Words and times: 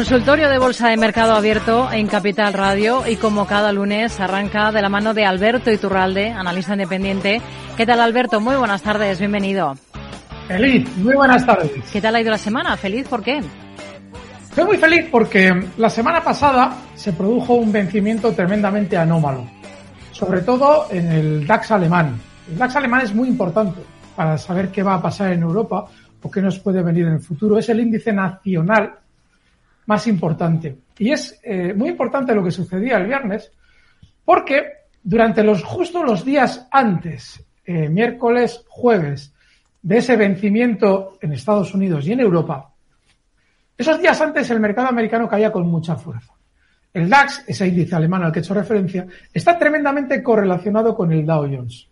consultorio 0.00 0.48
de 0.48 0.56
Bolsa 0.56 0.88
de 0.88 0.96
Mercado 0.96 1.34
Abierto 1.34 1.92
en 1.92 2.06
Capital 2.06 2.54
Radio 2.54 3.06
y 3.06 3.16
como 3.16 3.46
cada 3.46 3.70
lunes 3.70 4.18
arranca 4.18 4.72
de 4.72 4.80
la 4.80 4.88
mano 4.88 5.12
de 5.12 5.26
Alberto 5.26 5.70
Iturralde, 5.70 6.30
analista 6.30 6.72
independiente. 6.72 7.42
¿Qué 7.76 7.84
tal 7.84 8.00
Alberto? 8.00 8.40
Muy 8.40 8.56
buenas 8.56 8.80
tardes, 8.80 9.18
bienvenido. 9.18 9.74
Feliz, 10.48 10.88
muy 10.96 11.14
buenas 11.14 11.44
tardes. 11.44 11.70
¿Qué 11.92 12.00
tal 12.00 12.14
ha 12.14 12.20
ido 12.22 12.30
la 12.30 12.38
semana? 12.38 12.78
¿Feliz? 12.78 13.06
¿Por 13.08 13.22
qué? 13.22 13.42
Estoy 14.48 14.64
muy 14.64 14.78
feliz 14.78 15.06
porque 15.12 15.68
la 15.76 15.90
semana 15.90 16.24
pasada 16.24 16.78
se 16.94 17.12
produjo 17.12 17.52
un 17.52 17.70
vencimiento 17.70 18.32
tremendamente 18.32 18.96
anómalo, 18.96 19.50
sobre 20.12 20.40
todo 20.40 20.86
en 20.90 21.12
el 21.12 21.46
DAX 21.46 21.72
alemán. 21.72 22.18
El 22.50 22.56
DAX 22.56 22.74
alemán 22.74 23.02
es 23.02 23.14
muy 23.14 23.28
importante 23.28 23.82
para 24.16 24.38
saber 24.38 24.70
qué 24.70 24.82
va 24.82 24.94
a 24.94 25.02
pasar 25.02 25.34
en 25.34 25.42
Europa 25.42 25.84
o 26.22 26.30
qué 26.30 26.40
nos 26.40 26.58
puede 26.58 26.82
venir 26.82 27.04
en 27.04 27.12
el 27.12 27.20
futuro. 27.20 27.58
Es 27.58 27.68
el 27.68 27.80
índice 27.80 28.14
nacional 28.14 28.94
más 29.90 30.06
importante. 30.06 30.78
Y 30.98 31.10
es 31.10 31.40
eh, 31.42 31.74
muy 31.74 31.88
importante 31.88 32.32
lo 32.32 32.44
que 32.44 32.52
sucedía 32.52 32.96
el 32.96 33.08
viernes, 33.08 33.50
porque 34.24 34.84
durante 35.02 35.42
los 35.42 35.64
justo 35.64 36.04
los 36.04 36.24
días 36.24 36.68
antes, 36.70 37.44
eh, 37.64 37.88
miércoles, 37.88 38.64
jueves, 38.68 39.34
de 39.82 39.98
ese 39.98 40.14
vencimiento 40.14 41.18
en 41.20 41.32
Estados 41.32 41.74
Unidos 41.74 42.06
y 42.06 42.12
en 42.12 42.20
Europa, 42.20 42.72
esos 43.76 44.00
días 44.00 44.20
antes 44.20 44.48
el 44.52 44.60
mercado 44.60 44.86
americano 44.86 45.28
caía 45.28 45.50
con 45.50 45.66
mucha 45.66 45.96
fuerza. 45.96 46.34
El 46.94 47.10
DAX, 47.10 47.42
ese 47.48 47.66
índice 47.66 47.96
alemán 47.96 48.22
al 48.22 48.30
que 48.30 48.38
he 48.38 48.42
hecho 48.42 48.54
referencia, 48.54 49.08
está 49.34 49.58
tremendamente 49.58 50.22
correlacionado 50.22 50.94
con 50.94 51.10
el 51.10 51.26
Dow 51.26 51.48
Jones. 51.52 51.88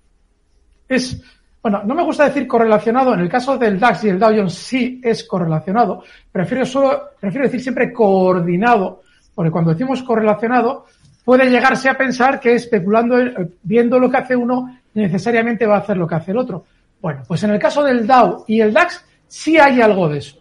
Es 0.88 1.20
bueno, 1.62 1.83
no 1.84 1.95
me 1.95 2.05
gusta 2.05 2.25
decir 2.25 2.47
correlacionado. 2.47 3.14
En 3.14 3.20
el 3.20 3.28
caso 3.28 3.59
del 3.59 3.81
DAX 3.81 4.05
y 4.05 4.09
el 4.11 4.19
Dow 4.19 4.31
Jones 4.31 4.55
sí 4.55 5.01
es 5.03 5.25
correlacionado. 5.25 6.05
Prefiero 6.31 6.65
solo, 6.65 7.11
prefiero 7.20 7.47
decir 7.47 7.61
siempre 7.61 7.92
coordinado, 7.92 9.03
porque 9.34 9.50
cuando 9.50 9.73
decimos 9.73 10.03
correlacionado 10.03 10.87
puede 11.25 11.50
llegarse 11.50 11.91
a 11.91 11.98
pensar 11.98 12.41
que 12.41 12.55
especulando, 12.55 13.19
eh, 13.19 13.50
viendo 13.62 13.98
lo 13.98 14.11
que 14.11 14.17
hace 14.17 14.37
uno, 14.37 14.78
necesariamente 14.95 15.67
va 15.67 15.77
a 15.77 15.81
hacer 15.81 15.97
lo 15.97 16.06
que 16.06 16.15
hace 16.15 16.31
el 16.31 16.39
otro. 16.39 16.65
Bueno, 17.00 17.23
pues 17.27 17.42
en 17.42 17.50
el 17.50 17.59
caso 17.59 17.83
del 17.83 18.06
Dow 18.06 18.45
y 18.47 18.61
el 18.61 18.72
DAX 18.72 19.05
sí 19.27 19.59
hay 19.59 19.81
algo 19.81 20.09
de 20.09 20.19
eso. 20.19 20.39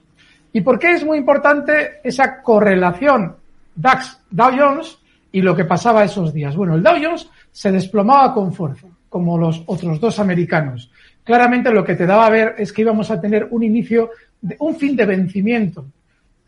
¿Y 0.53 0.61
por 0.61 0.79
qué 0.79 0.93
es 0.93 1.05
muy 1.05 1.17
importante 1.17 1.99
esa 2.03 2.41
correlación 2.41 3.35
DAX-Dow 3.75 4.51
Jones 4.57 4.97
y 5.31 5.41
lo 5.41 5.55
que 5.55 5.65
pasaba 5.65 6.03
esos 6.03 6.33
días? 6.33 6.55
Bueno, 6.55 6.75
el 6.75 6.83
Dow 6.83 6.95
Jones 7.01 7.29
se 7.51 7.71
desplomaba 7.71 8.33
con 8.33 8.53
fuerza, 8.53 8.87
como 9.09 9.37
los 9.37 9.61
otros 9.65 9.99
dos 9.99 10.19
americanos 10.19 10.89
claramente 11.27 11.71
lo 11.71 11.83
que 11.83 11.95
te 11.95 12.05
daba 12.05 12.25
a 12.25 12.29
ver 12.29 12.55
es 12.57 12.71
que 12.71 12.83
íbamos 12.83 13.11
a 13.11 13.19
tener 13.19 13.49
un 13.51 13.61
inicio, 13.61 14.11
de, 14.41 14.55
un 14.59 14.77
fin 14.77 14.95
de 14.95 15.05
vencimiento 15.05 15.85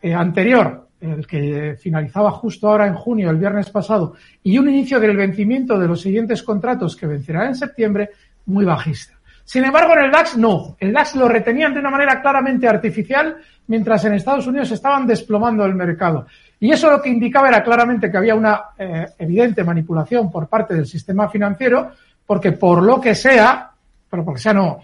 eh, 0.02 0.14
anterior, 0.14 0.88
el 1.02 1.28
que 1.28 1.76
finalizaba 1.78 2.32
justo 2.32 2.70
ahora 2.70 2.88
en 2.88 2.94
junio, 2.94 3.30
el 3.30 3.36
viernes 3.36 3.70
pasado, 3.70 4.16
y 4.42 4.58
un 4.58 4.70
inicio 4.70 4.98
del 5.02 5.18
vencimiento 5.18 5.78
de 5.78 5.88
los 5.88 6.02
siguientes 6.02 6.44
contratos 6.44 6.96
que 6.96 7.08
vencerá 7.08 7.46
en 7.46 7.56
septiembre, 7.56 8.12
muy 8.46 8.64
bajista. 8.64 9.20
Sin 9.44 9.66
embargo, 9.66 9.94
en 9.98 10.06
el 10.06 10.12
DAX 10.12 10.38
no. 10.38 10.78
El 10.80 10.94
DAX 10.94 11.16
lo 11.16 11.28
retenían 11.28 11.74
de 11.74 11.82
una 11.82 11.90
manera 11.90 12.22
claramente 12.22 12.68
artificial, 12.68 13.36
mientras 13.68 14.06
en 14.06 14.14
Estados 14.14 14.48
Unidos 14.48 14.72
estaban 14.72 15.06
desplomando 15.06 15.66
el 15.66 15.76
mercado. 15.76 16.26
Y 16.58 16.72
eso 16.72 16.90
lo 16.90 17.02
que 17.02 17.10
indicaba 17.10 17.50
era 17.50 17.64
claramente 17.64 18.10
que 18.10 18.18
había 18.18 18.36
una 18.36 18.62
eh, 18.78 19.08
evidente 19.18 19.64
manipulación 19.64 20.32
por 20.32 20.48
parte 20.48 20.74
del 20.74 20.86
sistema 20.86 21.28
financiero, 21.28 21.92
porque 22.26 22.54
por 22.54 22.82
lo 22.82 23.02
que 23.02 23.16
sea, 23.16 23.69
pero 24.10 24.26
porque 24.26 24.42
sea 24.42 24.54
no, 24.54 24.80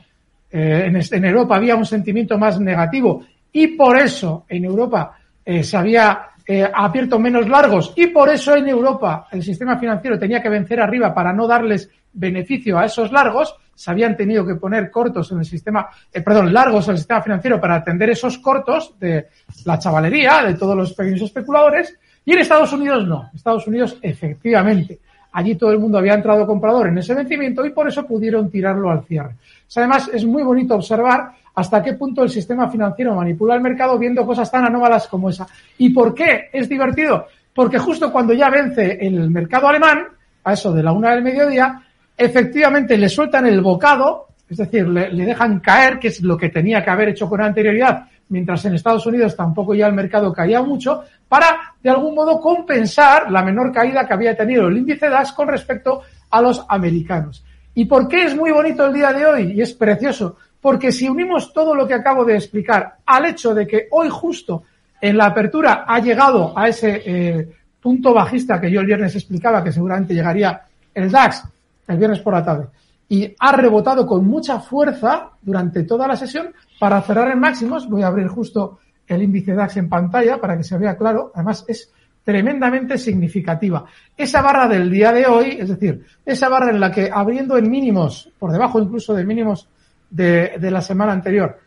eh, 0.52 0.92
en, 1.12 1.26
Europa 1.26 1.56
había 1.56 1.76
un 1.76 1.86
sentimiento 1.86 2.38
más 2.38 2.60
negativo 2.60 3.26
y 3.52 3.68
por 3.68 3.98
eso 3.98 4.46
en 4.48 4.66
Europa 4.66 5.18
eh, 5.44 5.64
se 5.64 5.76
había 5.76 6.28
eh, 6.48 6.70
abierto 6.72 7.20
menos 7.20 7.48
largos 7.50 7.94
y 7.96 8.08
por 8.08 8.30
eso 8.30 8.56
en 8.56 8.70
Europa 8.70 9.28
el 9.32 9.44
sistema 9.44 9.78
financiero 9.78 10.20
tenía 10.20 10.42
que 10.42 10.50
vencer 10.50 10.80
arriba 10.80 11.14
para 11.14 11.34
no 11.34 11.48
darles 11.48 11.90
beneficio 12.14 12.78
a 12.80 12.86
esos 12.86 13.12
largos, 13.12 13.56
se 13.74 13.92
habían 13.92 14.16
tenido 14.16 14.46
que 14.46 14.56
poner 14.56 14.90
cortos 14.90 15.32
en 15.34 15.40
el 15.40 15.46
sistema, 15.46 15.90
perdón, 16.24 16.54
largos 16.54 16.88
en 16.88 16.92
el 16.94 16.98
sistema 16.98 17.22
financiero 17.22 17.60
para 17.60 17.76
atender 17.76 18.10
esos 18.12 18.38
cortos 18.38 18.98
de 18.98 19.28
la 19.66 19.78
chavalería, 19.78 20.44
de 20.44 20.54
todos 20.54 20.78
los 20.78 20.94
pequeños 20.94 21.24
especuladores, 21.24 21.98
y 22.24 22.32
en 22.32 22.40
Estados 22.40 22.72
Unidos 22.72 23.06
no. 23.06 23.30
Estados 23.36 23.68
Unidos 23.68 23.98
efectivamente 24.02 25.00
Allí 25.38 25.56
todo 25.56 25.72
el 25.72 25.80
mundo 25.80 25.98
había 25.98 26.14
entrado 26.14 26.48
comprador 26.48 26.88
en 26.88 26.98
ese 26.98 27.14
vencimiento 27.14 27.66
y 27.66 27.72
por 27.72 27.90
eso 27.90 28.06
pudieron 28.06 28.50
tirarlo 28.50 28.90
al 28.90 29.04
cierre. 29.04 29.36
además, 29.76 30.10
es 30.14 30.24
muy 30.24 30.44
bonito 30.44 30.76
observar 30.76 31.32
hasta 31.54 31.84
qué 31.84 31.92
punto 31.92 32.24
el 32.24 32.30
sistema 32.30 32.70
financiero 32.70 33.14
manipula 33.14 33.56
el 33.56 33.62
mercado 33.62 34.00
viendo 34.00 34.26
cosas 34.26 34.50
tan 34.50 34.64
anómalas 34.64 35.10
como 35.10 35.30
esa. 35.30 35.46
¿Y 35.78 35.90
por 35.90 36.14
qué 36.14 36.50
es 36.54 36.70
divertido? 36.70 37.28
Porque 37.54 37.78
justo 37.78 38.14
cuando 38.14 38.32
ya 38.32 38.50
vence 38.50 38.98
el 39.02 39.30
mercado 39.30 39.68
alemán, 39.68 40.08
a 40.42 40.54
eso 40.54 40.72
de 40.72 40.82
la 40.82 40.94
una 40.94 41.14
del 41.14 41.22
mediodía, 41.24 41.82
efectivamente 42.16 42.98
le 42.98 43.10
sueltan 43.10 43.46
el 43.46 43.60
bocado, 43.60 44.28
es 44.50 44.56
decir, 44.56 44.88
le, 44.88 45.12
le 45.12 45.26
dejan 45.26 45.60
caer, 45.60 46.00
que 46.00 46.08
es 46.08 46.22
lo 46.22 46.38
que 46.38 46.48
tenía 46.48 46.82
que 46.82 46.92
haber 46.92 47.10
hecho 47.10 47.28
con 47.28 47.42
anterioridad, 47.42 48.08
mientras 48.30 48.66
en 48.66 48.76
Estados 48.76 49.06
Unidos 49.06 49.36
tampoco 49.36 49.74
ya 49.74 49.88
el 49.88 49.94
mercado 49.94 50.34
caía 50.34 50.62
mucho, 50.62 51.04
para 51.28 51.76
de 51.82 51.90
algún 51.90 52.16
modo 52.16 52.40
compensar 52.40 53.32
la 53.32 53.44
menor 53.44 53.72
caída 53.72 54.08
que 54.08 54.14
había 54.14 54.36
tenido 54.36 54.68
el 54.68 54.78
índice 54.78 55.10
DAX 55.10 55.32
con 55.32 55.48
respecto 55.48 56.02
a 56.30 56.42
los 56.42 56.66
americanos. 56.68 57.44
¿Y 57.74 57.86
por 57.86 58.08
qué 58.08 58.26
es 58.26 58.36
muy 58.36 58.52
bonito 58.52 58.86
el 58.86 58.94
día 58.94 59.12
de 59.12 59.26
hoy 59.26 59.52
y 59.54 59.62
es 59.62 59.74
precioso? 59.74 60.38
Porque 60.62 60.92
si 60.92 61.08
unimos 61.08 61.54
todo 61.54 61.76
lo 61.76 61.88
que 61.88 61.94
acabo 61.94 62.26
de 62.26 62.36
explicar 62.36 62.98
al 63.06 63.26
hecho 63.26 63.54
de 63.54 63.68
que 63.68 63.88
hoy 63.92 64.08
justo 64.10 64.64
en 65.00 65.18
la 65.18 65.26
apertura 65.26 65.86
ha 65.88 66.00
llegado 66.00 66.58
a 66.58 66.68
ese 66.68 67.02
eh, 67.06 67.50
punto 67.82 68.14
bajista 68.14 68.60
que 68.60 68.72
yo 68.72 68.80
el 68.80 68.88
viernes 68.88 69.16
explicaba 69.16 69.64
que 69.64 69.72
seguramente 69.72 70.14
llegaría 70.14 70.62
el 70.94 71.12
DAX 71.12 71.44
el 71.88 71.98
viernes 71.98 72.20
por 72.20 72.34
la 72.34 72.44
tarde 72.44 72.68
y 73.08 73.36
ha 73.38 73.52
rebotado 73.52 74.08
con 74.08 74.26
mucha 74.26 74.60
fuerza 74.60 75.30
durante 75.42 75.84
toda 75.84 76.08
la 76.08 76.16
sesión 76.16 76.48
para 76.80 77.02
cerrar 77.02 77.32
en 77.32 77.40
máximos. 77.40 77.90
Voy 77.90 78.04
a 78.04 78.08
abrir 78.08 78.28
justo 78.28 78.80
el 79.08 79.22
índice 79.22 79.54
DAX 79.54 79.78
en 79.78 79.90
pantalla 79.90 80.40
para 80.40 80.58
que 80.58 80.64
se 80.64 80.78
vea 80.78 80.98
claro. 80.98 81.32
Además, 81.34 81.66
es 81.68 81.92
tremendamente 82.26 82.98
significativa. 82.98 83.86
Esa 84.18 84.42
barra 84.42 84.68
del 84.68 84.90
día 84.90 85.12
de 85.12 85.28
hoy, 85.28 85.58
es 85.60 85.70
decir, 85.70 86.04
esa 86.26 86.50
barra 86.50 86.72
en 86.72 86.80
la 86.80 86.92
que 86.92 87.10
abriendo 87.14 87.56
en 87.56 87.70
mínimos, 87.70 88.30
por 88.40 88.52
debajo 88.52 88.82
incluso 88.82 89.14
de 89.14 89.24
mínimos 89.24 89.70
de, 90.10 90.58
la 90.60 90.82
semana 90.82 91.14
anterior, 91.14 91.60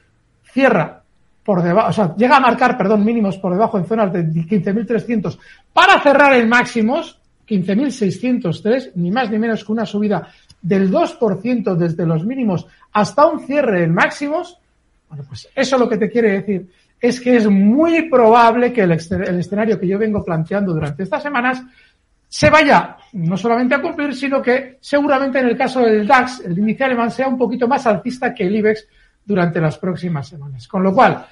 cierra 0.43 1.03
por 1.44 1.62
debajo, 1.62 1.88
o 1.91 1.93
sea, 1.93 2.15
llega 2.17 2.37
a 2.37 2.41
marcar, 2.41 2.77
perdón, 2.77 3.05
mínimos 3.05 3.38
por 3.38 3.53
debajo 3.53 3.79
en 3.79 3.87
zonas 3.87 4.12
de 4.12 4.27
15.300 4.27 5.38
para 5.73 6.00
cerrar 6.00 6.35
en 6.35 6.49
máximos, 6.49 7.21
15.603, 7.49 8.93
ni 8.97 9.12
más 9.12 9.31
ni 9.31 9.38
menos 9.38 9.65
que 9.65 9.73
una 9.73 9.87
subida 9.87 10.29
del 10.61 10.91
2% 10.91 11.77
desde 11.77 12.05
los 12.05 12.27
mínimos 12.27 12.67
hasta 12.93 13.27
un 13.27 13.41
cierre 13.47 13.85
en 13.85 13.94
máximos, 13.94 14.59
bueno, 15.09 15.25
pues 15.27 15.49
eso 15.55 15.79
lo 15.79 15.89
que 15.89 15.97
te 15.97 16.11
quiere 16.11 16.33
decir 16.33 16.69
es 17.01 17.21
que 17.21 17.37
es 17.37 17.47
muy 17.49 18.09
probable 18.11 18.73
que 18.73 18.83
el, 18.83 18.93
escenario 18.93 19.79
que 19.79 19.87
yo 19.87 19.99
vengo 19.99 20.25
planteando 20.25 20.75
durante 20.75 21.05
estas 21.05 21.23
semanas 21.23 21.63
se 22.29 22.51
vaya 22.51 22.97
no 23.13 23.37
solamente 23.37 23.75
a 23.75 23.81
cumplir, 23.81 24.15
sino 24.15 24.43
que 24.43 24.79
seguramente 24.81 25.39
en 25.39 25.47
el 25.47 25.57
caso 25.57 25.81
del 25.81 26.07
DAX, 26.07 26.41
el 26.41 26.59
índice 26.59 26.85
alemán, 26.85 27.11
sea 27.11 27.29
un 27.29 27.39
poquito 27.39 27.67
más 27.67 27.87
alcista 27.87 28.35
que 28.35 28.47
el 28.47 28.57
IBEX 28.57 28.87
durante 29.25 29.61
las 29.61 29.79
próximas 29.79 30.29
semanas. 30.29 30.69
Con 30.69 30.83
lo 30.83 30.93
cual, 30.93 31.25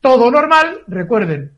todo 0.00 0.30
normal, 0.30 0.80
recuerden, 0.88 1.52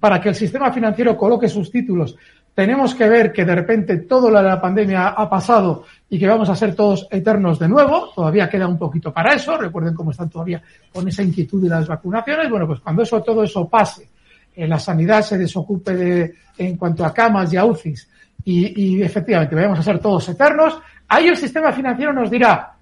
para 0.00 0.20
que 0.20 0.30
el 0.30 0.34
sistema 0.34 0.72
financiero 0.72 1.16
coloque 1.16 1.48
sus 1.48 1.70
títulos 1.70 2.16
tenemos 2.56 2.94
que 2.94 3.06
ver 3.06 3.34
que 3.34 3.44
de 3.44 3.54
repente 3.54 3.98
todo 3.98 4.30
lo 4.30 4.38
de 4.38 4.48
la 4.48 4.58
pandemia 4.58 5.08
ha 5.08 5.28
pasado 5.28 5.84
y 6.08 6.18
que 6.18 6.26
vamos 6.26 6.48
a 6.48 6.56
ser 6.56 6.74
todos 6.74 7.06
eternos 7.10 7.58
de 7.58 7.68
nuevo. 7.68 8.12
Todavía 8.14 8.48
queda 8.48 8.66
un 8.66 8.78
poquito 8.78 9.12
para 9.12 9.34
eso. 9.34 9.58
Recuerden 9.58 9.92
cómo 9.92 10.10
están 10.10 10.30
todavía 10.30 10.62
con 10.90 11.06
esa 11.06 11.22
inquietud 11.22 11.62
de 11.62 11.68
las 11.68 11.86
vacunaciones. 11.86 12.48
Bueno, 12.48 12.66
pues 12.66 12.80
cuando 12.80 13.02
eso, 13.02 13.22
todo 13.22 13.42
eso 13.42 13.68
pase, 13.68 14.08
eh, 14.54 14.66
la 14.66 14.78
sanidad 14.78 15.20
se 15.20 15.36
desocupe 15.36 15.94
de, 15.94 16.34
en 16.56 16.78
cuanto 16.78 17.04
a 17.04 17.12
camas 17.12 17.52
y 17.52 17.58
a 17.58 17.64
UCIs 17.66 18.08
y, 18.42 18.84
y 18.84 19.02
efectivamente 19.02 19.54
vayamos 19.54 19.80
a 19.80 19.82
ser 19.82 19.98
todos 19.98 20.26
eternos, 20.30 20.80
ahí 21.08 21.26
el 21.26 21.36
sistema 21.36 21.72
financiero 21.72 22.14
nos 22.14 22.30
dirá, 22.30 22.72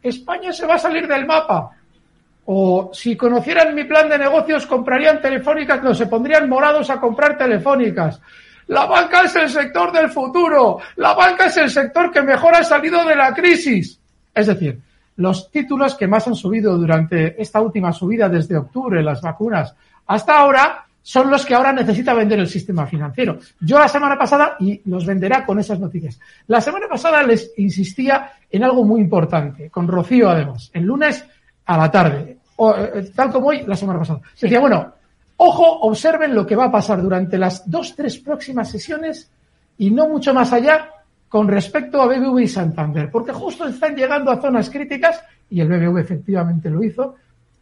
España 0.00 0.52
se 0.52 0.64
va 0.64 0.74
a 0.74 0.78
salir 0.78 1.08
del 1.08 1.26
mapa. 1.26 1.70
O 2.44 2.90
si 2.92 3.16
conocieran 3.16 3.74
mi 3.74 3.82
plan 3.82 4.08
de 4.08 4.18
negocios, 4.18 4.64
comprarían 4.66 5.20
telefónicas, 5.20 5.82
no, 5.82 5.92
se 5.92 6.06
pondrían 6.06 6.48
morados 6.48 6.88
a 6.88 7.00
comprar 7.00 7.36
telefónicas. 7.36 8.20
La 8.70 8.86
banca 8.86 9.22
es 9.22 9.34
el 9.34 9.50
sector 9.50 9.90
del 9.90 10.10
futuro. 10.10 10.78
La 10.94 11.12
banca 11.12 11.46
es 11.46 11.56
el 11.56 11.68
sector 11.68 12.12
que 12.12 12.22
mejor 12.22 12.54
ha 12.54 12.62
salido 12.62 13.04
de 13.04 13.16
la 13.16 13.34
crisis. 13.34 13.98
Es 14.32 14.46
decir, 14.46 14.80
los 15.16 15.50
títulos 15.50 15.96
que 15.96 16.06
más 16.06 16.28
han 16.28 16.36
subido 16.36 16.78
durante 16.78 17.40
esta 17.42 17.60
última 17.60 17.92
subida 17.92 18.28
desde 18.28 18.56
octubre, 18.56 19.02
las 19.02 19.22
vacunas, 19.22 19.74
hasta 20.06 20.38
ahora, 20.38 20.84
son 21.02 21.32
los 21.32 21.44
que 21.44 21.54
ahora 21.56 21.72
necesita 21.72 22.14
vender 22.14 22.38
el 22.38 22.46
sistema 22.46 22.86
financiero. 22.86 23.40
Yo 23.58 23.76
la 23.76 23.88
semana 23.88 24.16
pasada, 24.16 24.54
y 24.60 24.80
los 24.84 25.04
venderá 25.04 25.44
con 25.44 25.58
esas 25.58 25.80
noticias, 25.80 26.20
la 26.46 26.60
semana 26.60 26.86
pasada 26.88 27.24
les 27.24 27.52
insistía 27.56 28.34
en 28.48 28.62
algo 28.62 28.84
muy 28.84 29.00
importante, 29.00 29.68
con 29.68 29.88
Rocío 29.88 30.30
además, 30.30 30.70
el 30.72 30.84
lunes 30.84 31.24
a 31.66 31.76
la 31.76 31.90
tarde, 31.90 32.38
o, 32.54 32.76
eh, 32.76 33.10
tal 33.16 33.32
como 33.32 33.48
hoy, 33.48 33.64
la 33.66 33.74
semana 33.74 33.98
pasada. 33.98 34.20
Decía, 34.40 34.60
bueno, 34.60 34.92
ojo, 35.42 35.80
observen 35.80 36.34
lo 36.34 36.46
que 36.46 36.54
va 36.54 36.66
a 36.66 36.70
pasar 36.70 37.00
durante 37.00 37.38
las 37.38 37.68
dos, 37.68 37.96
tres 37.96 38.18
próximas 38.18 38.70
sesiones 38.70 39.30
y 39.78 39.90
no 39.90 40.06
mucho 40.06 40.34
más 40.34 40.52
allá 40.52 40.90
con 41.30 41.48
respecto 41.48 42.02
a 42.02 42.06
BBV 42.06 42.40
y 42.40 42.48
Santander, 42.48 43.10
porque 43.10 43.32
justo 43.32 43.66
están 43.66 43.96
llegando 43.96 44.30
a 44.30 44.40
zonas 44.40 44.68
críticas, 44.68 45.22
y 45.48 45.60
el 45.60 45.68
BBV 45.68 45.98
efectivamente 45.98 46.68
lo 46.68 46.82
hizo, 46.82 47.14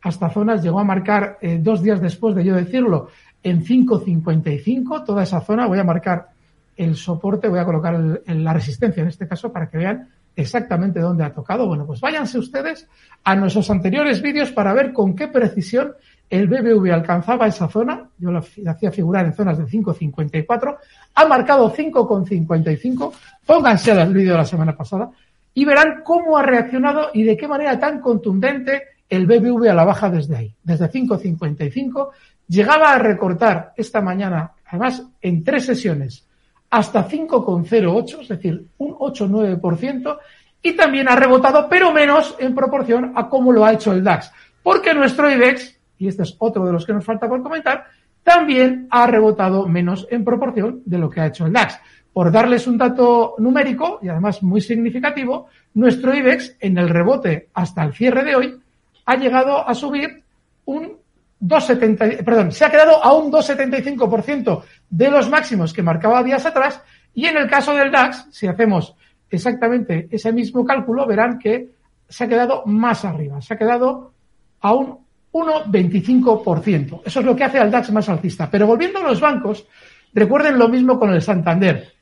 hasta 0.03 0.29
zonas, 0.29 0.61
llegó 0.61 0.81
a 0.81 0.85
marcar 0.85 1.39
eh, 1.41 1.59
dos 1.63 1.81
días 1.81 2.01
después 2.01 2.35
de 2.35 2.45
yo 2.45 2.57
decirlo, 2.57 3.11
en 3.45 3.65
5.55, 3.65 5.05
toda 5.05 5.23
esa 5.23 5.41
zona, 5.41 5.67
voy 5.67 5.79
a 5.79 5.85
marcar 5.85 6.31
el 6.77 6.97
soporte, 6.97 7.47
voy 7.47 7.61
a 7.61 7.65
colocar 7.65 7.97
la 8.27 8.53
resistencia 8.53 9.03
en 9.03 9.09
este 9.09 9.29
caso 9.29 9.53
para 9.53 9.69
que 9.69 9.79
vean 9.79 10.09
exactamente 10.35 10.99
dónde 10.99 11.23
ha 11.23 11.33
tocado. 11.33 11.67
Bueno, 11.69 11.87
pues 11.87 12.01
váyanse 12.01 12.39
ustedes 12.39 12.89
a 13.23 13.37
nuestros 13.37 13.71
anteriores 13.71 14.21
vídeos 14.21 14.51
para 14.51 14.73
ver 14.73 14.93
con 14.93 15.15
qué 15.15 15.29
precisión 15.29 15.93
el 16.31 16.47
BBV 16.47 16.93
alcanzaba 16.93 17.47
esa 17.47 17.69
zona. 17.69 18.09
Yo 18.19 18.31
lo 18.31 18.39
hacía 18.67 18.91
figurar 18.91 19.27
en 19.27 19.35
zonas 19.35 19.59
de 19.59 19.65
5.54. 19.65 20.77
Ha 21.15 21.27
marcado 21.27 21.73
5.55. 21.73 23.13
Pónganse 23.47 23.93
al 23.93 24.13
vídeo 24.13 24.33
de 24.33 24.39
la 24.39 24.45
semana 24.45 24.77
pasada 24.77 25.11
y 25.55 25.65
verán 25.65 26.03
cómo 26.05 26.37
ha 26.37 26.43
reaccionado 26.43 27.11
y 27.15 27.25
de 27.25 27.37
qué 27.37 27.49
manera 27.49 27.79
tan 27.79 28.01
contundente 28.01 28.83
el 29.09 29.27
BBV 29.27 29.71
a 29.71 29.75
la 29.75 29.85
baja 29.85 30.11
desde 30.11 30.37
ahí, 30.37 30.55
desde 30.63 30.91
5.55 30.91 32.11
llegaba 32.49 32.93
a 32.93 32.99
recortar 32.99 33.73
esta 33.77 34.01
mañana, 34.01 34.53
además 34.67 35.05
en 35.21 35.45
tres 35.45 35.67
sesiones, 35.67 36.27
hasta 36.71 37.09
5,08, 37.09 38.23
es 38.23 38.29
decir, 38.29 38.67
un 38.79 38.95
8-9%, 38.95 40.19
y 40.63 40.73
también 40.73 41.09
ha 41.09 41.17
rebotado, 41.17 41.69
pero 41.69 41.93
menos 41.93 42.35
en 42.39 42.55
proporción 42.55 43.13
a 43.15 43.29
cómo 43.29 43.53
lo 43.53 43.65
ha 43.65 43.73
hecho 43.73 43.93
el 43.93 44.03
DAX. 44.03 44.33
Porque 44.63 44.93
nuestro 44.93 45.31
IBEX, 45.31 45.78
y 45.99 46.09
este 46.09 46.23
es 46.23 46.37
otro 46.39 46.65
de 46.65 46.73
los 46.73 46.87
que 46.87 46.93
nos 46.93 47.05
falta 47.05 47.29
por 47.29 47.43
comentar, 47.43 47.87
también 48.23 48.87
ha 48.91 49.07
rebotado 49.07 49.67
menos 49.67 50.07
en 50.11 50.25
proporción 50.25 50.83
de 50.85 50.99
lo 50.99 51.09
que 51.09 51.21
ha 51.21 51.27
hecho 51.27 51.47
el 51.47 51.53
DAX. 51.53 51.79
Por 52.13 52.33
darles 52.33 52.67
un 52.67 52.79
dato 52.79 53.35
numérico, 53.39 54.01
y 54.03 54.09
además 54.09 54.43
muy 54.43 54.61
significativo, 54.61 55.47
nuestro 55.75 56.15
IBEX 56.15 56.57
en 56.61 56.79
el 56.79 56.89
rebote 56.89 57.49
hasta 57.55 57.85
el 57.85 57.95
cierre 57.95 58.25
de 58.25 58.37
hoy 58.37 58.61
ha 59.07 59.17
llegado 59.17 59.67
a 59.67 59.75
subir 59.75 60.23
un 60.67 60.99
2,70, 61.41 62.25
perdón, 62.25 62.53
se 62.53 62.65
ha 62.65 62.71
quedado 62.71 63.03
a 63.03 63.13
un 63.15 63.31
2,75% 63.33 64.63
de 64.91 65.11
los 65.11 65.31
máximos 65.31 65.73
que 65.73 65.83
marcaba 65.83 66.23
días 66.23 66.45
atrás 66.45 66.83
y 67.15 67.27
en 67.27 67.37
el 67.37 67.49
caso 67.49 67.75
del 67.75 67.91
DAX, 67.91 68.27
si 68.31 68.47
hacemos 68.47 68.95
exactamente 69.31 70.09
ese 70.11 70.33
mismo 70.33 70.65
cálculo, 70.65 71.07
verán 71.07 71.39
que 71.39 71.71
se 72.09 72.25
ha 72.25 72.29
quedado 72.29 72.65
más 72.67 73.05
arriba, 73.05 73.41
se 73.41 73.55
ha 73.55 73.59
quedado 73.59 74.13
a 74.61 74.73
un 74.73 74.99
1,25%. 75.33 77.03
Eso 77.05 77.21
es 77.21 77.27
lo 77.27 77.37
que 77.37 77.45
hace 77.45 77.59
al 77.59 77.71
DAX 77.71 77.93
más 77.93 78.09
alcista. 78.09 78.51
Pero 78.51 78.67
volviendo 78.67 78.99
a 78.99 79.03
los 79.03 79.21
bancos, 79.21 79.67
recuerden 80.13 80.59
lo 80.59 80.69
mismo 80.69 80.99
con 80.99 81.13
el 81.13 81.23
Santander. 81.23 81.93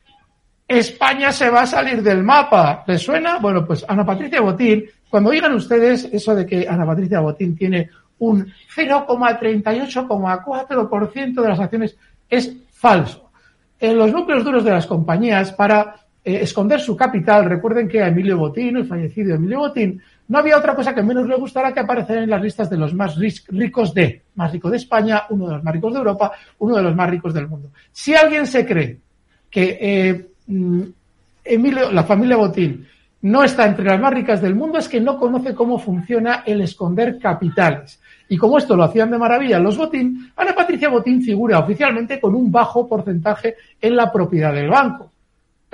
España 0.68 1.30
se 1.32 1.50
va 1.50 1.62
a 1.62 1.66
salir 1.66 2.02
del 2.02 2.22
mapa. 2.22 2.84
¿Les 2.86 3.02
suena? 3.02 3.38
Bueno, 3.38 3.66
pues 3.66 3.84
Ana 3.88 4.04
Patricia 4.04 4.40
Botín, 4.40 4.84
cuando 5.08 5.30
digan 5.30 5.54
ustedes 5.54 6.04
eso 6.12 6.34
de 6.34 6.44
que 6.44 6.66
Ana 6.68 6.84
Patricia 6.84 7.20
Botín 7.20 7.56
tiene 7.56 7.88
un 8.18 8.52
0,38,4% 8.74 11.42
de 11.42 11.48
las 11.48 11.60
acciones 11.60 11.96
es 12.28 12.52
falso. 12.72 13.30
En 13.78 13.96
los 13.98 14.10
núcleos 14.12 14.42
duros 14.44 14.64
de 14.64 14.70
las 14.70 14.86
compañías, 14.86 15.52
para 15.52 16.05
eh, 16.26 16.42
esconder 16.42 16.80
su 16.80 16.96
capital, 16.96 17.44
recuerden 17.44 17.86
que 17.86 18.02
a 18.02 18.08
Emilio 18.08 18.36
Botín, 18.36 18.76
el 18.76 18.86
fallecido 18.88 19.36
Emilio 19.36 19.60
Botín, 19.60 20.02
no 20.26 20.38
había 20.38 20.56
otra 20.58 20.74
cosa 20.74 20.92
que 20.92 21.00
menos 21.00 21.28
le 21.28 21.36
gustara 21.36 21.72
que 21.72 21.78
aparecer 21.78 22.18
en 22.18 22.28
las 22.28 22.42
listas 22.42 22.68
de 22.68 22.76
los 22.76 22.92
más 22.94 23.14
ricos 23.16 23.94
de, 23.94 24.22
más 24.34 24.50
rico 24.50 24.68
de 24.68 24.76
España, 24.76 25.22
uno 25.30 25.46
de 25.46 25.52
los 25.52 25.62
más 25.62 25.72
ricos 25.72 25.92
de 25.92 25.98
Europa, 26.00 26.32
uno 26.58 26.74
de 26.78 26.82
los 26.82 26.96
más 26.96 27.08
ricos 27.08 27.32
del 27.32 27.46
mundo. 27.46 27.70
Si 27.92 28.12
alguien 28.12 28.44
se 28.48 28.66
cree 28.66 28.98
que 29.48 29.78
eh, 29.80 30.26
mm, 30.48 30.82
Emilio, 31.44 31.92
la 31.92 32.02
familia 32.02 32.36
Botín, 32.36 32.84
no 33.22 33.44
está 33.44 33.64
entre 33.64 33.84
las 33.84 34.00
más 34.00 34.12
ricas 34.12 34.42
del 34.42 34.56
mundo 34.56 34.78
es 34.78 34.88
que 34.88 35.00
no 35.00 35.20
conoce 35.20 35.54
cómo 35.54 35.78
funciona 35.78 36.42
el 36.44 36.60
esconder 36.60 37.20
capitales. 37.20 38.00
Y 38.28 38.36
como 38.36 38.58
esto 38.58 38.74
lo 38.74 38.82
hacían 38.82 39.12
de 39.12 39.18
maravilla 39.18 39.60
los 39.60 39.78
Botín, 39.78 40.32
Ana 40.34 40.56
Patricia 40.56 40.88
Botín 40.88 41.22
figura 41.22 41.60
oficialmente 41.60 42.18
con 42.18 42.34
un 42.34 42.50
bajo 42.50 42.88
porcentaje 42.88 43.54
en 43.80 43.94
la 43.94 44.10
propiedad 44.10 44.52
del 44.52 44.70
banco. 44.70 45.12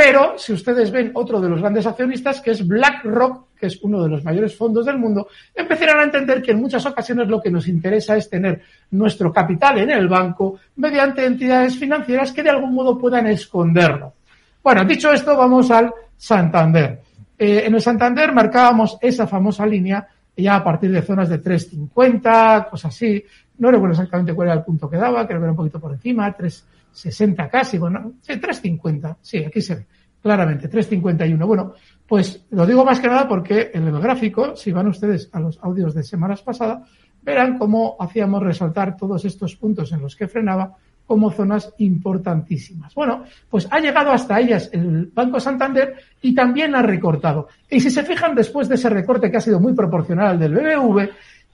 Pero 0.05 0.37
si 0.37 0.53
ustedes 0.53 0.91
ven 0.91 1.13
otro 1.15 1.41
de 1.41 1.49
los 1.49 1.61
grandes 1.61 1.87
accionistas, 1.87 2.41
que 2.41 2.51
es 2.51 2.67
BlackRock, 2.67 3.51
que 3.57 3.67
es 3.67 3.81
uno 3.85 4.03
de 4.03 4.09
los 4.09 4.25
mayores 4.25 4.57
fondos 4.57 4.85
del 4.85 4.99
mundo, 4.99 5.29
empezarán 5.55 6.01
a 6.01 6.03
entender 6.03 6.43
que 6.43 6.51
en 6.51 6.61
muchas 6.61 6.85
ocasiones 6.87 7.29
lo 7.29 7.41
que 7.41 7.53
nos 7.53 7.69
interesa 7.69 8.17
es 8.17 8.29
tener 8.29 8.63
nuestro 8.91 9.33
capital 9.33 9.79
en 9.79 9.91
el 9.91 10.09
banco 10.09 10.59
mediante 10.75 11.25
entidades 11.25 11.79
financieras 11.79 12.33
que 12.33 12.43
de 12.43 12.51
algún 12.51 12.75
modo 12.75 12.99
puedan 12.99 13.29
esconderlo. 13.29 14.15
Bueno, 14.61 14.85
dicho 14.85 15.13
esto, 15.13 15.37
vamos 15.37 15.71
al 15.71 15.95
Santander. 16.17 17.01
Eh, 17.39 17.63
en 17.67 17.73
el 17.73 17.81
Santander 17.81 18.33
marcábamos 18.33 18.99
esa 19.01 19.29
famosa 19.29 19.65
línea 19.65 20.05
ya 20.37 20.57
a 20.57 20.65
partir 20.65 20.91
de 20.91 21.03
zonas 21.03 21.29
de 21.29 21.41
3.50, 21.41 22.71
cosas 22.71 22.93
así. 22.93 23.25
No 23.59 23.71
recuerdo 23.71 23.93
exactamente 23.93 24.35
cuál 24.35 24.49
era 24.49 24.57
el 24.59 24.65
punto 24.65 24.91
que 24.91 24.97
daba, 24.97 25.29
creo 25.29 25.39
que 25.39 25.45
era 25.45 25.53
un 25.53 25.57
poquito 25.57 25.79
por 25.79 25.93
encima, 25.93 26.37
3.60 26.37 27.49
casi, 27.49 27.79
bueno, 27.79 28.15
sí, 28.21 28.33
3.50, 28.33 29.17
sí, 29.21 29.45
aquí 29.45 29.61
se 29.61 29.77
ve, 29.77 29.87
claramente, 30.23 30.71
3.51. 30.71 31.47
Bueno, 31.47 31.75
pues 32.07 32.45
lo 32.51 32.67
digo 32.67 32.85
más 32.85 33.01
que 33.01 33.09
nada 33.09 33.29
porque 33.29 33.71
en 33.75 33.87
el 33.89 34.01
gráfico, 34.01 34.57
si 34.57 34.73
van 34.73 34.89
ustedes 34.89 35.29
a 35.33 35.41
los 35.41 35.59
audios 35.63 35.95
de 35.95 36.03
semanas 36.03 36.43
pasadas, 36.43 36.89
verán 37.23 37.59
cómo 37.59 37.97
hacíamos 37.99 38.43
resaltar 38.43 38.97
todos 38.97 39.25
estos 39.25 39.57
puntos 39.57 39.93
en 39.93 40.01
los 40.01 40.17
que 40.17 40.29
frenaba 40.29 40.77
como 41.07 41.31
zonas 41.31 41.73
importantísimas. 41.79 42.95
Bueno, 42.95 43.25
pues 43.51 43.69
ha 43.71 43.81
llegado 43.81 44.13
hasta 44.13 44.41
ellas 44.41 44.71
el 44.73 45.07
Banco 45.07 45.41
Santander 45.41 45.95
y 46.23 46.35
también 46.35 46.75
ha 46.75 46.83
recortado. 46.83 47.49
Y 47.69 47.81
si 47.81 47.91
se 47.91 48.03
fijan 48.03 48.35
después 48.35 48.69
de 48.69 48.77
ese 48.77 48.89
recorte 48.89 49.31
que 49.31 49.37
ha 49.37 49.41
sido 49.41 49.61
muy 49.61 49.75
proporcional 49.75 50.29
al 50.29 50.39
del 50.39 50.55
BBV, 50.55 51.11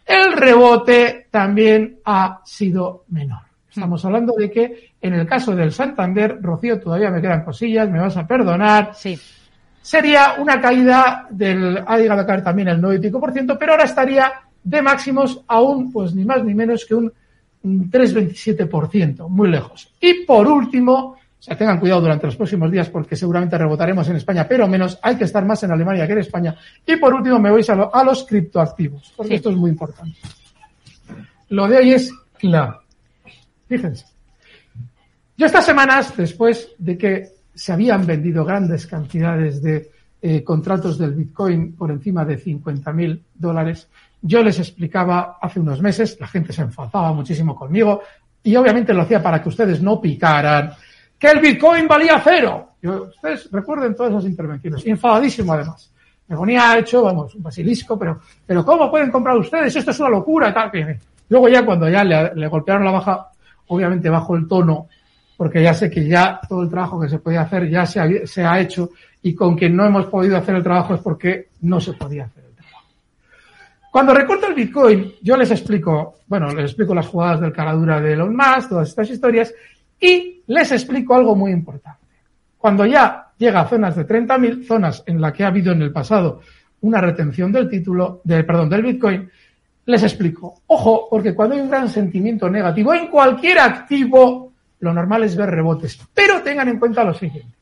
el 0.06 0.32
rebote 0.32 1.26
también 1.30 1.98
ha 2.04 2.40
sido 2.44 3.04
menor. 3.08 3.42
Estamos 3.68 4.04
hablando 4.04 4.34
de 4.36 4.50
que 4.50 4.87
en 5.00 5.14
el 5.14 5.26
caso 5.26 5.54
del 5.54 5.72
Santander, 5.72 6.38
Rocío, 6.40 6.80
todavía 6.80 7.10
me 7.10 7.20
quedan 7.20 7.44
cosillas, 7.44 7.88
me 7.88 8.00
vas 8.00 8.16
a 8.16 8.26
perdonar. 8.26 8.92
Sí. 8.94 9.18
Sería 9.80 10.34
una 10.38 10.60
caída 10.60 11.26
del, 11.30 11.82
ha 11.86 11.96
llegado 11.96 12.22
a 12.22 12.26
caer 12.26 12.42
también 12.42 12.68
el 12.68 12.80
9 12.80 12.96
y 12.96 13.00
pico 13.00 13.20
por 13.20 13.32
ciento, 13.32 13.58
pero 13.58 13.72
ahora 13.72 13.84
estaría 13.84 14.32
de 14.62 14.82
máximos 14.82 15.42
aún, 15.46 15.92
pues 15.92 16.14
ni 16.14 16.24
más 16.24 16.44
ni 16.44 16.54
menos 16.54 16.84
que 16.84 16.94
un 16.94 17.12
un 17.62 17.90
3,27%, 17.90 19.28
muy 19.28 19.48
lejos. 19.48 19.92
Y 20.00 20.24
por 20.24 20.46
último, 20.46 20.94
o 20.94 21.18
sea, 21.38 21.56
tengan 21.56 21.78
cuidado 21.78 22.02
durante 22.02 22.26
los 22.26 22.36
próximos 22.36 22.70
días 22.70 22.88
porque 22.88 23.16
seguramente 23.16 23.58
rebotaremos 23.58 24.08
en 24.08 24.16
España, 24.16 24.46
pero 24.48 24.68
menos 24.68 24.98
hay 25.02 25.16
que 25.16 25.24
estar 25.24 25.44
más 25.44 25.62
en 25.62 25.72
Alemania 25.72 26.06
que 26.06 26.12
en 26.12 26.18
España. 26.20 26.56
Y 26.86 26.96
por 26.96 27.14
último, 27.14 27.38
me 27.38 27.50
voy 27.50 27.64
a, 27.68 28.04
los 28.04 28.24
criptoactivos, 28.24 29.12
porque 29.16 29.36
esto 29.36 29.50
es 29.50 29.56
muy 29.56 29.70
importante. 29.70 30.18
Lo 31.50 31.66
de 31.66 31.78
hoy 31.78 31.92
es 31.92 32.12
claro. 32.38 32.80
Fíjense. 33.68 34.06
Yo 35.38 35.46
estas 35.46 35.64
semanas, 35.64 36.16
después 36.16 36.72
de 36.78 36.98
que 36.98 37.28
se 37.54 37.72
habían 37.72 38.04
vendido 38.04 38.44
grandes 38.44 38.88
cantidades 38.88 39.62
de 39.62 39.88
eh, 40.20 40.42
contratos 40.42 40.98
del 40.98 41.14
Bitcoin 41.14 41.76
por 41.76 41.92
encima 41.92 42.24
de 42.24 42.42
50.000 42.42 43.22
dólares, 43.36 43.88
yo 44.20 44.42
les 44.42 44.58
explicaba 44.58 45.38
hace 45.40 45.60
unos 45.60 45.80
meses, 45.80 46.18
la 46.18 46.26
gente 46.26 46.52
se 46.52 46.62
enfadaba 46.62 47.12
muchísimo 47.12 47.54
conmigo 47.54 48.02
y 48.42 48.56
obviamente 48.56 48.92
lo 48.92 49.02
hacía 49.02 49.22
para 49.22 49.40
que 49.40 49.48
ustedes 49.48 49.80
no 49.80 50.00
picaran, 50.00 50.72
que 51.16 51.28
el 51.28 51.38
Bitcoin 51.38 51.86
valía 51.86 52.20
cero. 52.22 52.70
ustedes 52.82 53.48
recuerden 53.52 53.94
todas 53.94 54.12
esas 54.12 54.24
intervenciones, 54.24 54.84
enfadadísimo 54.86 55.52
además. 55.52 55.92
Me 56.26 56.36
ponía 56.36 56.76
hecho, 56.78 57.02
vamos, 57.02 57.36
un 57.36 57.44
basilisco, 57.44 57.96
pero, 57.96 58.20
pero 58.44 58.64
¿cómo 58.64 58.90
pueden 58.90 59.12
comprar 59.12 59.36
ustedes? 59.36 59.74
Esto 59.76 59.92
es 59.92 60.00
una 60.00 60.10
locura 60.10 60.50
y 60.50 60.52
tal. 60.52 60.98
Luego 61.28 61.48
ya 61.48 61.64
cuando 61.64 61.88
ya 61.88 62.02
le, 62.02 62.48
golpearon 62.48 62.84
la 62.84 62.90
baja, 62.90 63.30
obviamente 63.68 64.10
bajo 64.10 64.34
el 64.34 64.48
tono, 64.48 64.88
porque 65.38 65.62
ya 65.62 65.72
sé 65.72 65.88
que 65.88 66.04
ya 66.04 66.40
todo 66.48 66.64
el 66.64 66.68
trabajo 66.68 67.00
que 67.00 67.08
se 67.08 67.20
podía 67.20 67.42
hacer 67.42 67.70
ya 67.70 67.86
se 67.86 68.44
ha, 68.44 68.60
hecho 68.60 68.90
y 69.22 69.36
con 69.36 69.56
quien 69.56 69.76
no 69.76 69.86
hemos 69.86 70.06
podido 70.06 70.36
hacer 70.36 70.56
el 70.56 70.64
trabajo 70.64 70.96
es 70.96 71.00
porque 71.00 71.50
no 71.60 71.80
se 71.80 71.92
podía 71.92 72.24
hacer 72.24 72.44
el 72.44 72.56
trabajo. 72.56 72.86
Cuando 73.92 74.14
recorta 74.14 74.48
el 74.48 74.54
Bitcoin, 74.54 75.12
yo 75.22 75.36
les 75.36 75.52
explico, 75.52 76.16
bueno, 76.26 76.52
les 76.52 76.64
explico 76.64 76.92
las 76.92 77.06
jugadas 77.06 77.40
del 77.40 77.52
caradura 77.52 78.00
de 78.00 78.14
Elon 78.14 78.34
Musk, 78.34 78.70
todas 78.70 78.88
estas 78.88 79.10
historias, 79.10 79.54
y 80.00 80.42
les 80.48 80.72
explico 80.72 81.14
algo 81.14 81.36
muy 81.36 81.52
importante. 81.52 82.00
Cuando 82.58 82.84
ya 82.84 83.28
llega 83.38 83.60
a 83.60 83.68
zonas 83.68 83.94
de 83.94 84.08
30.000, 84.08 84.66
zonas 84.66 85.04
en 85.06 85.20
las 85.20 85.32
que 85.32 85.44
ha 85.44 85.48
habido 85.48 85.70
en 85.70 85.82
el 85.82 85.92
pasado 85.92 86.40
una 86.80 87.00
retención 87.00 87.52
del 87.52 87.68
título, 87.68 88.22
de, 88.24 88.42
perdón, 88.42 88.70
del 88.70 88.82
Bitcoin, 88.82 89.30
les 89.86 90.02
explico. 90.02 90.62
Ojo, 90.66 91.06
porque 91.08 91.32
cuando 91.32 91.54
hay 91.54 91.60
un 91.60 91.70
gran 91.70 91.88
sentimiento 91.88 92.50
negativo 92.50 92.92
en 92.92 93.06
cualquier 93.06 93.60
activo, 93.60 94.47
lo 94.80 94.92
normal 94.92 95.24
es 95.24 95.36
ver 95.36 95.50
rebotes. 95.50 95.98
Pero 96.14 96.42
tengan 96.42 96.68
en 96.68 96.78
cuenta 96.78 97.04
lo 97.04 97.14
siguiente. 97.14 97.56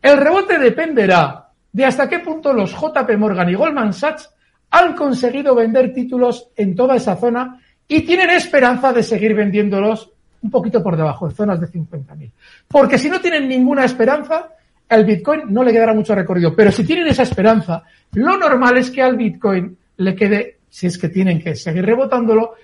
El 0.00 0.18
rebote 0.18 0.58
dependerá 0.58 1.48
de 1.72 1.84
hasta 1.84 2.08
qué 2.08 2.18
punto 2.18 2.52
los 2.52 2.72
JP 2.72 3.16
Morgan 3.16 3.48
y 3.48 3.54
Goldman 3.54 3.92
Sachs 3.92 4.30
han 4.70 4.94
conseguido 4.94 5.54
vender 5.54 5.92
títulos 5.92 6.48
en 6.56 6.74
toda 6.74 6.96
esa 6.96 7.16
zona 7.16 7.60
y 7.86 8.02
tienen 8.02 8.30
esperanza 8.30 8.92
de 8.92 9.02
seguir 9.02 9.34
vendiéndolos 9.34 10.10
un 10.42 10.50
poquito 10.50 10.82
por 10.82 10.96
debajo, 10.96 11.28
de 11.28 11.34
zonas 11.34 11.60
de 11.60 11.68
50.000. 11.68 12.30
Porque 12.68 12.98
si 12.98 13.08
no 13.08 13.20
tienen 13.20 13.48
ninguna 13.48 13.84
esperanza, 13.84 14.48
al 14.88 15.04
Bitcoin 15.04 15.42
no 15.48 15.62
le 15.62 15.72
quedará 15.72 15.94
mucho 15.94 16.14
recorrido. 16.14 16.54
Pero 16.54 16.72
si 16.72 16.84
tienen 16.84 17.06
esa 17.06 17.22
esperanza, 17.22 17.84
lo 18.12 18.36
normal 18.36 18.76
es 18.78 18.90
que 18.90 19.02
al 19.02 19.16
Bitcoin 19.16 19.76
le 19.98 20.14
quede, 20.14 20.58
si 20.68 20.86
es 20.86 20.98
que 20.98 21.08
tienen 21.08 21.40
que 21.40 21.54
seguir 21.54 21.84
rebotándolo, 21.84 22.54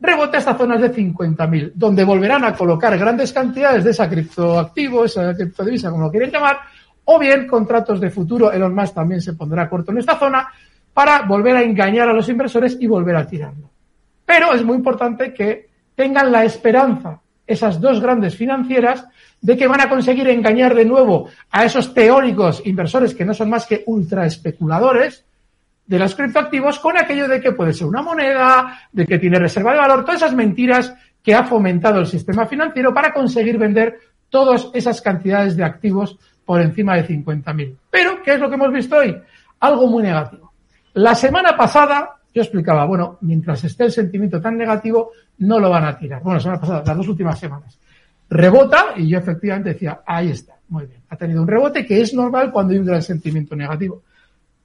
rebote 0.00 0.36
hasta 0.36 0.54
zonas 0.54 0.80
de 0.80 0.94
50.000, 0.94 1.72
donde 1.74 2.04
volverán 2.04 2.44
a 2.44 2.54
colocar 2.54 2.96
grandes 2.96 3.32
cantidades 3.32 3.84
de 3.84 3.90
esa 3.90 4.08
criptoactivo, 4.08 5.04
esa 5.04 5.34
criptodivisa, 5.34 5.90
como 5.90 6.04
lo 6.04 6.10
quieren 6.10 6.30
llamar, 6.30 6.58
o 7.04 7.18
bien 7.18 7.46
contratos 7.46 8.00
de 8.00 8.10
futuro. 8.10 8.52
Elon 8.52 8.74
Musk 8.74 8.94
también 8.94 9.20
se 9.20 9.32
pondrá 9.32 9.68
corto 9.68 9.90
en 9.90 9.98
esta 9.98 10.18
zona 10.18 10.48
para 10.92 11.22
volver 11.22 11.56
a 11.56 11.62
engañar 11.62 12.08
a 12.08 12.12
los 12.12 12.28
inversores 12.28 12.76
y 12.80 12.86
volver 12.86 13.16
a 13.16 13.26
tirarlo. 13.26 13.70
Pero 14.24 14.52
es 14.52 14.64
muy 14.64 14.76
importante 14.76 15.32
que 15.32 15.68
tengan 15.94 16.30
la 16.30 16.44
esperanza, 16.44 17.20
esas 17.46 17.80
dos 17.80 18.00
grandes 18.00 18.36
financieras, 18.36 19.06
de 19.40 19.56
que 19.56 19.66
van 19.66 19.80
a 19.80 19.88
conseguir 19.88 20.28
engañar 20.28 20.74
de 20.74 20.84
nuevo 20.84 21.28
a 21.50 21.64
esos 21.64 21.94
teóricos 21.94 22.62
inversores 22.64 23.14
que 23.14 23.24
no 23.24 23.34
son 23.34 23.50
más 23.50 23.66
que 23.66 23.84
ultra 23.86 24.26
especuladores 24.26 25.24
de 25.88 25.98
los 25.98 26.14
criptoactivos 26.14 26.78
con 26.78 26.98
aquello 26.98 27.26
de 27.26 27.40
que 27.40 27.52
puede 27.52 27.72
ser 27.72 27.86
una 27.86 28.02
moneda, 28.02 28.78
de 28.92 29.06
que 29.06 29.18
tiene 29.18 29.38
reserva 29.38 29.72
de 29.72 29.78
valor, 29.78 30.04
todas 30.04 30.22
esas 30.22 30.34
mentiras 30.34 30.94
que 31.22 31.34
ha 31.34 31.44
fomentado 31.44 31.98
el 31.98 32.06
sistema 32.06 32.46
financiero 32.46 32.92
para 32.92 33.12
conseguir 33.12 33.58
vender 33.58 33.98
todas 34.28 34.68
esas 34.74 35.00
cantidades 35.00 35.56
de 35.56 35.64
activos 35.64 36.18
por 36.44 36.60
encima 36.60 36.94
de 36.96 37.08
50.000. 37.08 37.76
Pero, 37.90 38.22
¿qué 38.22 38.34
es 38.34 38.40
lo 38.40 38.50
que 38.50 38.54
hemos 38.54 38.72
visto 38.72 38.96
hoy? 38.96 39.16
Algo 39.60 39.86
muy 39.86 40.02
negativo. 40.02 40.52
La 40.92 41.14
semana 41.14 41.56
pasada 41.56 42.16
yo 42.34 42.42
explicaba, 42.42 42.84
bueno, 42.84 43.16
mientras 43.22 43.64
esté 43.64 43.84
el 43.84 43.92
sentimiento 43.92 44.42
tan 44.42 44.58
negativo, 44.58 45.12
no 45.38 45.58
lo 45.58 45.70
van 45.70 45.84
a 45.84 45.98
tirar. 45.98 46.22
Bueno, 46.22 46.36
la 46.36 46.42
semana 46.42 46.60
pasada, 46.60 46.82
las 46.86 46.96
dos 46.98 47.08
últimas 47.08 47.38
semanas. 47.38 47.78
Rebota 48.28 48.92
y 48.96 49.08
yo 49.08 49.18
efectivamente 49.18 49.70
decía, 49.70 50.00
ahí 50.06 50.30
está, 50.30 50.54
muy 50.68 50.84
bien. 50.84 51.00
Ha 51.08 51.16
tenido 51.16 51.40
un 51.40 51.48
rebote 51.48 51.86
que 51.86 52.02
es 52.02 52.12
normal 52.12 52.52
cuando 52.52 52.74
hay 52.74 52.78
un 52.78 52.84
gran 52.84 53.02
sentimiento 53.02 53.56
negativo. 53.56 54.02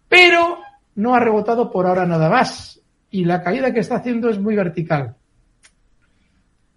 Pero 0.09 0.59
no 0.95 1.15
ha 1.15 1.19
rebotado 1.19 1.71
por 1.71 1.85
ahora 1.85 2.05
nada 2.05 2.29
más. 2.29 2.81
Y 3.09 3.25
la 3.25 3.41
caída 3.41 3.73
que 3.73 3.79
está 3.79 3.95
haciendo 3.95 4.29
es 4.29 4.39
muy 4.39 4.55
vertical. 4.55 5.15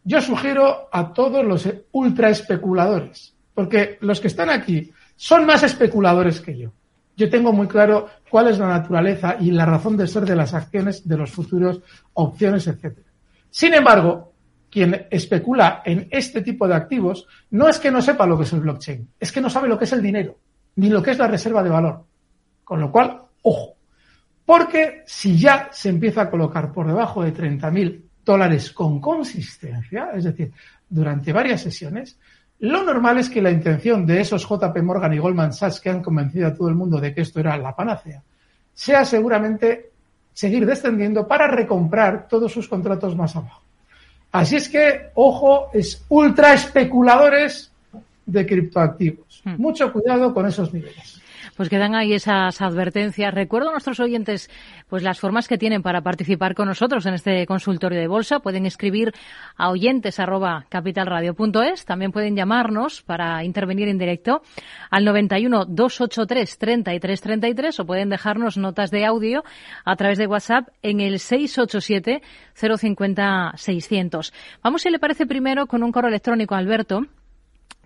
Yo 0.05 0.21
sugiero 0.21 0.89
a 0.93 1.13
todos 1.13 1.45
los 1.45 1.69
ultra 1.93 2.31
especuladores, 2.31 3.35
porque 3.55 3.99
los 4.01 4.21
que 4.21 4.29
están 4.29 4.51
aquí 4.51 4.93
son 5.17 5.47
más 5.47 5.63
especuladores 5.63 6.41
que 6.41 6.57
yo. 6.57 6.73
Yo 7.17 7.31
tengo 7.31 7.53
muy 7.53 7.67
claro 7.67 8.09
cuál 8.31 8.49
es 8.49 8.59
la 8.59 8.69
naturaleza 8.69 9.37
y 9.41 9.51
la 9.51 9.65
razón 9.65 9.97
de 9.97 10.07
ser 10.07 10.25
de 10.27 10.37
las 10.37 10.53
acciones, 10.53 11.09
de 11.09 11.17
los 11.17 11.31
futuros, 11.31 11.81
opciones, 12.13 12.67
etc. 12.67 12.99
Sin 13.51 13.73
embargo, 13.73 14.35
quien 14.71 15.07
especula 15.11 15.83
en 15.85 16.09
este 16.11 16.43
tipo 16.43 16.69
de 16.69 16.75
activos 16.75 17.27
no 17.51 17.69
es 17.69 17.79
que 17.79 17.91
no 17.91 18.03
sepa 18.03 18.27
lo 18.27 18.37
que 18.37 18.45
es 18.45 18.53
el 18.53 18.61
blockchain, 18.61 19.09
es 19.19 19.33
que 19.33 19.41
no 19.41 19.49
sabe 19.49 19.69
lo 19.69 19.79
que 19.79 19.87
es 19.87 19.93
el 19.93 20.03
dinero, 20.03 20.39
ni 20.77 20.91
lo 20.91 21.03
que 21.03 21.13
es 21.13 21.19
la 21.19 21.27
reserva 21.27 21.63
de 21.63 21.71
valor. 21.71 22.05
Con 22.63 22.81
lo 22.81 22.93
cual, 22.93 23.23
ojo, 23.43 23.76
porque 24.47 25.03
si 25.07 25.37
ya 25.37 25.69
se 25.73 25.89
empieza 25.89 26.23
a 26.23 26.31
colocar 26.31 26.73
por 26.73 26.87
debajo 26.87 27.23
de 27.23 27.35
30.000 27.35 28.01
dólares 28.25 28.71
con 28.71 29.01
consistencia, 29.01 30.11
es 30.15 30.25
decir, 30.25 30.53
durante 30.89 31.33
varias 31.33 31.61
sesiones, 31.61 32.17
lo 32.61 32.83
normal 32.85 33.19
es 33.19 33.29
que 33.29 33.43
la 33.43 33.51
intención 33.51 34.07
de 34.07 34.21
esos 34.21 34.49
JP 34.49 34.77
Morgan 34.83 35.13
y 35.13 35.19
Goldman 35.19 35.53
Sachs 35.53 35.81
que 35.81 35.91
han 35.91 36.03
convencido 36.03 36.47
a 36.47 36.55
todo 36.55 36.69
el 36.69 36.77
mundo 36.77 37.01
de 37.01 37.13
que 37.13 37.21
esto 37.21 37.41
era 37.41 37.57
la 37.59 37.75
panacea, 37.75 38.23
sea 38.73 39.05
seguramente 39.05 39.91
seguir 40.33 40.65
descendiendo 40.65 41.27
para 41.27 41.49
recomprar 41.49 42.29
todos 42.29 42.53
sus 42.53 42.69
contratos 42.69 43.17
más 43.17 43.35
abajo. 43.37 43.63
Así 44.33 44.57
es 44.57 44.69
que, 44.69 45.11
ojo, 45.15 45.71
es 45.73 46.05
ultra 46.09 46.55
especuladores 46.55 47.73
de 48.25 48.47
criptoactivos. 48.47 49.43
Hmm. 49.45 49.55
Mucho 49.59 49.93
cuidado 49.93 50.33
con 50.33 50.47
esos 50.47 50.73
niveles. 50.73 51.21
Pues 51.57 51.69
quedan 51.69 51.95
ahí 51.95 52.13
esas 52.13 52.61
advertencias. 52.61 53.33
Recuerdo 53.35 53.69
a 53.69 53.73
nuestros 53.73 54.01
oyentes 54.01 54.51
pues 54.89 55.03
las 55.03 55.21
formas 55.21 55.49
que 55.49 55.59
tienen 55.59 55.83
para 55.83 56.03
participar 56.03 56.55
con 56.55 56.69
nosotros 56.69 57.07
en 57.07 57.15
este 57.15 57.47
consultorio 57.47 57.99
de 57.99 58.09
bolsa. 58.09 58.41
Pueden 58.41 58.67
escribir 58.67 59.13
a 59.57 59.71
oyentes 59.71 60.19
También 61.85 62.13
pueden 62.13 62.37
llamarnos 62.37 63.03
para 63.03 63.45
intervenir 63.45 63.89
en 63.89 63.99
directo 63.99 64.43
al 64.91 65.05
91 65.05 65.67
283 65.67 66.59
33 66.59 67.21
33 67.21 67.81
o 67.81 67.87
pueden 67.87 68.09
dejarnos 68.09 68.57
notas 68.57 68.91
de 68.91 69.05
audio 69.05 69.45
a 69.85 69.97
través 69.97 70.19
de 70.19 70.27
WhatsApp 70.27 70.69
en 70.83 71.01
el 71.01 71.19
687 71.19 72.23
050 72.55 73.53
600. 73.57 74.33
Vamos, 74.63 74.83
si 74.83 74.91
le 74.91 74.99
parece 74.99 75.27
primero, 75.27 75.67
con 75.67 75.83
un 75.83 75.93
correo 75.93 76.09
electrónico, 76.09 76.55
Alberto 76.55 77.07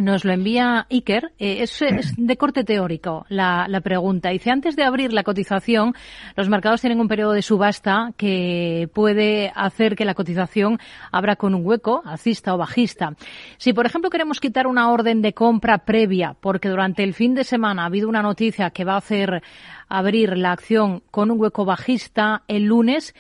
nos 0.01 0.25
lo 0.25 0.33
envía 0.33 0.87
Iker. 0.91 1.33
Eh, 1.39 1.63
es, 1.63 1.81
de 2.17 2.37
corte 2.37 2.65
teórico 2.65 3.27
la, 3.29 3.67
la, 3.69 3.81
pregunta. 3.81 4.31
Dice, 4.31 4.51
antes 4.51 4.77
de 4.77 4.85
abrir 4.85 5.13
la 5.13 5.23
cotización, 5.23 5.95
los 6.37 6.49
mercados 6.49 6.81
tienen 6.81 7.01
un 7.01 7.09
periodo 7.09 7.33
de 7.33 7.43
subasta 7.43 8.13
que 8.17 8.89
puede 8.93 9.53
hacer 9.55 9.97
que 9.97 10.05
la 10.05 10.15
cotización 10.15 10.79
abra 11.13 11.37
con 11.37 11.55
un 11.55 11.65
hueco, 11.65 12.03
alcista 12.05 12.55
o 12.55 12.59
bajista. 12.59 13.15
Si, 13.59 13.73
por 13.73 13.87
ejemplo, 13.87 14.11
queremos 14.11 14.41
quitar 14.41 14.67
una 14.67 14.91
orden 14.91 15.23
de 15.23 15.35
compra 15.35 15.79
previa, 15.79 16.37
porque 16.41 16.69
durante 16.69 17.05
el 17.05 17.15
fin 17.15 17.35
de 17.35 17.45
semana 17.45 17.83
ha 17.83 17.87
habido 17.87 18.09
una 18.09 18.23
noticia 18.23 18.71
que 18.71 18.85
va 18.85 18.95
a 18.95 18.99
hacer 18.99 19.43
abrir 19.89 20.37
la 20.37 20.53
acción 20.53 21.03
con 21.11 21.31
un 21.31 21.41
hueco 21.41 21.65
bajista 21.65 22.43
el 22.49 22.65
lunes, 22.65 23.15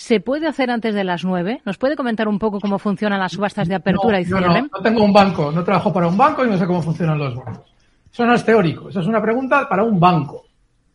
¿Se 0.00 0.18
puede 0.18 0.48
hacer 0.48 0.70
antes 0.70 0.94
de 0.94 1.04
las 1.04 1.26
nueve? 1.26 1.60
¿Nos 1.66 1.76
puede 1.76 1.94
comentar 1.94 2.26
un 2.26 2.38
poco 2.38 2.58
cómo 2.58 2.78
funcionan 2.78 3.20
las 3.20 3.32
subastas 3.32 3.68
de 3.68 3.74
apertura 3.74 4.18
y 4.18 4.24
cierre? 4.24 4.62
No, 4.62 4.68
no, 4.72 4.82
tengo 4.82 5.04
un 5.04 5.12
banco, 5.12 5.52
no 5.52 5.62
trabajo 5.62 5.92
para 5.92 6.06
un 6.06 6.16
banco 6.16 6.42
y 6.42 6.48
no 6.48 6.56
sé 6.56 6.66
cómo 6.66 6.80
funcionan 6.80 7.18
los 7.18 7.36
bancos. 7.36 7.70
Eso 8.10 8.24
no 8.24 8.32
es 8.32 8.42
teórico, 8.42 8.88
eso 8.88 9.00
es 9.00 9.06
una 9.06 9.20
pregunta 9.20 9.68
para 9.68 9.82
un 9.82 10.00
banco. 10.00 10.46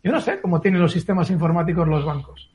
Yo 0.03 0.11
no 0.11 0.19
sé 0.19 0.41
cómo 0.41 0.59
tienen 0.59 0.81
los 0.81 0.91
sistemas 0.91 1.29
informáticos 1.29 1.87
los 1.87 2.03
bancos. 2.03 2.49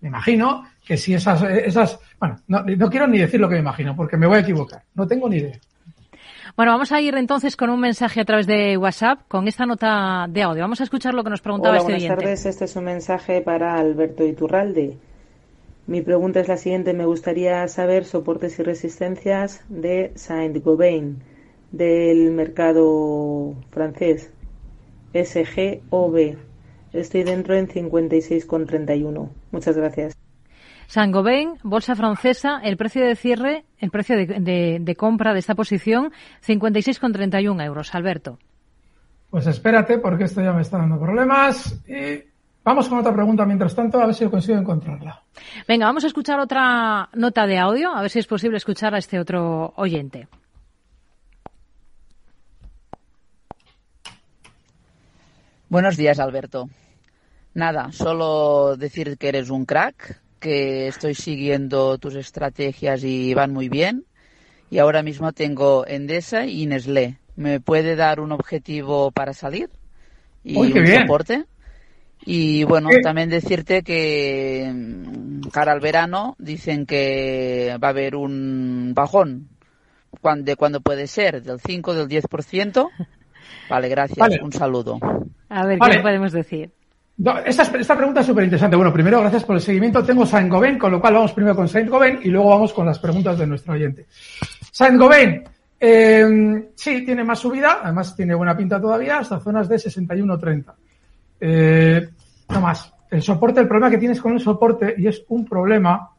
Me 0.00 0.08
imagino 0.08 0.64
que 0.82 0.96
si 0.96 1.12
esas, 1.12 1.42
esas, 1.42 2.00
bueno, 2.18 2.38
no, 2.48 2.62
no 2.62 2.88
quiero 2.88 3.06
ni 3.06 3.18
decir 3.18 3.38
lo 3.38 3.46
que 3.46 3.56
me 3.56 3.60
imagino 3.60 3.94
porque 3.94 4.16
me 4.16 4.26
voy 4.26 4.38
a 4.38 4.40
equivocar. 4.40 4.82
No 4.94 5.06
tengo 5.06 5.28
ni 5.28 5.36
idea. 5.36 5.58
Bueno, 6.56 6.72
vamos 6.72 6.90
a 6.90 7.02
ir 7.02 7.14
entonces 7.16 7.54
con 7.54 7.68
un 7.68 7.80
mensaje 7.80 8.22
a 8.22 8.24
través 8.24 8.46
de 8.46 8.78
WhatsApp 8.78 9.28
con 9.28 9.46
esta 9.46 9.66
nota 9.66 10.24
de 10.26 10.42
audio. 10.42 10.62
Vamos 10.62 10.80
a 10.80 10.84
escuchar 10.84 11.12
lo 11.12 11.22
que 11.22 11.28
nos 11.28 11.42
preguntaba 11.42 11.74
Hola, 11.74 11.80
este 11.80 11.92
buenas 11.92 12.18
tardes. 12.18 12.46
Este 12.46 12.64
es 12.64 12.76
un 12.76 12.84
mensaje 12.84 13.42
para 13.42 13.78
Alberto 13.78 14.24
Iturralde. 14.24 14.96
Mi 15.86 16.02
pregunta 16.02 16.40
es 16.40 16.48
la 16.48 16.56
siguiente. 16.56 16.94
Me 16.94 17.06
gustaría 17.06 17.66
saber 17.68 18.04
soportes 18.04 18.58
y 18.58 18.62
resistencias 18.62 19.64
de 19.68 20.12
Saint-Gobain 20.16 21.22
del 21.70 22.32
mercado 22.32 23.54
francés. 23.70 24.32
SGOB. 25.14 26.36
Estoy 26.92 27.22
dentro 27.22 27.54
en 27.54 27.68
56,31. 27.68 29.30
Muchas 29.52 29.76
gracias. 29.76 30.16
Saint-Gobain, 30.88 31.58
bolsa 31.62 31.94
francesa, 31.94 32.60
el 32.62 32.76
precio 32.76 33.04
de 33.04 33.16
cierre, 33.16 33.64
el 33.78 33.90
precio 33.90 34.16
de, 34.16 34.78
de 34.80 34.96
compra 34.96 35.32
de 35.32 35.40
esta 35.40 35.54
posición, 35.54 36.12
56,31 36.46 37.64
euros. 37.64 37.94
Alberto. 37.94 38.38
Pues 39.30 39.46
espérate, 39.46 39.98
porque 39.98 40.24
esto 40.24 40.42
ya 40.42 40.52
me 40.52 40.62
está 40.62 40.78
dando 40.78 40.98
problemas. 40.98 41.82
Y 41.88 42.24
Vamos 42.66 42.88
con 42.88 42.98
otra 42.98 43.14
pregunta 43.14 43.46
mientras 43.46 43.76
tanto, 43.76 44.00
a 44.00 44.06
ver 44.06 44.14
si 44.16 44.24
lo 44.24 44.30
consigo 44.32 44.58
encontrarla. 44.58 45.22
Venga, 45.68 45.86
vamos 45.86 46.02
a 46.02 46.08
escuchar 46.08 46.40
otra 46.40 47.08
nota 47.14 47.46
de 47.46 47.58
audio, 47.58 47.94
a 47.94 48.02
ver 48.02 48.10
si 48.10 48.18
es 48.18 48.26
posible 48.26 48.56
escuchar 48.56 48.92
a 48.92 48.98
este 48.98 49.20
otro 49.20 49.72
oyente. 49.76 50.26
Buenos 55.68 55.96
días, 55.96 56.18
Alberto. 56.18 56.68
Nada, 57.54 57.92
solo 57.92 58.76
decir 58.76 59.16
que 59.16 59.28
eres 59.28 59.48
un 59.50 59.64
crack, 59.64 60.20
que 60.40 60.88
estoy 60.88 61.14
siguiendo 61.14 61.98
tus 61.98 62.16
estrategias 62.16 63.04
y 63.04 63.32
van 63.32 63.52
muy 63.52 63.68
bien. 63.68 64.06
Y 64.70 64.78
ahora 64.78 65.04
mismo 65.04 65.30
tengo 65.30 65.86
Endesa 65.86 66.46
y 66.46 66.66
Nestlé. 66.66 67.20
¿Me 67.36 67.60
puede 67.60 67.94
dar 67.94 68.18
un 68.18 68.32
objetivo 68.32 69.12
para 69.12 69.34
salir? 69.34 69.70
¿Y 70.42 70.56
un 70.56 70.72
bien. 70.72 71.02
soporte? 71.02 71.44
Y 72.26 72.64
bueno, 72.64 72.90
también 73.02 73.30
decirte 73.30 73.82
que 73.82 74.70
mm, 74.74 75.48
cara 75.52 75.72
al 75.72 75.80
verano 75.80 76.34
dicen 76.38 76.84
que 76.84 77.76
va 77.82 77.88
a 77.88 77.90
haber 77.90 78.16
un 78.16 78.92
bajón. 78.94 79.48
¿De 80.38 80.56
cuándo 80.56 80.80
puede 80.80 81.06
ser? 81.06 81.42
¿Del 81.42 81.60
5, 81.60 81.94
del 81.94 82.08
10%? 82.08 82.88
Vale, 83.70 83.88
gracias. 83.88 84.28
Un 84.42 84.52
saludo. 84.52 84.98
A 85.48 85.66
ver, 85.66 85.78
¿qué 85.78 86.00
podemos 86.00 86.32
decir? 86.32 86.72
esta, 87.46 87.62
esta, 87.62 87.96
pregunta 87.96 88.20
es 88.20 88.26
súper 88.26 88.44
interesante. 88.44 88.76
Bueno, 88.76 88.92
primero, 88.92 89.20
gracias 89.20 89.44
por 89.44 89.56
el 89.56 89.62
seguimiento. 89.62 90.02
Tengo 90.02 90.26
Saint 90.26 90.50
Gobain, 90.50 90.78
con 90.78 90.90
lo 90.90 91.00
cual 91.00 91.14
vamos 91.14 91.32
primero 91.32 91.54
con 91.54 91.68
Saint 91.68 91.88
Gobain 91.88 92.18
y 92.22 92.28
luego 92.28 92.50
vamos 92.50 92.72
con 92.72 92.86
las 92.86 92.98
preguntas 92.98 93.38
de 93.38 93.46
nuestro 93.46 93.74
oyente. 93.74 94.06
Saint 94.72 94.98
Gobain, 94.98 95.44
eh, 95.78 96.70
sí, 96.74 97.04
tiene 97.04 97.22
más 97.22 97.38
subida, 97.38 97.80
además 97.82 98.16
tiene 98.16 98.34
buena 98.34 98.56
pinta 98.56 98.80
todavía, 98.80 99.18
hasta 99.18 99.38
zonas 99.38 99.68
de 99.68 99.76
61.30. 99.76 100.74
Eh, 101.40 102.08
no 102.48 102.60
más. 102.60 102.92
El 103.10 103.22
soporte, 103.22 103.60
el 103.60 103.68
problema 103.68 103.90
que 103.90 103.98
tienes 103.98 104.20
con 104.20 104.32
el 104.32 104.40
soporte, 104.40 104.94
y 104.98 105.06
es 105.06 105.24
un 105.28 105.44
problema, 105.44 106.10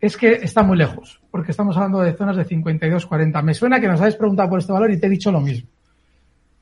es 0.00 0.16
que 0.16 0.32
está 0.32 0.62
muy 0.62 0.76
lejos, 0.76 1.20
porque 1.30 1.52
estamos 1.52 1.76
hablando 1.76 2.00
de 2.00 2.12
zonas 2.12 2.36
de 2.36 2.46
52.40. 2.46 3.42
Me 3.42 3.54
suena 3.54 3.80
que 3.80 3.88
nos 3.88 4.00
habéis 4.00 4.16
preguntado 4.16 4.50
por 4.50 4.58
este 4.58 4.72
valor 4.72 4.90
y 4.90 4.98
te 4.98 5.06
he 5.06 5.10
dicho 5.10 5.32
lo 5.32 5.40
mismo. 5.40 5.68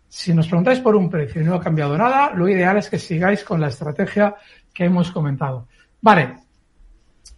Si 0.09 0.35
nos 0.35 0.47
preguntáis 0.47 0.79
por 0.81 0.95
un 0.95 1.09
precio 1.09 1.41
y 1.41 1.45
no 1.45 1.55
ha 1.55 1.61
cambiado 1.61 1.97
nada, 1.97 2.33
lo 2.35 2.47
ideal 2.49 2.77
es 2.77 2.91
que 2.91 2.99
sigáis 2.99 3.45
con 3.45 3.61
la 3.61 3.69
estrategia 3.69 4.37
que 4.73 4.85
hemos 4.85 5.11
comentado. 5.11 5.67
Vale. 6.03 6.35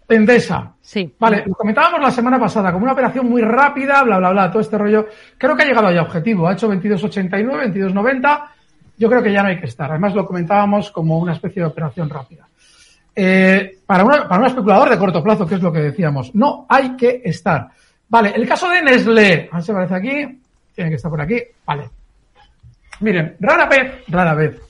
Endesa. 0.08 0.74
Sí. 0.80 1.14
Vale, 1.18 1.44
lo 1.46 1.54
comentábamos 1.54 2.00
la 2.00 2.10
semana 2.10 2.38
pasada, 2.38 2.72
como 2.72 2.82
una 2.82 2.92
operación 2.92 3.28
muy 3.28 3.42
rápida, 3.42 4.02
bla, 4.02 4.18
bla, 4.18 4.30
bla, 4.30 4.50
todo 4.50 4.60
este 4.60 4.76
rollo. 4.76 5.06
Creo 5.38 5.56
que 5.56 5.62
ha 5.62 5.66
llegado 5.66 5.90
ya 5.92 6.00
a 6.00 6.02
objetivo. 6.02 6.48
Ha 6.48 6.54
hecho 6.54 6.68
22.89, 6.68 7.72
22.90. 7.72 8.42
Yo 8.96 9.08
creo 9.08 9.22
que 9.22 9.32
ya 9.32 9.42
no 9.42 9.48
hay 9.48 9.58
que 9.58 9.66
estar. 9.66 9.90
Además, 9.90 10.14
lo 10.14 10.26
comentábamos 10.26 10.90
como 10.90 11.18
una 11.18 11.32
especie 11.32 11.62
de 11.62 11.68
operación 11.68 12.08
rápida. 12.08 12.46
Eh, 13.16 13.78
para, 13.86 14.04
un 14.04 14.46
especulador 14.46 14.90
de 14.90 14.98
corto 14.98 15.22
plazo, 15.22 15.46
que 15.46 15.56
es 15.56 15.62
lo 15.62 15.72
que 15.72 15.80
decíamos, 15.80 16.34
no 16.34 16.66
hay 16.68 16.96
que 16.96 17.22
estar. 17.24 17.68
Vale, 18.08 18.32
el 18.34 18.46
caso 18.46 18.68
de 18.68 18.82
Nestlé. 18.82 19.50
Si 19.60 19.70
aparece 19.70 19.94
aquí. 19.94 20.40
Tiene 20.74 20.90
que 20.90 20.96
estar 20.96 21.10
por 21.10 21.20
aquí. 21.20 21.40
Vale. 21.64 21.88
Miren, 23.00 23.36
rara 23.40 23.66
vez, 23.66 24.04
rara 24.08 24.34
vez, 24.34 24.60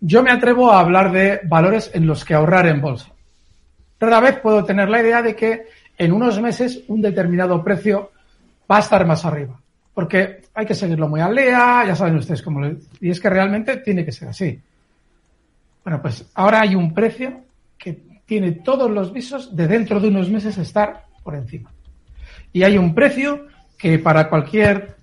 yo 0.00 0.22
me 0.22 0.30
atrevo 0.30 0.70
a 0.70 0.80
hablar 0.80 1.12
de 1.12 1.40
valores 1.44 1.90
en 1.94 2.06
los 2.06 2.24
que 2.24 2.34
ahorrar 2.34 2.66
en 2.66 2.80
bolsa. 2.80 3.10
Rara 3.98 4.20
vez 4.20 4.38
puedo 4.38 4.64
tener 4.64 4.88
la 4.88 5.02
idea 5.02 5.20
de 5.20 5.36
que 5.36 5.66
en 5.98 6.12
unos 6.12 6.40
meses 6.40 6.80
un 6.88 7.02
determinado 7.02 7.62
precio 7.62 8.12
va 8.70 8.78
a 8.78 8.80
estar 8.80 9.04
más 9.06 9.24
arriba. 9.24 9.60
Porque 10.00 10.40
hay 10.54 10.64
que 10.64 10.74
seguirlo 10.74 11.10
muy 11.10 11.20
al 11.20 11.36
día, 11.36 11.84
ya 11.86 11.94
saben 11.94 12.16
ustedes 12.16 12.40
cómo 12.40 12.58
lo... 12.58 12.74
Y 13.02 13.10
es 13.10 13.20
que 13.20 13.28
realmente 13.28 13.76
tiene 13.76 14.02
que 14.02 14.12
ser 14.12 14.28
así. 14.28 14.58
Bueno, 15.84 16.00
pues 16.00 16.24
ahora 16.36 16.62
hay 16.62 16.74
un 16.74 16.94
precio 16.94 17.42
que 17.76 18.00
tiene 18.24 18.52
todos 18.52 18.90
los 18.90 19.12
visos 19.12 19.54
de 19.54 19.68
dentro 19.68 20.00
de 20.00 20.08
unos 20.08 20.30
meses 20.30 20.56
estar 20.56 21.04
por 21.22 21.34
encima. 21.34 21.70
Y 22.50 22.62
hay 22.62 22.78
un 22.78 22.94
precio 22.94 23.46
que 23.76 23.98
para 23.98 24.30
cualquier 24.30 24.96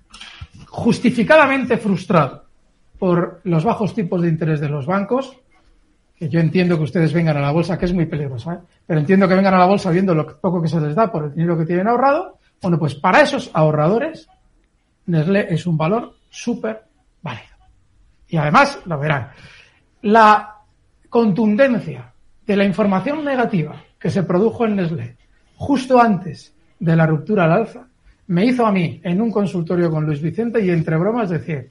justificadamente 0.66 1.76
frustrado 1.76 2.46
por 2.98 3.40
los 3.44 3.62
bajos 3.62 3.94
tipos 3.94 4.20
de 4.20 4.30
interés 4.30 4.58
de 4.58 4.68
los 4.68 4.84
bancos, 4.84 5.32
que 6.16 6.28
yo 6.28 6.40
entiendo 6.40 6.76
que 6.76 6.82
ustedes 6.82 7.12
vengan 7.12 7.36
a 7.36 7.40
la 7.40 7.52
bolsa, 7.52 7.78
que 7.78 7.84
es 7.84 7.94
muy 7.94 8.06
peligroso, 8.06 8.50
¿eh? 8.50 8.58
pero 8.84 8.98
entiendo 8.98 9.28
que 9.28 9.36
vengan 9.36 9.54
a 9.54 9.58
la 9.58 9.66
bolsa 9.66 9.92
viendo 9.92 10.12
lo 10.12 10.26
poco 10.40 10.60
que 10.60 10.66
se 10.66 10.80
les 10.80 10.96
da 10.96 11.12
por 11.12 11.26
el 11.26 11.34
dinero 11.36 11.56
que 11.56 11.66
tienen 11.66 11.86
ahorrado. 11.86 12.38
Bueno, 12.60 12.80
pues 12.80 12.96
para 12.96 13.20
esos 13.20 13.52
ahorradores, 13.54 14.28
Nestlé 15.08 15.46
es 15.50 15.66
un 15.66 15.76
valor 15.76 16.14
súper 16.30 16.84
válido. 17.22 17.56
Y 18.28 18.36
además, 18.36 18.80
lo 18.84 18.98
verán, 18.98 19.30
la 20.02 20.56
contundencia 21.08 22.12
de 22.46 22.56
la 22.56 22.64
información 22.64 23.24
negativa 23.24 23.82
que 23.98 24.10
se 24.10 24.22
produjo 24.22 24.64
en 24.66 24.76
Nestlé 24.76 25.16
justo 25.56 26.00
antes 26.00 26.54
de 26.78 26.96
la 26.96 27.06
ruptura 27.06 27.44
al 27.44 27.52
alza 27.52 27.86
me 28.28 28.44
hizo 28.44 28.64
a 28.64 28.72
mí 28.72 29.00
en 29.02 29.20
un 29.20 29.30
consultorio 29.30 29.90
con 29.90 30.04
Luis 30.04 30.20
Vicente 30.20 30.64
y 30.64 30.70
entre 30.70 30.96
bromas 30.96 31.30
decir, 31.30 31.70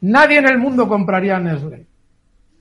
nadie 0.00 0.38
en 0.38 0.48
el 0.48 0.58
mundo 0.58 0.88
compraría 0.88 1.38
Nestlé. 1.38 1.86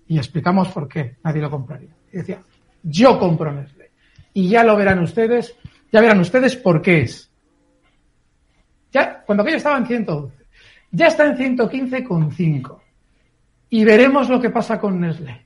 Y 0.07 0.17
explicamos 0.17 0.69
por 0.69 0.87
qué 0.87 1.15
nadie 1.23 1.41
lo 1.41 1.49
compraría. 1.49 1.89
Y 2.13 2.17
decía, 2.17 2.41
yo 2.83 3.19
compro 3.19 3.51
Nestlé. 3.51 3.89
Y 4.33 4.49
ya 4.49 4.63
lo 4.63 4.77
verán 4.77 4.99
ustedes, 4.99 5.55
ya 5.91 5.99
verán 5.99 6.19
ustedes 6.19 6.55
por 6.55 6.81
qué 6.81 7.01
es. 7.01 7.26
Ya, 8.91 9.23
cuando 9.25 9.43
aquello 9.43 9.57
estaba 9.57 9.77
en 9.77 9.85
112, 9.85 10.45
ya 10.91 11.07
está 11.07 11.25
en 11.25 11.57
115,5. 11.57 12.79
Y 13.69 13.83
veremos 13.83 14.29
lo 14.29 14.39
que 14.39 14.49
pasa 14.49 14.79
con 14.79 14.99
Nestlé. 14.99 15.45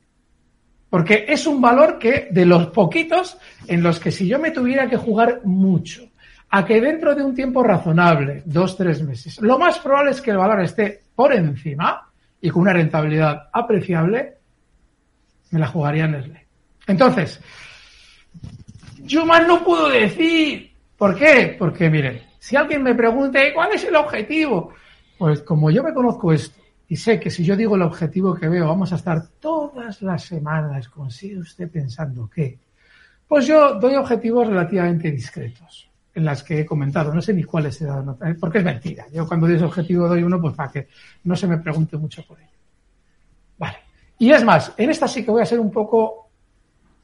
Porque 0.90 1.26
es 1.28 1.48
un 1.48 1.62
valor 1.62 1.98
que, 1.98 2.28
de 2.32 2.46
los 2.46 2.68
poquitos, 2.68 3.38
en 3.68 3.82
los 3.82 4.00
que 4.00 4.12
si 4.12 4.28
yo 4.28 4.40
me 4.40 4.52
tuviera 4.52 4.90
que 4.90 4.98
jugar 4.98 5.42
mucho, 5.46 6.10
a 6.50 6.66
que 6.66 6.82
dentro 6.82 7.16
de 7.16 7.24
un 7.24 7.34
tiempo 7.34 7.64
razonable, 7.64 8.44
dos, 8.46 8.76
tres 8.76 9.02
meses, 9.02 9.40
lo 9.42 9.58
más 9.58 9.80
probable 9.80 10.12
es 10.12 10.22
que 10.22 10.32
el 10.32 10.38
valor 10.38 10.62
esté 10.62 11.02
por 11.16 11.34
encima 11.34 12.10
y 12.42 12.50
con 12.50 12.64
una 12.64 12.74
rentabilidad 12.74 13.50
apreciable, 13.54 14.38
me 15.52 15.60
la 15.60 15.68
jugaría 15.68 16.08
Nestlé. 16.08 16.46
Entonces, 16.88 17.40
yo 19.04 19.26
más 19.26 19.48
no 19.48 19.64
puedo 19.64 19.90
decir. 19.90 20.72
¿Por 20.98 21.16
qué? 21.18 21.56
Porque, 21.58 21.90
miren, 21.90 22.22
si 22.42 22.56
alguien 22.56 22.82
me 22.82 22.96
pregunte 22.96 23.54
cuál 23.54 23.72
es 23.74 23.84
el 23.84 23.96
objetivo, 23.96 24.74
pues 25.20 25.44
como 25.44 25.70
yo 25.70 25.84
me 25.84 25.94
conozco 25.94 26.34
esto 26.34 26.60
y 26.88 26.96
sé 26.96 27.20
que 27.20 27.30
si 27.30 27.44
yo 27.46 27.56
digo 27.56 27.76
el 27.76 27.84
objetivo 27.84 28.34
que 28.34 28.50
veo, 28.50 28.68
vamos 28.68 28.92
a 28.92 28.96
estar 28.96 29.28
todas 29.40 30.02
las 30.02 30.24
semanas, 30.24 30.90
consigue 30.90 31.38
usted 31.38 31.70
pensando 31.70 32.28
que, 32.28 32.58
pues 33.28 33.46
yo 33.46 33.76
doy 33.76 33.94
objetivos 33.94 34.48
relativamente 34.48 35.12
discretos 35.12 35.88
en 36.16 36.26
las 36.26 36.42
que 36.42 36.62
he 36.62 36.66
comentado. 36.66 37.14
No 37.14 37.22
sé 37.22 37.32
ni 37.32 37.44
cuáles 37.44 37.80
he 37.80 37.86
dado 37.86 38.18
¿eh? 38.26 38.36
porque 38.40 38.58
es 38.58 38.64
mentira. 38.64 39.06
Yo 39.14 39.28
cuando 39.28 39.46
doy 39.46 39.58
ese 39.58 39.66
objetivo 39.66 40.08
doy 40.08 40.24
uno, 40.24 40.42
pues 40.42 40.56
para 40.56 40.72
que 40.72 40.88
no 41.26 41.36
se 41.36 41.46
me 41.46 41.60
pregunte 41.60 41.96
mucho 41.96 42.26
por 42.26 42.40
ello. 42.40 42.50
Vale. 43.60 43.78
Y 44.18 44.32
es 44.32 44.44
más, 44.44 44.74
en 44.78 44.90
esta 44.90 45.08
sí 45.08 45.24
que 45.24 45.30
voy 45.30 45.44
a 45.44 45.46
ser 45.46 45.60
un 45.60 45.70
poco, 45.70 46.31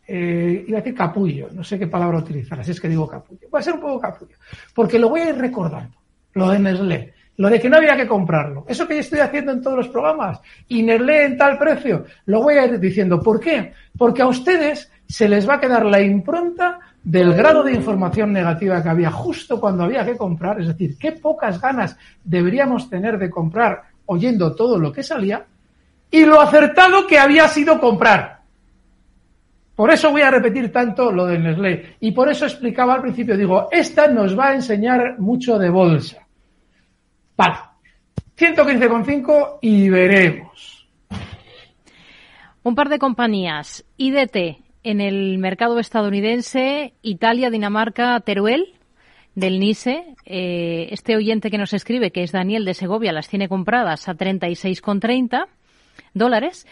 eh, 0.08 0.64
iba 0.68 0.78
a 0.78 0.82
decir 0.82 0.96
capullo, 0.96 1.50
no 1.52 1.64
sé 1.64 1.78
qué 1.78 1.88
palabra 1.88 2.20
utilizar, 2.20 2.60
así 2.60 2.72
es 2.72 2.80
que 2.80 2.88
digo 2.88 3.08
capullo. 3.08 3.48
Voy 3.52 3.60
a 3.60 3.64
ser 3.64 3.74
un 3.74 3.82
poco 3.82 4.00
capullo, 4.00 4.36
porque 4.74 4.98
lo 4.98 5.10
voy 5.10 5.22
a 5.22 5.30
ir 5.30 5.36
recordando, 5.36 5.98
lo 6.34 6.50
de 6.50 6.60
Nestlé, 6.60 7.14
lo 7.36 7.50
de 7.50 7.60
que 7.60 7.70
no 7.70 7.78
había 7.78 7.98
que 7.98 8.08
comprarlo, 8.08 8.66
eso 8.68 8.88
que 8.88 8.96
yo 8.96 9.02
estoy 9.02 9.20
haciendo 9.20 9.52
en 9.52 9.62
todos 9.62 9.78
los 9.78 9.90
programas, 9.90 10.40
y 10.70 10.82
Nestlé 10.82 11.26
en 11.26 11.38
tal 11.38 11.58
precio, 11.58 12.06
lo 12.26 12.42
voy 12.42 12.56
a 12.56 12.66
ir 12.66 12.80
diciendo. 12.80 13.22
¿Por 13.22 13.40
qué? 13.40 13.74
Porque 13.98 14.22
a 14.22 14.28
ustedes 14.28 14.90
se 15.08 15.28
les 15.28 15.48
va 15.48 15.56
a 15.56 15.60
quedar 15.60 15.86
la 15.86 16.02
impronta 16.02 16.80
del 17.04 17.34
grado 17.34 17.64
de 17.64 17.74
información 17.74 18.34
negativa 18.34 18.82
que 18.82 18.90
había 18.90 19.12
justo 19.12 19.60
cuando 19.60 19.84
había 19.84 20.06
que 20.06 20.18
comprar, 20.18 20.60
es 20.60 20.68
decir, 20.68 20.98
qué 20.98 21.14
pocas 21.14 21.60
ganas 21.62 21.98
deberíamos 22.24 22.90
tener 22.90 23.18
de 23.18 23.30
comprar 23.30 23.84
oyendo 24.06 24.56
todo 24.56 24.80
lo 24.80 24.92
que 24.92 25.04
salía, 25.04 25.46
y 26.10 26.26
lo 26.26 26.40
acertado 26.40 27.06
que 27.06 27.20
había 27.20 27.48
sido 27.48 27.80
comprar. 27.80 28.37
Por 29.78 29.92
eso 29.92 30.10
voy 30.10 30.24
a 30.24 30.32
repetir 30.32 30.72
tanto 30.72 31.12
lo 31.12 31.28
de 31.28 31.38
Nestlé. 31.38 31.98
Y 32.00 32.12
por 32.12 32.28
eso 32.30 32.48
explicaba 32.48 32.96
al 32.96 33.02
principio, 33.02 33.38
digo, 33.38 33.68
esta 33.72 34.08
nos 34.08 34.38
va 34.38 34.48
a 34.48 34.56
enseñar 34.56 35.20
mucho 35.20 35.60
de 35.60 35.70
bolsa. 35.70 36.26
Vale. 37.38 37.58
115,5 38.36 39.60
y 39.62 39.88
veremos. 39.90 40.90
Un 42.64 42.74
par 42.74 42.90
de 42.90 42.98
compañías, 42.98 43.86
IDT 43.98 44.58
en 44.82 45.00
el 45.00 45.38
mercado 45.38 45.78
estadounidense, 45.78 46.96
Italia, 47.04 47.52
Dinamarca, 47.52 48.20
Teruel, 48.22 48.74
del 49.36 49.60
NISE. 49.60 50.16
Eh, 50.26 50.88
este 50.90 51.16
oyente 51.16 51.52
que 51.52 51.60
nos 51.60 51.74
escribe, 51.74 52.10
que 52.10 52.24
es 52.24 52.32
Daniel 52.32 52.66
de 52.66 52.74
Segovia, 52.74 53.14
las 53.14 53.30
tiene 53.30 53.48
compradas 53.48 54.10
a 54.10 54.16
36,30 54.16 55.46
dólares 56.16 56.66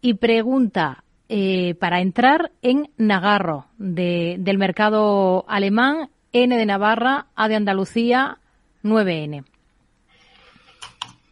y 0.00 0.14
pregunta 0.14 1.02
eh, 1.28 1.74
para 1.78 2.00
entrar 2.00 2.52
en 2.62 2.90
Nagarro 2.96 3.66
del 3.78 4.58
mercado 4.58 5.44
alemán, 5.48 6.10
N 6.32 6.56
de 6.56 6.66
Navarra, 6.66 7.26
A 7.34 7.48
de 7.48 7.56
Andalucía, 7.56 8.38
9N. 8.82 9.44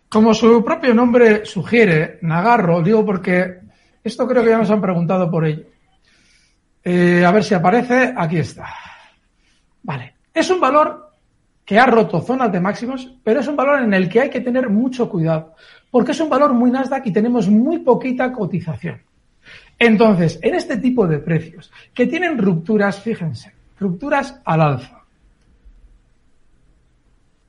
Como 0.08 0.34
su 0.34 0.64
propio 0.64 0.94
nombre 0.94 1.44
sugiere, 1.44 2.18
Nagarro, 2.22 2.82
digo 2.82 3.04
porque 3.04 3.60
esto 4.02 4.26
creo 4.26 4.42
que 4.44 4.50
ya 4.50 4.58
nos 4.58 4.70
han 4.70 4.80
preguntado 4.80 5.30
por 5.30 5.44
ello. 5.44 5.64
Eh, 6.84 7.24
a 7.24 7.32
ver 7.32 7.42
si 7.42 7.54
aparece. 7.54 8.14
Aquí 8.16 8.38
está. 8.38 8.68
Vale. 9.82 10.14
Es 10.32 10.48
un 10.50 10.60
valor 10.60 11.10
que 11.64 11.80
ha 11.80 11.86
roto 11.86 12.20
zonas 12.20 12.52
de 12.52 12.60
máximos, 12.60 13.12
pero 13.24 13.40
es 13.40 13.48
un 13.48 13.56
valor 13.56 13.82
en 13.82 13.92
el 13.92 14.08
que 14.08 14.20
hay 14.20 14.30
que 14.30 14.40
tener 14.40 14.70
mucho 14.70 15.08
cuidado, 15.08 15.56
porque 15.90 16.12
es 16.12 16.20
un 16.20 16.28
valor 16.28 16.52
muy 16.54 16.70
Nasdaq 16.70 17.06
y 17.06 17.12
tenemos 17.12 17.48
muy 17.48 17.80
poquita 17.80 18.32
cotización. 18.32 19.02
Entonces, 19.78 20.38
en 20.42 20.54
este 20.54 20.78
tipo 20.78 21.06
de 21.06 21.18
precios, 21.18 21.70
que 21.92 22.06
tienen 22.06 22.38
rupturas, 22.38 23.00
fíjense, 23.00 23.52
rupturas 23.78 24.40
al 24.44 24.62
alza, 24.62 25.02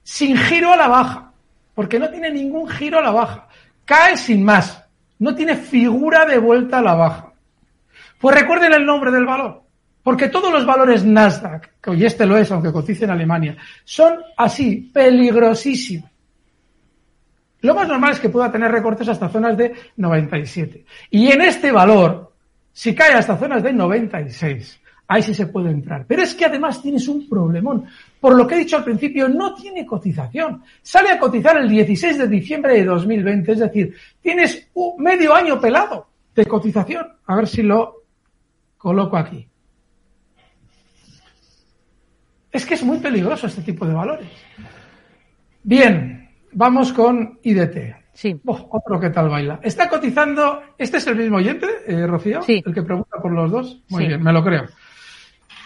sin 0.03 0.37
giro 0.37 0.73
a 0.73 0.77
la 0.77 0.87
baja, 0.87 1.31
porque 1.73 1.99
no 1.99 2.09
tiene 2.09 2.31
ningún 2.31 2.67
giro 2.67 2.99
a 2.99 3.01
la 3.01 3.11
baja, 3.11 3.47
cae 3.85 4.17
sin 4.17 4.43
más, 4.43 4.83
no 5.19 5.35
tiene 5.35 5.55
figura 5.55 6.25
de 6.25 6.37
vuelta 6.37 6.79
a 6.79 6.81
la 6.81 6.95
baja. 6.95 7.33
Pues 8.19 8.35
recuerden 8.35 8.73
el 8.73 8.85
nombre 8.85 9.11
del 9.11 9.25
valor, 9.25 9.63
porque 10.03 10.27
todos 10.27 10.51
los 10.51 10.65
valores 10.65 11.05
Nasdaq, 11.05 11.69
y 11.93 12.05
este 12.05 12.25
lo 12.25 12.37
es, 12.37 12.51
aunque 12.51 12.73
cotice 12.73 13.05
en 13.05 13.11
Alemania, 13.11 13.55
son 13.85 14.15
así, 14.35 14.89
peligrosísimos. 14.93 16.09
Lo 17.61 17.73
más 17.73 17.87
normal 17.87 18.11
es 18.11 18.19
que 18.19 18.29
pueda 18.29 18.51
tener 18.51 18.71
recortes 18.71 19.07
hasta 19.09 19.29
zonas 19.29 19.57
de 19.57 19.73
97. 19.95 20.85
Y 21.11 21.31
en 21.31 21.41
este 21.41 21.71
valor, 21.71 22.31
si 22.71 22.93
cae 22.93 23.13
hasta 23.13 23.37
zonas 23.37 23.63
de 23.63 23.73
96, 23.73 24.79
ahí 25.07 25.23
sí 25.23 25.33
se 25.33 25.47
puede 25.47 25.71
entrar. 25.71 26.05
Pero 26.07 26.21
es 26.21 26.35
que 26.35 26.45
además 26.45 26.81
tienes 26.81 27.07
un 27.07 27.27
problemón. 27.27 27.85
Por 28.19 28.35
lo 28.35 28.45
que 28.45 28.55
he 28.55 28.59
dicho 28.59 28.77
al 28.77 28.83
principio, 28.83 29.27
no 29.27 29.55
tiene 29.55 29.85
cotización. 29.85 30.63
Sale 30.81 31.11
a 31.11 31.19
cotizar 31.19 31.57
el 31.57 31.67
16 31.67 32.17
de 32.19 32.27
diciembre 32.27 32.73
de 32.73 32.85
2020, 32.85 33.51
es 33.51 33.59
decir, 33.59 33.95
tienes 34.21 34.67
un 34.73 35.01
medio 35.01 35.33
año 35.33 35.59
pelado 35.59 36.07
de 36.35 36.45
cotización. 36.45 37.07
A 37.25 37.35
ver 37.35 37.47
si 37.47 37.63
lo 37.63 38.03
coloco 38.77 39.17
aquí. 39.17 39.47
Es 42.51 42.65
que 42.65 42.75
es 42.75 42.83
muy 42.83 42.97
peligroso 42.99 43.47
este 43.47 43.61
tipo 43.61 43.85
de 43.85 43.93
valores. 43.93 44.29
Bien, 45.63 46.26
Vamos 46.57 46.91
con 46.91 47.37
IDT. 47.43 47.95
Sí. 48.13 48.41
otro 48.43 48.99
que 48.99 49.11
tal 49.11 49.29
baila. 49.29 49.59
Está 49.61 49.87
cotizando, 49.87 50.63
este 50.75 50.97
es 50.97 51.05
el 51.05 51.15
mismo 51.15 51.37
oyente, 51.37 51.67
eh, 51.85 52.07
Rocío, 52.07 52.41
sí. 52.41 52.63
el 52.65 52.73
que 52.73 52.81
pregunta 52.81 53.21
por 53.21 53.31
los 53.31 53.51
dos. 53.51 53.79
Muy 53.89 54.07
bien, 54.07 54.23
me 54.23 54.33
lo 54.33 54.43
creo. 54.43 54.65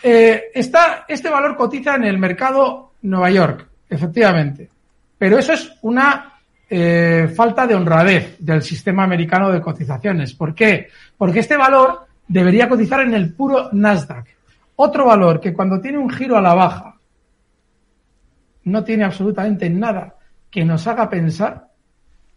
Eh, 0.03 0.51
está, 0.53 1.05
este 1.07 1.29
valor 1.29 1.55
cotiza 1.55 1.95
en 1.95 2.03
el 2.03 2.17
mercado 2.17 2.91
Nueva 3.03 3.31
York, 3.31 3.69
efectivamente. 3.89 4.69
Pero 5.17 5.39
eso 5.39 5.53
es 5.53 5.71
una 5.83 6.33
eh, 6.69 7.31
falta 7.33 7.65
de 7.65 7.75
honradez 7.75 8.35
del 8.39 8.61
sistema 8.61 9.05
americano 9.05 9.49
de 9.49 9.61
cotizaciones. 9.61 10.33
¿Por 10.33 10.53
qué? 10.53 10.89
Porque 11.17 11.39
este 11.39 11.55
valor 11.55 12.05
debería 12.27 12.67
cotizar 12.67 12.99
en 12.99 13.13
el 13.13 13.33
puro 13.33 13.69
Nasdaq. 13.71 14.25
Otro 14.75 15.05
valor 15.05 15.39
que 15.39 15.53
cuando 15.53 15.79
tiene 15.79 15.99
un 15.99 16.09
giro 16.09 16.35
a 16.35 16.41
la 16.41 16.53
baja 16.53 16.95
no 18.65 18.83
tiene 18.83 19.05
absolutamente 19.05 19.69
nada 19.69 20.15
que 20.51 20.65
nos 20.65 20.85
haga 20.85 21.09
pensar 21.09 21.69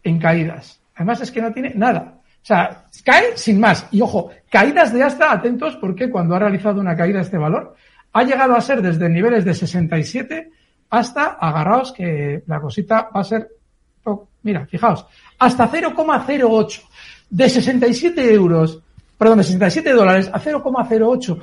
en 0.03 0.19
caídas. 0.19 0.81
Además 0.95 1.21
es 1.21 1.31
que 1.31 1.43
no 1.43 1.53
tiene 1.53 1.73
nada. 1.75 2.15
O 2.43 2.47
sea, 2.47 2.85
cae 3.05 3.37
sin 3.37 3.59
más. 3.59 3.87
Y 3.91 4.01
ojo, 4.01 4.31
caídas 4.51 4.93
de 4.93 5.03
hasta, 5.03 5.33
atentos, 5.33 5.77
porque 5.77 6.09
cuando 6.09 6.35
ha 6.35 6.39
realizado 6.39 6.81
una 6.81 6.97
caída 6.97 7.21
este 7.21 7.39
valor, 7.39 7.75
ha 8.13 8.23
llegado 8.23 8.55
a 8.55 8.61
ser 8.61 8.81
desde 8.81 9.09
niveles 9.09 9.45
de 9.45 9.55
67 9.55 10.51
hasta, 10.91 11.25
agarraos 11.41 11.93
que 11.93 12.45
la 12.47 12.61
cosita 12.61 13.09
va 13.15 13.23
a 13.23 13.25
ser, 13.25 13.49
oh, 14.05 14.29
mira, 14.43 14.67
fijaos, 14.67 15.05
hasta 15.39 15.69
0,08. 15.71 16.83
De 17.31 17.49
67 17.49 18.33
euros, 18.33 18.81
perdón, 19.19 19.39
de 19.39 19.45
67 19.45 19.93
dólares 19.93 20.31
a 20.33 20.39
0,08 20.39 21.41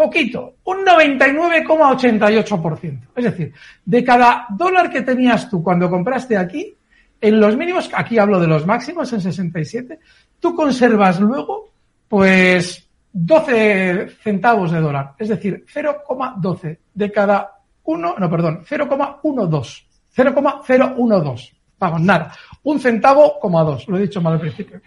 poquito, 0.00 0.54
un 0.64 0.78
99,88%. 0.78 3.08
Es 3.14 3.24
decir, 3.24 3.52
de 3.84 4.02
cada 4.02 4.46
dólar 4.48 4.90
que 4.90 5.02
tenías 5.02 5.50
tú 5.50 5.62
cuando 5.62 5.90
compraste 5.90 6.38
aquí, 6.38 6.74
en 7.20 7.38
los 7.38 7.54
mínimos, 7.54 7.90
aquí 7.92 8.16
hablo 8.16 8.40
de 8.40 8.46
los 8.46 8.64
máximos 8.64 9.12
en 9.12 9.20
67, 9.20 9.98
tú 10.40 10.54
conservas 10.54 11.20
luego, 11.20 11.68
pues, 12.08 12.88
12 13.12 14.08
centavos 14.22 14.72
de 14.72 14.80
dólar. 14.80 15.12
Es 15.18 15.28
decir, 15.28 15.66
0,12 15.70 16.78
de 16.94 17.12
cada 17.12 17.58
uno, 17.84 18.14
no, 18.18 18.30
perdón, 18.30 18.64
0,12. 18.66 19.84
0,012. 20.12 21.52
Vamos, 21.78 22.00
nada. 22.00 22.32
Un 22.62 22.80
centavo, 22.80 23.38
coma 23.38 23.64
dos. 23.64 23.86
Lo 23.86 23.98
he 23.98 24.02
dicho 24.02 24.22
mal 24.22 24.32
al 24.32 24.40
principio. 24.40 24.80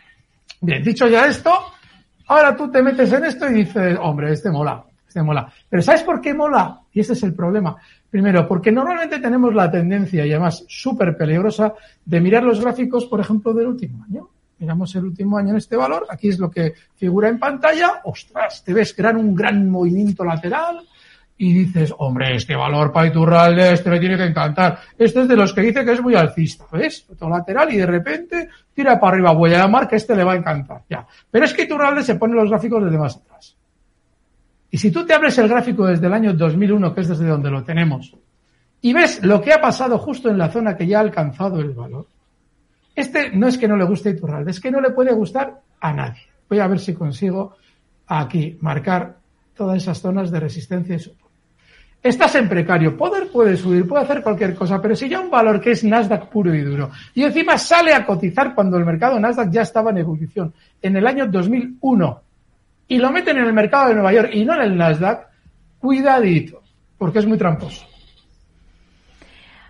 Bien, 0.59 0.83
dicho 0.83 1.07
ya 1.07 1.27
esto, 1.27 1.51
ahora 2.25 2.55
tú 2.55 2.71
te 2.71 2.81
metes 2.81 3.13
en 3.13 3.25
esto 3.25 3.47
y 3.47 3.53
dices, 3.53 3.95
hombre, 4.01 4.33
este 4.33 4.49
mola 4.49 4.83
mola. 5.21 5.51
Pero 5.69 5.83
¿sabes 5.83 6.03
por 6.03 6.21
qué 6.21 6.33
mola? 6.33 6.81
Y 6.91 7.01
este 7.01 7.13
es 7.13 7.23
el 7.23 7.33
problema. 7.33 7.75
Primero, 8.09 8.47
porque 8.47 8.71
normalmente 8.71 9.19
tenemos 9.19 9.53
la 9.53 9.69
tendencia, 9.69 10.25
y 10.25 10.31
además 10.31 10.65
súper 10.67 11.17
peligrosa, 11.17 11.73
de 12.05 12.21
mirar 12.21 12.43
los 12.43 12.61
gráficos, 12.61 13.05
por 13.05 13.19
ejemplo, 13.19 13.53
del 13.53 13.67
último 13.67 14.03
año. 14.03 14.29
Miramos 14.59 14.95
el 14.95 15.05
último 15.05 15.37
año 15.37 15.49
en 15.49 15.57
este 15.57 15.75
valor, 15.75 16.05
aquí 16.09 16.29
es 16.29 16.39
lo 16.39 16.49
que 16.49 16.73
figura 16.95 17.27
en 17.27 17.37
pantalla, 17.37 18.01
ostras, 18.05 18.63
te 18.63 18.73
ves 18.73 18.93
crear 18.93 19.17
un 19.17 19.35
gran 19.35 19.69
movimiento 19.69 20.23
lateral 20.23 20.79
y 21.37 21.53
dices, 21.53 21.93
hombre, 21.97 22.35
este 22.35 22.55
valor 22.55 22.91
para 22.91 23.07
Iturralde, 23.07 23.73
este 23.73 23.89
me 23.89 23.99
tiene 23.99 24.15
que 24.15 24.25
encantar. 24.25 24.79
Este 24.97 25.21
es 25.21 25.27
de 25.27 25.35
los 25.35 25.53
que 25.53 25.61
dice 25.61 25.83
que 25.83 25.91
es 25.91 26.01
muy 26.01 26.15
alcista, 26.15 26.65
¿ves? 26.71 27.05
Todo 27.17 27.29
lateral 27.29 27.73
y 27.73 27.77
de 27.77 27.85
repente 27.85 28.47
tira 28.73 28.99
para 28.99 29.15
arriba, 29.15 29.33
voy 29.33 29.53
a 29.53 29.57
llamar 29.59 29.87
que 29.87 29.95
este 29.95 30.15
le 30.15 30.23
va 30.23 30.33
a 30.33 30.37
encantar, 30.37 30.83
ya. 30.89 31.05
Pero 31.29 31.45
es 31.45 31.53
que 31.53 31.63
Iturralde 31.63 32.03
se 32.03 32.15
pone 32.15 32.35
los 32.35 32.49
gráficos 32.49 32.83
desde 32.83 32.97
más 32.97 33.17
atrás. 33.17 33.52
Y 34.73 34.79
si 34.79 34.89
tú 34.89 35.05
te 35.05 35.13
abres 35.13 35.37
el 35.37 35.47
gráfico 35.47 35.85
desde 35.85 36.07
el 36.07 36.13
año 36.13 36.33
2001, 36.33 36.95
que 36.95 37.01
es 37.01 37.07
desde 37.07 37.27
donde 37.27 37.51
lo 37.51 37.63
tenemos, 37.63 38.11
y 38.81 38.91
ves 38.91 39.23
lo 39.23 39.39
que 39.39 39.53
ha 39.53 39.61
pasado 39.61 39.99
justo 39.99 40.31
en 40.31 40.37
la 40.39 40.49
zona 40.49 40.75
que 40.75 40.87
ya 40.87 40.97
ha 40.97 41.01
alcanzado 41.01 41.61
el 41.61 41.73
valor, 41.73 42.07
este 42.95 43.29
no 43.35 43.47
es 43.47 43.59
que 43.59 43.67
no 43.67 43.77
le 43.77 43.85
guste 43.85 44.09
Iturralde, 44.09 44.49
es 44.49 44.59
que 44.59 44.71
no 44.71 44.81
le 44.81 44.89
puede 44.89 45.13
gustar 45.13 45.61
a 45.79 45.93
nadie. 45.93 46.23
Voy 46.49 46.57
a 46.59 46.65
ver 46.65 46.79
si 46.79 46.95
consigo 46.95 47.55
aquí 48.07 48.57
marcar 48.61 49.17
todas 49.55 49.77
esas 49.77 50.01
zonas 50.01 50.31
de 50.31 50.39
resistencia 50.39 50.95
y 50.95 50.99
soporte. 50.99 51.37
Estás 52.01 52.33
en 52.33 52.49
precario, 52.49 52.97
poder 52.97 53.27
puede 53.27 53.55
subir, 53.55 53.87
puede 53.87 54.05
hacer 54.05 54.23
cualquier 54.23 54.55
cosa, 54.55 54.81
pero 54.81 54.95
si 54.95 55.07
ya 55.07 55.19
un 55.19 55.29
valor 55.29 55.61
que 55.61 55.69
es 55.69 55.83
Nasdaq 55.83 56.29
puro 56.29 56.51
y 56.51 56.61
duro, 56.61 56.89
y 57.13 57.21
encima 57.21 57.59
sale 57.59 57.93
a 57.93 58.03
cotizar 58.07 58.55
cuando 58.55 58.77
el 58.77 58.85
mercado 58.85 59.19
Nasdaq 59.19 59.51
ya 59.51 59.61
estaba 59.61 59.91
en 59.91 59.99
ebullición, 59.99 60.51
en 60.81 60.97
el 60.97 61.05
año 61.05 61.27
2001, 61.27 62.22
y 62.93 62.99
lo 62.99 63.09
meten 63.09 63.37
en 63.37 63.45
el 63.45 63.53
mercado 63.53 63.87
de 63.87 63.95
Nueva 63.95 64.13
York 64.13 64.29
y 64.33 64.45
no 64.45 64.53
en 64.53 64.61
el 64.61 64.77
Nasdaq, 64.77 65.27
cuidadito, 65.79 66.61
porque 66.99 67.17
es 67.17 67.25
muy 67.25 67.39
tramposo. 67.39 67.87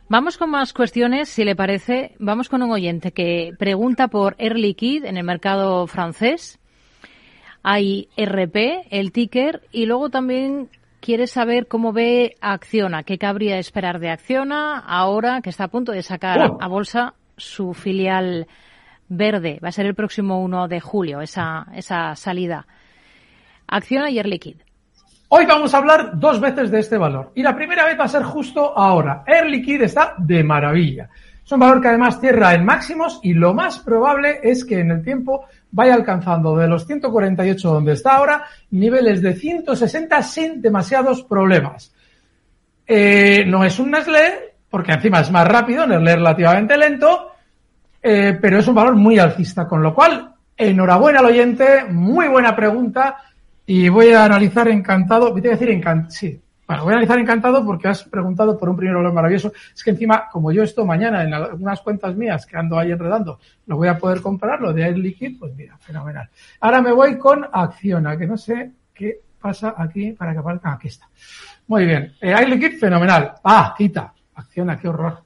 Vamos 0.10 0.38
con 0.38 0.50
más 0.50 0.74
cuestiones, 0.74 1.30
si 1.30 1.46
le 1.46 1.56
parece. 1.56 2.16
Vamos 2.20 2.50
con 2.50 2.62
un 2.64 2.72
oyente 2.72 3.14
que 3.14 3.54
pregunta 3.58 4.10
por 4.10 4.36
Air 4.40 4.58
Liquide 4.58 5.08
en 5.08 5.16
el 5.16 5.24
mercado 5.24 5.88
francés. 5.88 6.60
Hay 7.64 8.10
RP, 8.18 8.88
el 8.92 9.14
ticker, 9.14 9.62
y 9.72 9.86
luego 9.86 10.10
también 10.10 10.68
quiere 11.00 11.26
saber 11.26 11.68
cómo 11.68 11.94
ve 11.94 12.36
Acciona, 12.42 13.04
qué 13.04 13.18
cabría 13.18 13.58
esperar 13.58 14.00
de 14.00 14.10
Acciona 14.10 14.80
ahora 14.80 15.40
que 15.42 15.50
está 15.50 15.64
a 15.64 15.72
punto 15.72 15.94
de 15.94 16.04
sacar 16.04 16.52
oh. 16.52 16.58
a 16.60 16.68
bolsa 16.68 17.14
su 17.38 17.74
filial 17.74 18.48
verde. 19.08 19.62
Va 19.64 19.70
a 19.70 19.72
ser 19.72 19.86
el 19.86 19.96
próximo 19.96 20.42
1 20.42 20.68
de 20.68 20.82
julio 20.82 21.22
esa, 21.22 21.68
esa 21.74 22.18
salida. 22.18 22.68
Acciona 23.74 24.08
y. 24.08 24.22
Hoy 25.30 25.46
vamos 25.48 25.74
a 25.74 25.78
hablar 25.80 26.20
dos 26.20 26.40
veces 26.40 26.70
de 26.70 26.78
este 26.78 26.96
valor. 26.96 27.32
Y 27.34 27.42
la 27.42 27.56
primera 27.56 27.86
vez 27.86 28.00
va 28.00 28.04
a 28.04 28.08
ser 28.08 28.22
justo 28.22 28.78
ahora. 28.78 29.24
Air 29.26 29.48
Liquide 29.48 29.86
está 29.86 30.14
de 30.20 30.44
maravilla. 30.44 31.10
Es 31.44 31.52
un 31.52 31.60
valor 31.60 31.82
que 31.82 31.88
además 31.88 32.20
cierra 32.22 32.54
en 32.54 32.66
máximos 32.66 33.20
y 33.24 33.34
lo 33.34 33.56
más 33.56 33.80
probable 33.80 34.42
es 34.44 34.64
que 34.64 34.80
en 34.80 34.92
el 34.92 35.04
tiempo 35.04 35.46
vaya 35.72 35.96
alcanzando 35.96 36.56
de 36.56 36.68
los 36.68 36.86
148 36.86 37.68
donde 37.68 37.94
está 37.94 38.18
ahora 38.18 38.44
niveles 38.70 39.24
de 39.24 39.34
160 39.34 40.22
sin 40.22 40.62
demasiados 40.62 41.24
problemas. 41.24 41.96
Eh, 42.86 43.44
no 43.48 43.64
es 43.64 43.80
un 43.80 43.90
Nestlé, 43.90 44.54
porque 44.70 44.92
encima 44.92 45.22
es 45.22 45.32
más 45.32 45.48
rápido, 45.48 45.88
Nestlé 45.88 46.12
es 46.12 46.18
relativamente 46.18 46.78
lento, 46.78 47.32
eh, 48.04 48.38
pero 48.40 48.60
es 48.60 48.68
un 48.68 48.76
valor 48.76 48.94
muy 48.94 49.18
alcista, 49.18 49.68
con 49.68 49.82
lo 49.82 49.96
cual, 49.96 50.32
enhorabuena 50.56 51.22
al 51.22 51.26
oyente, 51.26 51.86
muy 51.90 52.28
buena 52.28 52.56
pregunta 52.56 53.18
y 53.66 53.90
voy 53.90 54.12
a 54.12 54.26
analizar 54.26 54.68
encantado, 54.68 55.32
voy 55.32 55.48
a 55.48 55.52
decir 55.52 55.70
encantado, 55.70 56.12
sí, 56.12 56.42
voy 56.82 56.90
a 56.90 56.96
analizar 56.96 57.20
encantado 57.20 57.66
porque 57.66 57.88
has 57.88 58.04
preguntado 58.04 58.58
por 58.58 58.70
un 58.70 58.76
primer 58.76 58.96
valor 58.96 59.14
maravilloso. 59.14 59.52
Es 59.74 59.84
que 59.84 59.92
encima, 59.92 60.28
como 60.32 60.52
yo 60.52 60.64
esto 60.64 60.86
mañana 60.86 61.24
en 61.24 61.34
algunas 61.34 61.82
cuentas 61.82 62.16
mías 62.16 62.46
que 62.46 62.58
ando 62.58 62.80
ahí 62.80 62.92
enredando, 62.92 63.40
lo 63.68 63.78
voy 63.78 63.88
a 63.88 63.98
poder 63.98 64.22
comprar, 64.22 64.62
lo 64.62 64.74
de 64.74 64.84
Air 64.84 64.98
Liquid, 64.98 65.38
pues 65.40 65.54
mira, 65.56 65.78
fenomenal. 65.78 66.30
Ahora 66.62 66.82
me 66.82 66.92
voy 66.92 67.18
con 67.18 67.46
Acciona, 67.52 68.18
que 68.18 68.28
no 68.28 68.38
sé 68.38 68.72
qué 68.94 69.20
pasa 69.40 69.76
aquí 69.78 70.14
para 70.14 70.34
que 70.34 70.40
aparezca. 70.40 70.70
Ah, 70.70 70.74
aquí 70.74 70.88
está. 70.88 71.10
Muy 71.68 71.86
bien. 71.86 72.14
Eh, 72.22 72.32
Air 72.32 72.50
Liquid, 72.50 72.80
fenomenal. 72.80 73.34
Ah, 73.44 73.74
quita. 73.78 74.14
Acciona, 74.36 74.78
qué 74.78 74.88
horror. 74.88 75.24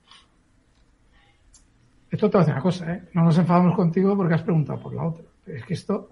Esto 2.09 2.29
te 2.29 2.37
va 2.37 2.41
a 2.41 2.45
decir 2.45 2.53
una 2.53 2.63
cosa, 2.63 2.93
¿eh? 2.93 3.03
No 3.13 3.23
nos 3.23 3.37
enfadamos 3.37 3.75
contigo 3.75 4.15
porque 4.15 4.33
has 4.33 4.41
preguntado 4.41 4.79
por 4.79 4.93
la 4.93 5.03
otra. 5.03 5.25
Es 5.45 5.63
que 5.65 5.73
esto... 5.73 6.09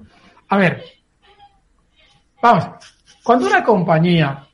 A 0.49 0.57
ver, 0.57 0.83
Vamos, 2.45 2.69
cuando 3.23 3.47
una 3.47 3.63
compañía 3.63 4.45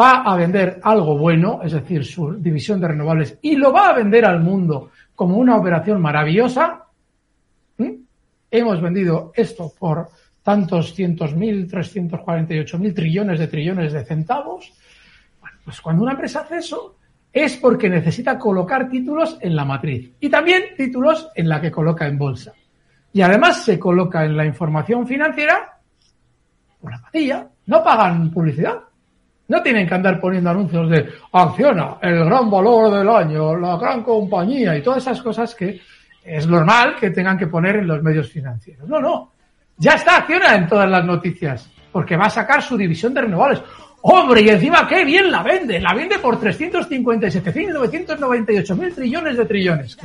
va 0.00 0.22
a 0.22 0.36
vender 0.36 0.78
algo 0.80 1.18
bueno, 1.18 1.58
es 1.64 1.72
decir, 1.72 2.04
su 2.04 2.34
división 2.34 2.80
de 2.80 2.86
renovables, 2.86 3.36
y 3.42 3.56
lo 3.56 3.72
va 3.72 3.88
a 3.88 3.94
vender 3.94 4.24
al 4.24 4.38
mundo 4.38 4.92
como 5.12 5.38
una 5.38 5.56
operación 5.56 6.00
maravillosa, 6.00 6.84
hemos 8.48 8.80
vendido 8.80 9.32
esto 9.34 9.72
por 9.76 10.10
tantos 10.40 10.94
cientos 10.94 11.34
mil, 11.34 11.68
348 11.68 12.78
mil 12.78 12.94
trillones 12.94 13.40
de 13.40 13.48
trillones 13.48 13.92
de 13.92 14.04
centavos. 14.04 14.72
Bueno, 15.40 15.56
pues 15.64 15.80
cuando 15.80 16.04
una 16.04 16.12
empresa 16.12 16.42
hace 16.42 16.58
eso, 16.58 16.94
es 17.32 17.56
porque 17.56 17.88
necesita 17.88 18.38
colocar 18.38 18.88
títulos 18.88 19.36
en 19.40 19.56
la 19.56 19.64
matriz 19.64 20.12
y 20.20 20.28
también 20.28 20.76
títulos 20.76 21.28
en 21.34 21.48
la 21.48 21.60
que 21.60 21.72
coloca 21.72 22.06
en 22.06 22.18
bolsa. 22.18 22.52
Y 23.12 23.20
además 23.20 23.64
se 23.64 23.80
coloca 23.80 24.24
en 24.24 24.36
la 24.36 24.46
información 24.46 25.08
financiera 25.08 25.71
por 26.82 26.90
la 26.90 27.00
patilla. 27.00 27.46
No 27.66 27.82
pagan 27.82 28.30
publicidad. 28.30 28.80
No 29.48 29.62
tienen 29.62 29.86
que 29.86 29.94
andar 29.94 30.20
poniendo 30.20 30.50
anuncios 30.50 30.90
de 30.90 31.08
acciona, 31.32 31.96
el 32.00 32.24
gran 32.24 32.50
valor 32.50 32.92
del 32.92 33.08
año, 33.08 33.56
la 33.56 33.76
gran 33.76 34.02
compañía 34.02 34.76
y 34.76 34.82
todas 34.82 35.02
esas 35.02 35.22
cosas 35.22 35.54
que 35.54 35.80
es 36.24 36.46
normal 36.46 36.96
que 36.98 37.10
tengan 37.10 37.38
que 37.38 37.46
poner 37.46 37.76
en 37.76 37.86
los 37.86 38.02
medios 38.02 38.30
financieros. 38.30 38.88
No, 38.88 39.00
no. 39.00 39.32
Ya 39.76 39.92
está 39.92 40.18
acciona 40.18 40.54
en 40.54 40.66
todas 40.66 40.88
las 40.88 41.04
noticias 41.04 41.70
porque 41.90 42.16
va 42.16 42.26
a 42.26 42.30
sacar 42.30 42.62
su 42.62 42.76
división 42.76 43.12
de 43.14 43.22
renovables. 43.22 43.62
Hombre, 44.02 44.42
y 44.42 44.48
encima 44.48 44.86
qué 44.88 45.04
bien 45.04 45.30
la 45.30 45.42
vende. 45.42 45.80
La 45.80 45.94
vende 45.94 46.18
por 46.18 46.40
357.998 46.40 48.76
mil 48.76 48.94
trillones 48.94 49.36
de 49.36 49.44
trillones. 49.44 49.98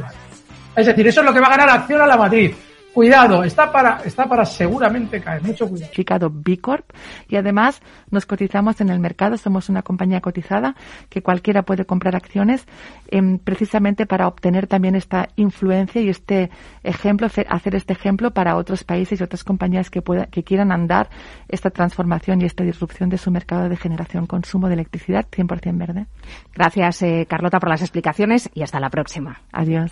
Es 0.76 0.86
decir, 0.86 1.08
eso 1.08 1.22
es 1.22 1.26
lo 1.26 1.34
que 1.34 1.40
va 1.40 1.48
a 1.48 1.58
ganar 1.58 1.70
acción 1.70 2.02
a 2.02 2.08
la 2.08 2.18
Madrid. 2.18 2.54
Cuidado, 2.98 3.44
está 3.44 3.72
para, 3.72 4.02
está 4.06 4.26
para 4.26 4.44
seguramente 4.44 5.22
caer. 5.22 5.44
Mucho 5.44 5.70
cuidado. 5.70 6.32
B 6.34 6.58
Corp 6.58 6.90
y 7.30 7.36
además 7.36 7.80
nos 8.10 8.26
cotizamos 8.26 8.82
en 8.82 8.90
el 8.90 9.00
mercado. 9.00 9.38
Somos 9.38 9.70
una 9.70 9.84
compañía 9.84 10.20
cotizada 10.20 10.74
que 11.08 11.22
cualquiera 11.22 11.62
puede 11.62 11.86
comprar 11.86 12.16
acciones 12.16 12.66
em, 13.10 13.38
precisamente 13.38 14.08
para 14.08 14.28
obtener 14.28 14.66
también 14.66 14.96
esta 14.96 15.30
influencia 15.36 16.02
y 16.02 16.10
este 16.10 16.50
ejemplo, 16.82 17.28
hacer 17.28 17.76
este 17.76 17.94
ejemplo 17.94 18.32
para 18.32 18.56
otros 18.56 18.84
países 18.84 19.22
y 19.22 19.24
otras 19.24 19.44
compañías 19.44 19.92
que, 19.92 20.02
pueda, 20.02 20.26
que 20.26 20.44
quieran 20.44 20.72
andar 20.72 21.12
esta 21.50 21.70
transformación 21.70 22.42
y 22.42 22.46
esta 22.46 22.64
disrupción 22.64 23.10
de 23.10 23.20
su 23.20 23.30
mercado 23.30 23.70
de 23.70 23.78
generación 23.78 24.26
consumo 24.26 24.70
de 24.70 24.74
electricidad 24.74 25.28
100% 25.30 25.78
verde. 25.78 26.08
Gracias, 26.52 27.04
eh, 27.04 27.28
Carlota, 27.30 27.60
por 27.60 27.70
las 27.70 27.82
explicaciones 27.82 28.50
y 28.56 28.64
hasta 28.64 28.80
la 28.80 28.90
próxima. 28.90 29.44
Adiós. 29.52 29.92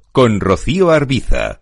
con 0.11 0.41
Rocío 0.41 0.91
Arbiza. 0.91 1.61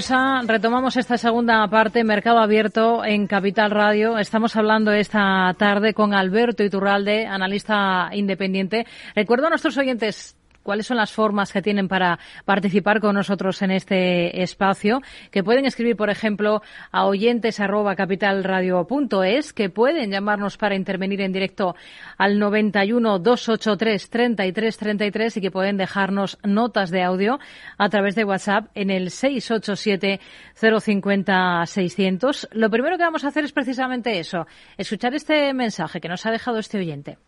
Bolsa. 0.00 0.40
Retomamos 0.46 0.96
esta 0.96 1.18
segunda 1.18 1.68
parte, 1.68 2.04
mercado 2.04 2.38
abierto 2.38 3.04
en 3.04 3.26
Capital 3.26 3.70
Radio. 3.70 4.16
Estamos 4.16 4.56
hablando 4.56 4.92
esta 4.92 5.54
tarde 5.58 5.92
con 5.92 6.14
Alberto 6.14 6.62
Iturralde, 6.62 7.26
analista 7.26 8.08
independiente. 8.14 8.86
Recuerdo 9.14 9.48
a 9.48 9.50
nuestros 9.50 9.76
oyentes 9.76 10.39
cuáles 10.62 10.86
son 10.86 10.96
las 10.96 11.12
formas 11.12 11.52
que 11.52 11.62
tienen 11.62 11.88
para 11.88 12.18
participar 12.44 13.00
con 13.00 13.14
nosotros 13.14 13.62
en 13.62 13.70
este 13.70 14.42
espacio, 14.42 15.00
que 15.30 15.42
pueden 15.42 15.66
escribir, 15.66 15.96
por 15.96 16.10
ejemplo, 16.10 16.62
a 16.90 17.06
oyentes 17.06 17.60
arroba 17.60 17.96
capitalradio.es, 17.96 19.52
que 19.52 19.70
pueden 19.70 20.10
llamarnos 20.10 20.56
para 20.56 20.74
intervenir 20.74 21.20
en 21.20 21.32
directo 21.32 21.74
al 22.18 22.38
91 22.38 23.18
283 23.18 24.10
33 24.10 24.76
33 24.76 25.36
y 25.36 25.40
que 25.40 25.50
pueden 25.50 25.76
dejarnos 25.76 26.38
notas 26.44 26.90
de 26.90 27.02
audio 27.02 27.38
a 27.78 27.88
través 27.88 28.14
de 28.14 28.24
WhatsApp 28.24 28.68
en 28.74 28.90
el 28.90 29.10
687 29.10 30.20
050 30.54 31.66
600. 31.66 32.48
Lo 32.52 32.70
primero 32.70 32.96
que 32.96 33.04
vamos 33.04 33.24
a 33.24 33.28
hacer 33.28 33.44
es 33.44 33.52
precisamente 33.52 34.18
eso, 34.18 34.46
escuchar 34.76 35.14
este 35.14 35.52
mensaje 35.54 36.00
que 36.00 36.08
nos 36.08 36.24
ha 36.26 36.30
dejado 36.30 36.58
este 36.58 36.78
oyente. 36.78 37.18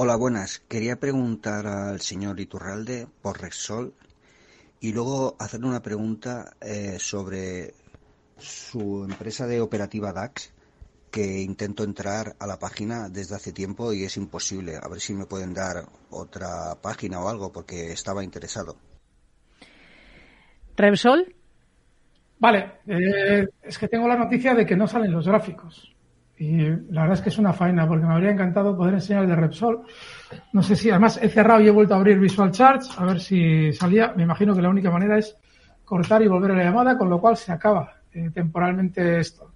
Hola, 0.00 0.14
buenas. 0.14 0.60
Quería 0.60 1.00
preguntar 1.00 1.66
al 1.66 2.00
señor 2.00 2.38
Iturralde 2.38 3.08
por 3.20 3.40
Rexol 3.40 3.94
y 4.78 4.92
luego 4.92 5.34
hacerle 5.40 5.66
una 5.66 5.82
pregunta 5.82 6.54
eh, 6.60 7.00
sobre 7.00 7.74
su 8.36 9.04
empresa 9.10 9.48
de 9.48 9.60
operativa 9.60 10.12
DAX 10.12 10.54
que 11.10 11.40
intento 11.40 11.82
entrar 11.82 12.36
a 12.38 12.46
la 12.46 12.60
página 12.60 13.08
desde 13.08 13.34
hace 13.34 13.52
tiempo 13.52 13.92
y 13.92 14.04
es 14.04 14.16
imposible. 14.16 14.76
A 14.80 14.86
ver 14.86 15.00
si 15.00 15.14
me 15.14 15.26
pueden 15.26 15.52
dar 15.52 15.86
otra 16.10 16.76
página 16.80 17.18
o 17.18 17.28
algo 17.28 17.50
porque 17.50 17.90
estaba 17.90 18.22
interesado. 18.22 18.76
¿Repsol? 20.76 21.34
Vale, 22.38 22.74
eh, 22.86 23.48
es 23.62 23.76
que 23.76 23.88
tengo 23.88 24.06
la 24.06 24.16
noticia 24.16 24.54
de 24.54 24.64
que 24.64 24.76
no 24.76 24.86
salen 24.86 25.10
los 25.10 25.26
gráficos. 25.26 25.97
Y 26.38 26.58
la 26.92 27.02
verdad 27.02 27.14
es 27.14 27.20
que 27.20 27.28
es 27.30 27.38
una 27.38 27.52
faena, 27.52 27.86
porque 27.88 28.06
me 28.06 28.14
habría 28.14 28.30
encantado 28.30 28.76
poder 28.76 28.94
enseñar 28.94 29.24
el 29.24 29.28
de 29.28 29.36
Repsol. 29.36 29.82
No 30.52 30.62
sé 30.62 30.76
si, 30.76 30.88
además 30.88 31.18
he 31.20 31.28
cerrado 31.28 31.60
y 31.60 31.66
he 31.66 31.70
vuelto 31.70 31.94
a 31.94 31.96
abrir 31.96 32.18
Visual 32.18 32.52
Charts, 32.52 32.96
a 32.96 33.04
ver 33.04 33.20
si 33.20 33.72
salía. 33.72 34.12
Me 34.16 34.22
imagino 34.22 34.54
que 34.54 34.62
la 34.62 34.68
única 34.68 34.90
manera 34.90 35.18
es 35.18 35.36
cortar 35.84 36.22
y 36.22 36.28
volver 36.28 36.52
a 36.52 36.56
la 36.56 36.64
llamada, 36.64 36.96
con 36.96 37.10
lo 37.10 37.20
cual 37.20 37.36
se 37.36 37.50
acaba 37.50 37.92
eh, 38.12 38.30
temporalmente 38.32 39.18
esto. 39.18 39.52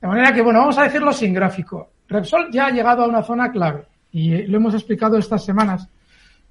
De 0.00 0.08
manera 0.08 0.32
que, 0.32 0.42
bueno, 0.42 0.60
vamos 0.60 0.76
a 0.76 0.82
decirlo 0.82 1.12
sin 1.12 1.32
gráfico. 1.32 1.90
Repsol 2.08 2.50
ya 2.50 2.66
ha 2.66 2.70
llegado 2.70 3.04
a 3.04 3.08
una 3.08 3.22
zona 3.22 3.50
clave 3.50 3.84
y 4.12 4.42
lo 4.42 4.58
hemos 4.58 4.74
explicado 4.74 5.16
estas 5.16 5.44
semanas 5.44 5.88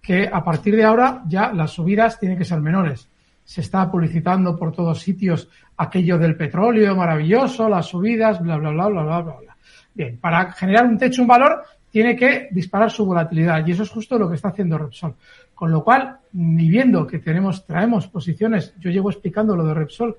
que 0.01 0.29
a 0.31 0.43
partir 0.43 0.75
de 0.75 0.85
ahora 0.85 1.23
ya 1.27 1.51
las 1.51 1.71
subidas 1.71 2.19
tienen 2.19 2.37
que 2.37 2.45
ser 2.45 2.61
menores. 2.61 3.09
Se 3.43 3.61
está 3.61 3.91
publicitando 3.91 4.55
por 4.55 4.71
todos 4.71 4.99
sitios 4.99 5.49
aquello 5.77 6.17
del 6.17 6.35
petróleo 6.35 6.95
maravilloso, 6.95 7.67
las 7.67 7.87
subidas, 7.87 8.41
bla, 8.41 8.57
bla, 8.57 8.71
bla, 8.71 8.87
bla, 8.87 9.03
bla, 9.03 9.21
bla. 9.21 9.48
Bien, 9.99 10.17
para 10.17 10.53
generar 10.53 10.85
un 10.85 10.97
techo, 10.97 11.21
un 11.21 11.27
valor, 11.27 11.61
tiene 11.91 12.15
que 12.15 12.47
disparar 12.51 12.89
su 12.89 13.05
volatilidad 13.05 13.67
y 13.67 13.71
eso 13.71 13.83
es 13.83 13.89
justo 13.89 14.17
lo 14.17 14.29
que 14.29 14.35
está 14.35 14.47
haciendo 14.47 14.77
Repsol. 14.77 15.13
Con 15.53 15.73
lo 15.73 15.83
cual, 15.83 16.19
ni 16.31 16.69
viendo 16.69 17.05
que 17.05 17.19
tenemos, 17.19 17.65
traemos 17.65 18.07
posiciones, 18.07 18.73
yo 18.79 18.91
llevo 18.91 19.09
explicando 19.09 19.57
lo 19.57 19.65
de 19.65 19.73
Repsol 19.73 20.15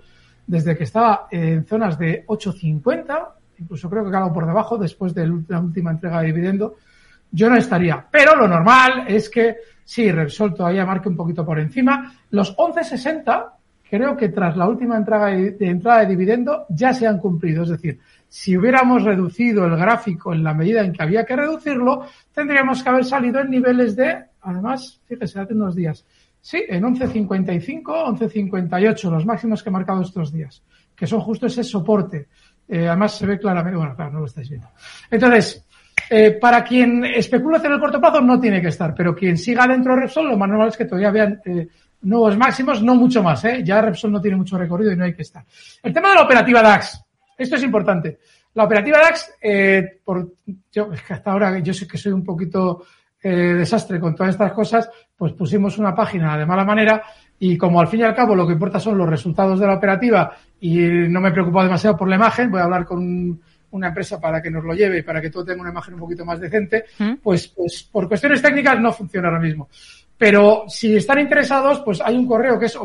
desde 0.46 0.76
que 0.76 0.84
estaba 0.84 1.28
en 1.30 1.64
zonas 1.64 1.98
de 1.98 2.26
8.50, 2.26 3.28
incluso 3.56 3.88
creo 3.88 4.10
que 4.10 4.14
ha 4.14 4.30
por 4.30 4.44
debajo 4.44 4.76
después 4.76 5.14
de 5.14 5.26
la 5.48 5.60
última 5.60 5.92
entrega 5.92 6.20
de 6.20 6.26
dividendo, 6.26 6.76
yo 7.32 7.48
no 7.48 7.56
estaría. 7.56 8.04
Pero 8.10 8.36
lo 8.36 8.46
normal 8.46 9.06
es 9.08 9.30
que 9.30 9.56
sí, 9.82 10.12
Repsol 10.12 10.52
todavía 10.52 10.84
marque 10.84 11.08
un 11.08 11.16
poquito 11.16 11.42
por 11.42 11.58
encima. 11.58 12.12
Los 12.28 12.54
11.60 12.54 13.46
creo 13.90 14.16
que 14.16 14.28
tras 14.28 14.56
la 14.56 14.68
última 14.68 14.96
entrada 14.96 15.26
de, 15.26 15.56
entrada 15.60 16.00
de 16.00 16.06
dividendo 16.06 16.64
ya 16.68 16.94
se 16.94 17.06
han 17.06 17.18
cumplido. 17.18 17.64
Es 17.64 17.70
decir, 17.70 17.98
si 18.30 18.56
hubiéramos 18.56 19.02
reducido 19.02 19.66
el 19.66 19.76
gráfico 19.76 20.32
en 20.32 20.44
la 20.44 20.54
medida 20.54 20.82
en 20.82 20.92
que 20.92 21.02
había 21.02 21.26
que 21.26 21.34
reducirlo, 21.34 22.06
tendríamos 22.32 22.80
que 22.80 22.88
haber 22.88 23.04
salido 23.04 23.40
en 23.40 23.50
niveles 23.50 23.96
de, 23.96 24.22
además, 24.42 25.00
fíjese, 25.04 25.40
hace 25.40 25.52
unos 25.52 25.74
días, 25.74 26.06
sí, 26.40 26.62
en 26.68 26.84
11.55, 26.84 27.82
11.58, 27.82 29.10
los 29.10 29.26
máximos 29.26 29.64
que 29.64 29.68
he 29.68 29.72
marcado 29.72 30.02
estos 30.02 30.32
días, 30.32 30.62
que 30.94 31.08
son 31.08 31.20
justo 31.20 31.46
ese 31.46 31.64
soporte. 31.64 32.28
Eh, 32.68 32.86
además 32.86 33.18
se 33.18 33.26
ve 33.26 33.36
claramente, 33.36 33.76
bueno, 33.76 33.96
claro, 33.96 34.12
no 34.12 34.20
lo 34.20 34.26
estáis 34.26 34.48
viendo. 34.48 34.68
Entonces, 35.10 35.66
eh, 36.08 36.30
para 36.40 36.62
quien 36.62 37.04
especula 37.04 37.58
en 37.58 37.72
el 37.72 37.80
corto 37.80 38.00
plazo 38.00 38.20
no 38.20 38.38
tiene 38.38 38.62
que 38.62 38.68
estar, 38.68 38.94
pero 38.94 39.12
quien 39.12 39.36
siga 39.36 39.66
dentro 39.66 39.92
de 39.96 40.02
Repsol, 40.02 40.28
lo 40.28 40.38
más 40.38 40.48
normal 40.48 40.68
es 40.68 40.76
que 40.76 40.84
todavía 40.84 41.10
vean 41.10 41.40
eh, 41.44 41.66
nuevos 42.02 42.36
máximos, 42.36 42.80
no 42.80 42.94
mucho 42.94 43.24
más, 43.24 43.44
¿eh? 43.44 43.62
Ya 43.64 43.82
Repsol 43.82 44.12
no 44.12 44.20
tiene 44.20 44.36
mucho 44.36 44.56
recorrido 44.56 44.92
y 44.92 44.96
no 44.96 45.04
hay 45.04 45.14
que 45.14 45.22
estar. 45.22 45.44
El 45.82 45.92
tema 45.92 46.10
de 46.10 46.14
la 46.14 46.22
operativa 46.22 46.62
DAX. 46.62 47.09
Esto 47.40 47.56
es 47.56 47.62
importante. 47.62 48.18
La 48.52 48.64
operativa 48.64 48.98
DAX, 48.98 49.32
eh, 49.40 50.00
por, 50.04 50.34
yo, 50.70 50.92
es 50.92 51.02
que 51.02 51.14
hasta 51.14 51.32
ahora 51.32 51.58
yo 51.60 51.72
sé 51.72 51.88
que 51.88 51.96
soy 51.96 52.12
un 52.12 52.22
poquito 52.22 52.84
eh, 53.22 53.54
desastre 53.54 53.98
con 53.98 54.14
todas 54.14 54.34
estas 54.34 54.52
cosas, 54.52 54.90
pues 55.16 55.32
pusimos 55.32 55.78
una 55.78 55.94
página 55.94 56.36
de 56.36 56.44
mala 56.44 56.66
manera 56.66 57.02
y 57.38 57.56
como 57.56 57.80
al 57.80 57.88
fin 57.88 58.00
y 58.00 58.02
al 58.02 58.14
cabo 58.14 58.34
lo 58.34 58.46
que 58.46 58.52
importa 58.52 58.78
son 58.78 58.98
los 58.98 59.08
resultados 59.08 59.58
de 59.58 59.66
la 59.66 59.76
operativa 59.76 60.36
y 60.60 60.80
no 60.80 61.22
me 61.22 61.30
he 61.30 61.32
preocupado 61.32 61.64
demasiado 61.64 61.96
por 61.96 62.10
la 62.10 62.16
imagen, 62.16 62.50
voy 62.50 62.60
a 62.60 62.64
hablar 62.64 62.84
con 62.84 63.40
una 63.70 63.88
empresa 63.88 64.20
para 64.20 64.42
que 64.42 64.50
nos 64.50 64.62
lo 64.62 64.74
lleve 64.74 64.98
y 64.98 65.02
para 65.02 65.22
que 65.22 65.30
todo 65.30 65.46
tenga 65.46 65.62
una 65.62 65.70
imagen 65.70 65.94
un 65.94 66.00
poquito 66.00 66.26
más 66.26 66.40
decente, 66.40 66.84
¿Mm? 66.98 67.14
pues, 67.22 67.48
pues 67.48 67.88
por 67.90 68.06
cuestiones 68.06 68.42
técnicas 68.42 68.78
no 68.78 68.92
funciona 68.92 69.28
ahora 69.28 69.40
mismo. 69.40 69.70
Pero 70.18 70.64
si 70.68 70.96
están 70.96 71.20
interesados, 71.20 71.80
pues 71.80 72.02
hay 72.02 72.14
un 72.16 72.26
correo 72.26 72.58
que 72.58 72.66
es 72.66 72.76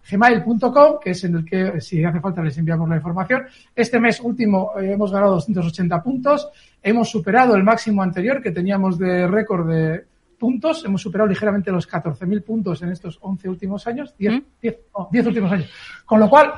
operativadax.gmail.com, 0.00 0.98
que 1.02 1.10
es 1.10 1.24
en 1.24 1.34
el 1.36 1.44
que, 1.44 1.78
si 1.80 2.02
hace 2.04 2.20
falta, 2.20 2.40
les 2.42 2.56
enviamos 2.58 2.88
la 2.88 2.96
información. 2.96 3.44
Este 3.74 3.98
mes 4.00 4.20
último 4.20 4.72
eh, 4.80 4.92
hemos 4.92 5.12
ganado 5.12 5.34
280 5.34 6.02
puntos. 6.02 6.48
Hemos 6.82 7.10
superado 7.10 7.54
el 7.56 7.64
máximo 7.64 8.02
anterior 8.02 8.42
que 8.42 8.50
teníamos 8.50 8.98
de 8.98 9.26
récord 9.26 9.68
de 9.68 10.04
puntos. 10.38 10.84
Hemos 10.84 11.02
superado 11.02 11.28
ligeramente 11.28 11.70
los 11.70 11.88
14.000 11.88 12.42
puntos 12.42 12.82
en 12.82 12.90
estos 12.90 13.18
11 13.20 13.48
últimos 13.48 13.86
años. 13.86 14.14
10, 14.18 14.42
10, 14.60 14.78
10 15.10 15.26
últimos 15.26 15.52
años. 15.52 15.70
Con 16.04 16.20
lo 16.20 16.28
cual, 16.28 16.52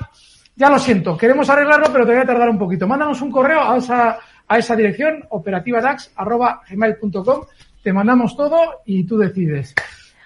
ya 0.56 0.70
lo 0.70 0.78
siento, 0.78 1.16
queremos 1.16 1.48
arreglarlo, 1.50 1.88
pero 1.92 2.06
te 2.06 2.12
voy 2.12 2.20
a 2.20 2.26
tardar 2.26 2.48
un 2.48 2.58
poquito. 2.58 2.86
Mándanos 2.86 3.20
un 3.22 3.30
correo 3.30 3.62
a 3.62 3.76
esa, 3.76 4.18
a 4.46 4.58
esa 4.58 4.76
dirección, 4.76 5.24
operativadax.gmail.com 5.30 7.44
te 7.82 7.92
mandamos 7.92 8.36
todo 8.36 8.82
y 8.86 9.04
tú 9.04 9.18
decides. 9.18 9.74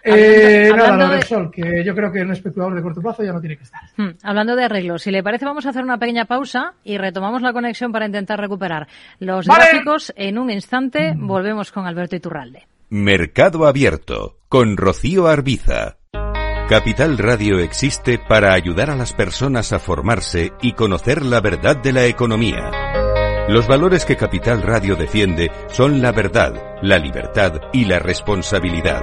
Eh, 0.07 0.73
nada, 0.75 1.17
lo 1.17 1.23
Sol, 1.23 1.51
que 1.51 1.85
yo 1.85 1.95
creo 1.95 2.13
que 2.13 2.21
un 2.21 2.31
especulador 2.31 2.77
de 2.77 2.83
corto 2.83 3.01
plazo 3.01 3.25
ya 3.25 3.33
no 3.33 3.41
tiene 3.41 3.57
que 3.57 3.65
estar. 3.65 3.81
Hmm, 3.97 4.11
hablando 4.23 4.55
de 4.55 4.65
arreglos, 4.65 5.03
si 5.03 5.11
le 5.11 5.23
parece 5.23 5.45
vamos 5.45 5.67
a 5.67 5.71
hacer 5.71 5.83
una 5.83 5.99
pequeña 5.99 6.27
pausa 6.27 6.75
y 6.85 6.97
retomamos 6.99 7.43
la 7.43 7.53
conexión 7.53 7.91
para 7.91 8.07
intentar 8.07 8.39
recuperar 8.39 8.87
los 9.19 9.47
gráficos. 9.47 10.13
En 10.17 10.39
un 10.39 10.51
instante 10.51 11.15
mm. 11.15 11.27
volvemos 11.27 11.73
con 11.73 11.87
Alberto 11.87 12.17
Iturralde. 12.17 12.67
Mercado 12.89 13.67
Abierto 13.67 14.39
con 14.49 14.77
Rocío 14.77 15.27
Arbiza. 15.27 15.97
Capital 16.69 17.19
Radio 17.19 17.59
existe 17.59 18.19
para 18.19 18.53
ayudar 18.53 18.91
a 18.91 18.97
las 18.97 19.13
personas 19.13 19.73
a 19.73 19.79
formarse 19.79 20.53
y 20.63 20.73
conocer 20.73 21.25
la 21.25 21.41
verdad 21.41 21.77
de 21.77 21.93
la 21.93 22.07
economía. 22.07 22.71
Los 23.49 23.69
valores 23.69 24.05
que 24.05 24.17
Capital 24.17 24.63
Radio 24.63 24.97
defiende 24.97 25.51
son 25.69 26.03
la 26.03 26.11
verdad, 26.11 26.79
la 26.83 26.99
libertad 26.99 27.61
y 27.73 27.85
la 27.85 28.01
responsabilidad. 28.01 29.03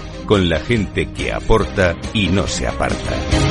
con 0.31 0.47
la 0.47 0.61
gente 0.61 1.11
que 1.11 1.33
aporta 1.33 1.93
y 2.13 2.27
no 2.29 2.47
se 2.47 2.65
aparta. 2.65 3.50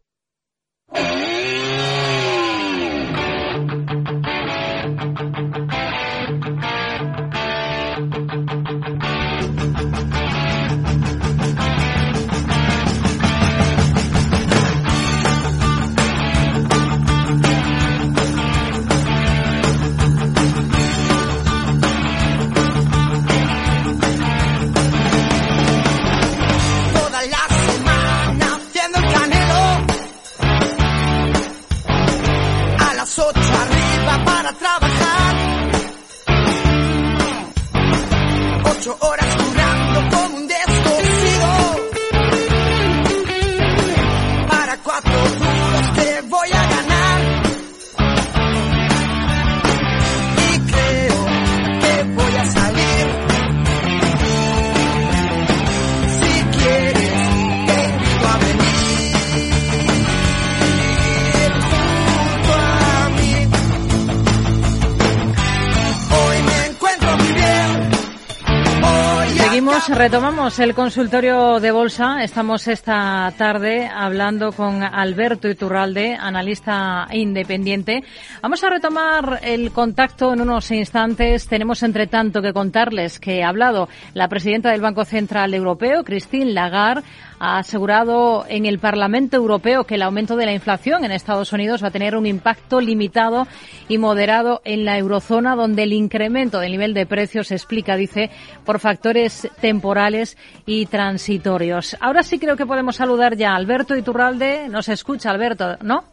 Retomamos 70.01 70.57
el 70.57 70.73
consultorio 70.73 71.59
de 71.59 71.69
bolsa. 71.69 72.23
Estamos 72.23 72.67
esta 72.67 73.31
tarde 73.37 73.85
hablando 73.85 74.51
con 74.51 74.81
Alberto 74.81 75.47
Iturralde, 75.47 76.17
analista 76.19 77.07
independiente. 77.11 78.03
Vamos 78.41 78.63
a 78.63 78.71
retomar 78.71 79.41
el 79.43 79.71
contacto 79.71 80.33
en 80.33 80.41
unos 80.41 80.71
instantes. 80.71 81.45
Tenemos, 81.47 81.83
entre 81.83 82.07
tanto, 82.07 82.41
que 82.41 82.51
contarles 82.51 83.19
que 83.19 83.43
ha 83.43 83.49
hablado 83.49 83.89
la 84.15 84.27
presidenta 84.27 84.71
del 84.71 84.81
Banco 84.81 85.05
Central 85.05 85.53
Europeo, 85.53 86.03
Christine 86.03 86.51
Lagarde, 86.51 87.03
ha 87.43 87.57
asegurado 87.57 88.45
en 88.47 88.67
el 88.67 88.77
Parlamento 88.77 89.35
Europeo 89.35 89.85
que 89.85 89.95
el 89.95 90.03
aumento 90.03 90.35
de 90.35 90.45
la 90.45 90.53
inflación 90.53 91.03
en 91.03 91.11
Estados 91.11 91.51
Unidos 91.51 91.83
va 91.83 91.87
a 91.87 91.91
tener 91.91 92.15
un 92.15 92.27
impacto 92.27 92.79
limitado 92.79 93.47
y 93.87 93.97
moderado 93.97 94.61
en 94.63 94.85
la 94.85 94.99
eurozona, 94.99 95.55
donde 95.55 95.81
el 95.81 95.93
incremento 95.93 96.59
del 96.59 96.71
nivel 96.71 96.93
de 96.93 97.07
precios 97.07 97.47
se 97.47 97.55
explica, 97.55 97.95
dice, 97.95 98.29
por 98.63 98.77
factores 98.77 99.49
temporales 99.59 100.37
y 100.67 100.85
transitorios. 100.85 101.97
Ahora 101.99 102.21
sí 102.21 102.37
creo 102.37 102.55
que 102.55 102.67
podemos 102.67 102.97
saludar 102.97 103.35
ya 103.35 103.53
a 103.53 103.55
Alberto 103.55 103.97
Iturralde. 103.97 104.69
Nos 104.69 104.87
escucha, 104.87 105.31
Alberto, 105.31 105.77
¿no? 105.81 106.03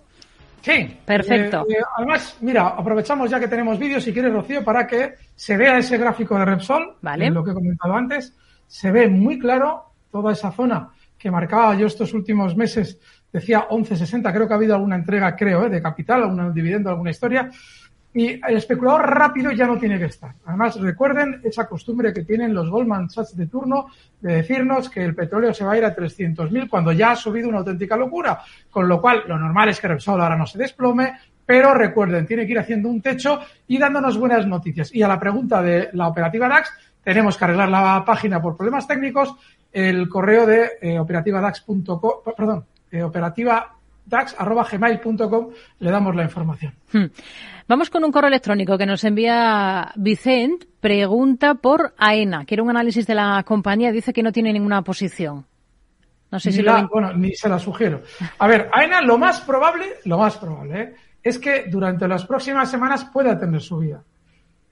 Sí. 0.62 0.96
Perfecto. 1.04 1.66
Eh, 1.68 1.74
eh, 1.74 1.84
además, 1.98 2.38
mira, 2.40 2.68
aprovechamos 2.68 3.28
ya 3.28 3.38
que 3.38 3.48
tenemos 3.48 3.78
vídeos, 3.78 4.02
si 4.02 4.14
quieres, 4.14 4.32
Rocío, 4.32 4.64
para 4.64 4.86
que 4.86 5.16
se 5.36 5.58
vea 5.58 5.76
ese 5.76 5.98
gráfico 5.98 6.38
de 6.38 6.46
Repsol, 6.46 6.96
Vale. 7.02 7.30
lo 7.30 7.44
que 7.44 7.50
he 7.50 7.54
comentado 7.54 7.94
antes. 7.94 8.34
Se 8.66 8.90
ve 8.90 9.08
muy 9.08 9.38
claro 9.38 9.92
toda 10.10 10.32
esa 10.32 10.50
zona 10.52 10.88
que 11.18 11.30
marcaba 11.30 11.74
yo 11.74 11.86
estos 11.86 12.14
últimos 12.14 12.56
meses, 12.56 12.98
decía 13.32 13.68
11.60, 13.68 14.32
creo 14.32 14.46
que 14.46 14.52
ha 14.52 14.56
habido 14.56 14.74
alguna 14.74 14.96
entrega, 14.96 15.34
creo, 15.34 15.66
eh, 15.66 15.70
de 15.70 15.82
capital, 15.82 16.22
algún 16.22 16.54
dividendo, 16.54 16.90
alguna 16.90 17.10
historia. 17.10 17.50
Y 18.14 18.40
el 18.44 18.56
especulador 18.56 19.02
rápido 19.02 19.52
ya 19.52 19.66
no 19.66 19.76
tiene 19.76 19.98
que 19.98 20.06
estar. 20.06 20.34
Además, 20.46 20.80
recuerden 20.80 21.40
esa 21.44 21.68
costumbre 21.68 22.12
que 22.12 22.24
tienen 22.24 22.54
los 22.54 22.70
Goldman 22.70 23.10
Sachs 23.10 23.36
de 23.36 23.46
turno 23.46 23.88
de 24.20 24.36
decirnos 24.36 24.88
que 24.88 25.04
el 25.04 25.14
petróleo 25.14 25.52
se 25.52 25.64
va 25.64 25.72
a 25.72 25.78
ir 25.78 25.84
a 25.84 25.94
300.000 25.94 26.68
cuando 26.68 26.92
ya 26.92 27.10
ha 27.10 27.16
subido 27.16 27.48
una 27.48 27.58
auténtica 27.58 27.96
locura. 27.96 28.40
Con 28.70 28.88
lo 28.88 29.00
cual, 29.00 29.24
lo 29.28 29.38
normal 29.38 29.68
es 29.68 29.78
que 29.78 29.88
Repsol 29.88 30.20
ahora 30.20 30.36
no 30.36 30.46
se 30.46 30.58
desplome, 30.58 31.12
pero 31.44 31.74
recuerden, 31.74 32.26
tiene 32.26 32.46
que 32.46 32.52
ir 32.52 32.58
haciendo 32.58 32.88
un 32.88 33.00
techo 33.02 33.40
y 33.66 33.78
dándonos 33.78 34.18
buenas 34.18 34.46
noticias. 34.46 34.94
Y 34.94 35.02
a 35.02 35.08
la 35.08 35.20
pregunta 35.20 35.62
de 35.62 35.90
la 35.92 36.08
operativa 36.08 36.48
DAX, 36.48 36.72
tenemos 37.04 37.36
que 37.38 37.44
arreglar 37.44 37.68
la 37.68 38.04
página 38.04 38.42
por 38.42 38.56
problemas 38.56 38.86
técnicos. 38.86 39.34
El 39.72 40.08
correo 40.08 40.46
de 40.46 40.70
eh, 40.80 40.98
operativadax.com, 40.98 42.00
perdón, 42.36 42.64
eh, 42.90 43.02
operativadax.gmail.com 43.02 45.48
le 45.80 45.90
damos 45.90 46.16
la 46.16 46.22
información. 46.24 46.72
Hmm. 46.92 47.04
Vamos 47.66 47.90
con 47.90 48.02
un 48.04 48.12
correo 48.12 48.28
electrónico 48.28 48.78
que 48.78 48.86
nos 48.86 49.04
envía 49.04 49.92
Vicent. 49.96 50.64
Pregunta 50.80 51.54
por 51.54 51.94
AENA. 51.98 52.44
Quiere 52.46 52.62
un 52.62 52.70
análisis 52.70 53.06
de 53.06 53.14
la 53.14 53.42
compañía. 53.46 53.92
Dice 53.92 54.12
que 54.12 54.22
no 54.22 54.32
tiene 54.32 54.52
ninguna 54.52 54.82
posición. 54.82 55.44
No 56.30 56.38
sé 56.40 56.50
ni 56.50 56.56
si 56.56 56.62
la- 56.62 56.82
lo... 56.82 56.88
bueno, 56.88 57.12
ni 57.14 57.34
se 57.34 57.48
la 57.48 57.58
sugiero. 57.58 58.02
A 58.38 58.46
ver, 58.46 58.70
AENA 58.72 59.00
lo 59.02 59.18
más 59.18 59.40
probable, 59.42 59.86
lo 60.04 60.18
más 60.18 60.36
probable, 60.38 60.80
¿eh? 60.80 60.94
es 61.22 61.38
que 61.38 61.64
durante 61.68 62.06
las 62.08 62.24
próximas 62.24 62.70
semanas 62.70 63.04
pueda 63.06 63.38
tener 63.38 63.60
subida. 63.60 64.02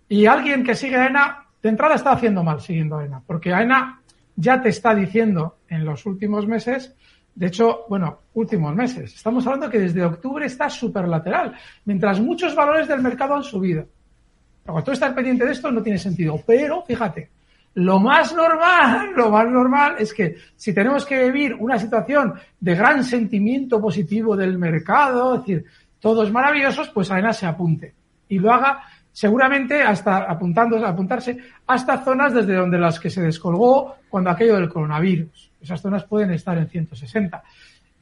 Y 0.09 0.25
alguien 0.27 0.63
que 0.65 0.75
sigue 0.75 0.97
a 0.97 1.05
AENA, 1.05 1.45
de 1.63 1.69
entrada 1.69 1.95
está 1.97 2.13
haciendo 2.13 2.43
mal 2.45 2.61
siguiendo 2.61 2.97
a 2.97 3.01
AENA, 3.03 3.23
porque 3.27 3.53
AENA 3.53 4.01
ya 4.37 4.61
te 4.61 4.69
está 4.69 4.95
diciendo 4.95 5.59
en 5.69 5.85
los 5.85 6.07
últimos 6.07 6.47
meses, 6.47 6.95
de 7.35 7.47
hecho, 7.47 7.85
bueno, 7.89 8.21
últimos 8.35 8.75
meses, 8.75 9.15
estamos 9.15 9.47
hablando 9.47 9.69
que 9.71 9.79
desde 9.79 10.05
octubre 10.05 10.47
está 10.47 10.71
superlateral, 10.71 11.55
mientras 11.85 12.21
muchos 12.21 12.55
valores 12.55 12.89
del 12.89 13.03
mercado 13.03 13.35
han 13.35 13.43
subido. 13.43 13.87
Cuando 14.65 14.85
tú 14.85 14.93
estás 14.93 15.13
pendiente 15.13 15.45
de 15.45 15.53
esto 15.53 15.71
no 15.71 15.83
tiene 15.83 15.99
sentido, 15.99 16.41
pero 16.47 16.83
fíjate, 16.83 17.31
lo 17.75 18.01
más 18.01 18.35
normal, 18.35 19.13
lo 19.17 19.31
más 19.31 19.49
normal 19.49 19.97
es 19.99 20.13
que 20.13 20.37
si 20.57 20.73
tenemos 20.73 21.05
que 21.05 21.25
vivir 21.25 21.55
una 21.55 21.79
situación 21.79 22.35
de 22.59 22.75
gran 22.75 23.05
sentimiento 23.05 23.81
positivo 23.81 24.37
del 24.37 24.59
mercado, 24.59 25.35
es 25.35 25.41
decir, 25.41 25.65
todos 26.01 26.33
maravillosos, 26.33 26.89
pues 26.91 27.11
AENA 27.11 27.33
se 27.33 27.47
apunte 27.47 27.95
y 28.29 28.39
lo 28.39 28.53
haga 28.53 28.83
seguramente 29.17 29.81
hasta 29.83 30.19
apuntándose, 30.31 30.85
apuntarse 30.85 31.39
hasta 31.67 32.05
zonas 32.05 32.35
desde 32.35 32.55
donde 32.55 32.77
las 32.79 33.01
que 33.01 33.09
se 33.09 33.23
descolgó 33.23 33.95
cuando 34.11 34.29
aquello 34.29 34.57
del 34.57 34.69
coronavirus. 34.69 35.53
Esas 35.59 35.81
zonas 35.81 36.05
pueden 36.05 36.33
estar 36.33 36.59
en 36.59 36.69
160. 36.69 37.43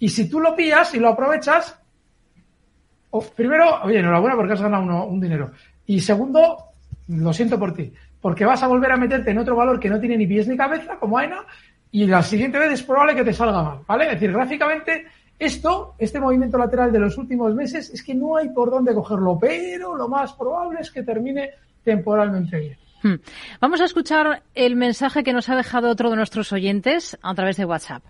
Y 0.00 0.08
si 0.08 0.28
tú 0.28 0.40
lo 0.40 0.56
pillas 0.56 0.92
y 0.92 0.98
lo 0.98 1.10
aprovechas, 1.10 1.78
primero, 3.36 3.80
oye, 3.84 4.00
enhorabuena 4.00 4.34
porque 4.34 4.54
has 4.54 4.60
ganado 4.62 4.82
uno- 4.82 5.06
un 5.06 5.20
dinero. 5.20 5.52
Y 5.86 6.00
segundo, 6.00 6.56
lo 7.06 7.32
siento 7.32 7.60
por 7.60 7.72
ti, 7.74 7.92
porque 8.20 8.44
vas 8.44 8.64
a 8.64 8.66
volver 8.66 8.90
a 8.90 8.96
meterte 8.96 9.30
en 9.30 9.38
otro 9.38 9.54
valor 9.54 9.78
que 9.78 9.88
no 9.90 10.00
tiene 10.00 10.16
ni 10.16 10.26
pies 10.26 10.48
ni 10.48 10.56
cabeza, 10.56 10.96
como 10.98 11.16
AENA, 11.16 11.44
y 11.92 12.08
la 12.08 12.24
siguiente 12.24 12.58
vez 12.58 12.72
es 12.72 12.82
probable 12.82 13.14
que 13.14 13.22
te 13.22 13.32
salga 13.32 13.62
mal, 13.62 13.78
¿vale? 13.86 14.06
Es 14.06 14.12
decir, 14.14 14.32
gráficamente, 14.32 15.04
esto, 15.44 15.94
este 15.98 16.20
movimiento 16.20 16.58
lateral 16.58 16.92
de 16.92 16.98
los 16.98 17.18
últimos 17.18 17.54
meses, 17.54 17.90
es 17.90 18.02
que 18.02 18.14
no 18.14 18.36
hay 18.36 18.48
por 18.50 18.70
dónde 18.70 18.94
cogerlo, 18.94 19.38
pero 19.38 19.94
lo 19.96 20.08
más 20.08 20.32
probable 20.32 20.80
es 20.80 20.90
que 20.90 21.02
termine 21.02 21.50
temporalmente 21.82 22.58
bien. 22.58 22.78
Hmm. 23.02 23.20
Vamos 23.60 23.80
a 23.80 23.84
escuchar 23.84 24.42
el 24.54 24.76
mensaje 24.76 25.22
que 25.22 25.32
nos 25.32 25.48
ha 25.50 25.56
dejado 25.56 25.90
otro 25.90 26.10
de 26.10 26.16
nuestros 26.16 26.52
oyentes 26.52 27.18
a 27.22 27.34
través 27.34 27.58
de 27.58 27.66
WhatsApp. 27.66 28.02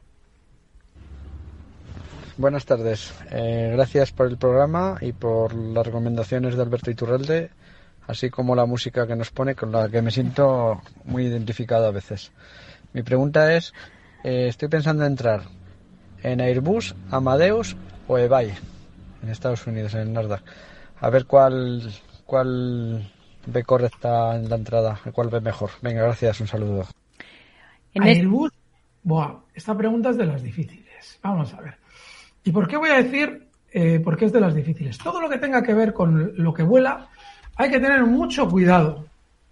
Buenas 2.36 2.64
tardes. 2.64 3.12
Eh, 3.30 3.70
gracias 3.74 4.12
por 4.12 4.26
el 4.26 4.38
programa 4.38 4.96
y 5.00 5.12
por 5.12 5.54
las 5.54 5.86
recomendaciones 5.86 6.56
de 6.56 6.62
Alberto 6.62 6.90
Iturralde, 6.90 7.50
así 8.06 8.30
como 8.30 8.54
la 8.54 8.66
música 8.66 9.06
que 9.06 9.16
nos 9.16 9.30
pone, 9.30 9.54
con 9.54 9.72
la 9.72 9.88
que 9.88 10.02
me 10.02 10.10
siento 10.10 10.80
muy 11.04 11.26
identificado 11.26 11.86
a 11.86 11.92
veces. 11.92 12.32
Mi 12.92 13.02
pregunta 13.02 13.54
es, 13.54 13.72
eh, 14.24 14.46
estoy 14.48 14.68
pensando 14.68 15.04
en 15.04 15.12
entrar 15.12 15.42
en 16.24 16.40
Airbus, 16.40 16.94
Amadeus 17.10 17.76
o 18.08 18.18
eBay 18.18 18.52
en 19.22 19.28
Estados 19.28 19.66
Unidos, 19.66 19.94
en 19.94 20.00
el 20.00 20.12
Nasdaq. 20.12 20.42
A 21.00 21.10
ver 21.10 21.26
cuál, 21.26 21.92
cuál 22.24 23.12
ve 23.46 23.62
correcta 23.62 24.34
en 24.34 24.48
la 24.48 24.56
entrada, 24.56 24.98
cuál 25.12 25.28
ve 25.28 25.40
mejor. 25.40 25.70
Venga, 25.82 26.02
gracias, 26.02 26.40
un 26.40 26.46
saludo. 26.46 26.86
Airbus, 27.94 28.50
buah, 29.02 29.36
esta 29.54 29.76
pregunta 29.76 30.10
es 30.10 30.16
de 30.16 30.26
las 30.26 30.42
difíciles. 30.42 31.18
Vamos 31.22 31.52
a 31.54 31.60
ver. 31.60 31.76
¿Y 32.42 32.50
por 32.50 32.66
qué 32.66 32.76
voy 32.76 32.90
a 32.90 33.02
decir 33.02 33.46
eh, 33.70 34.00
por 34.00 34.16
qué 34.16 34.24
es 34.24 34.32
de 34.32 34.40
las 34.40 34.54
difíciles? 34.54 34.98
Todo 34.98 35.20
lo 35.20 35.28
que 35.28 35.38
tenga 35.38 35.62
que 35.62 35.74
ver 35.74 35.92
con 35.92 36.32
lo 36.36 36.54
que 36.54 36.62
vuela, 36.62 37.08
hay 37.56 37.70
que 37.70 37.80
tener 37.80 38.04
mucho 38.04 38.48
cuidado. 38.48 39.06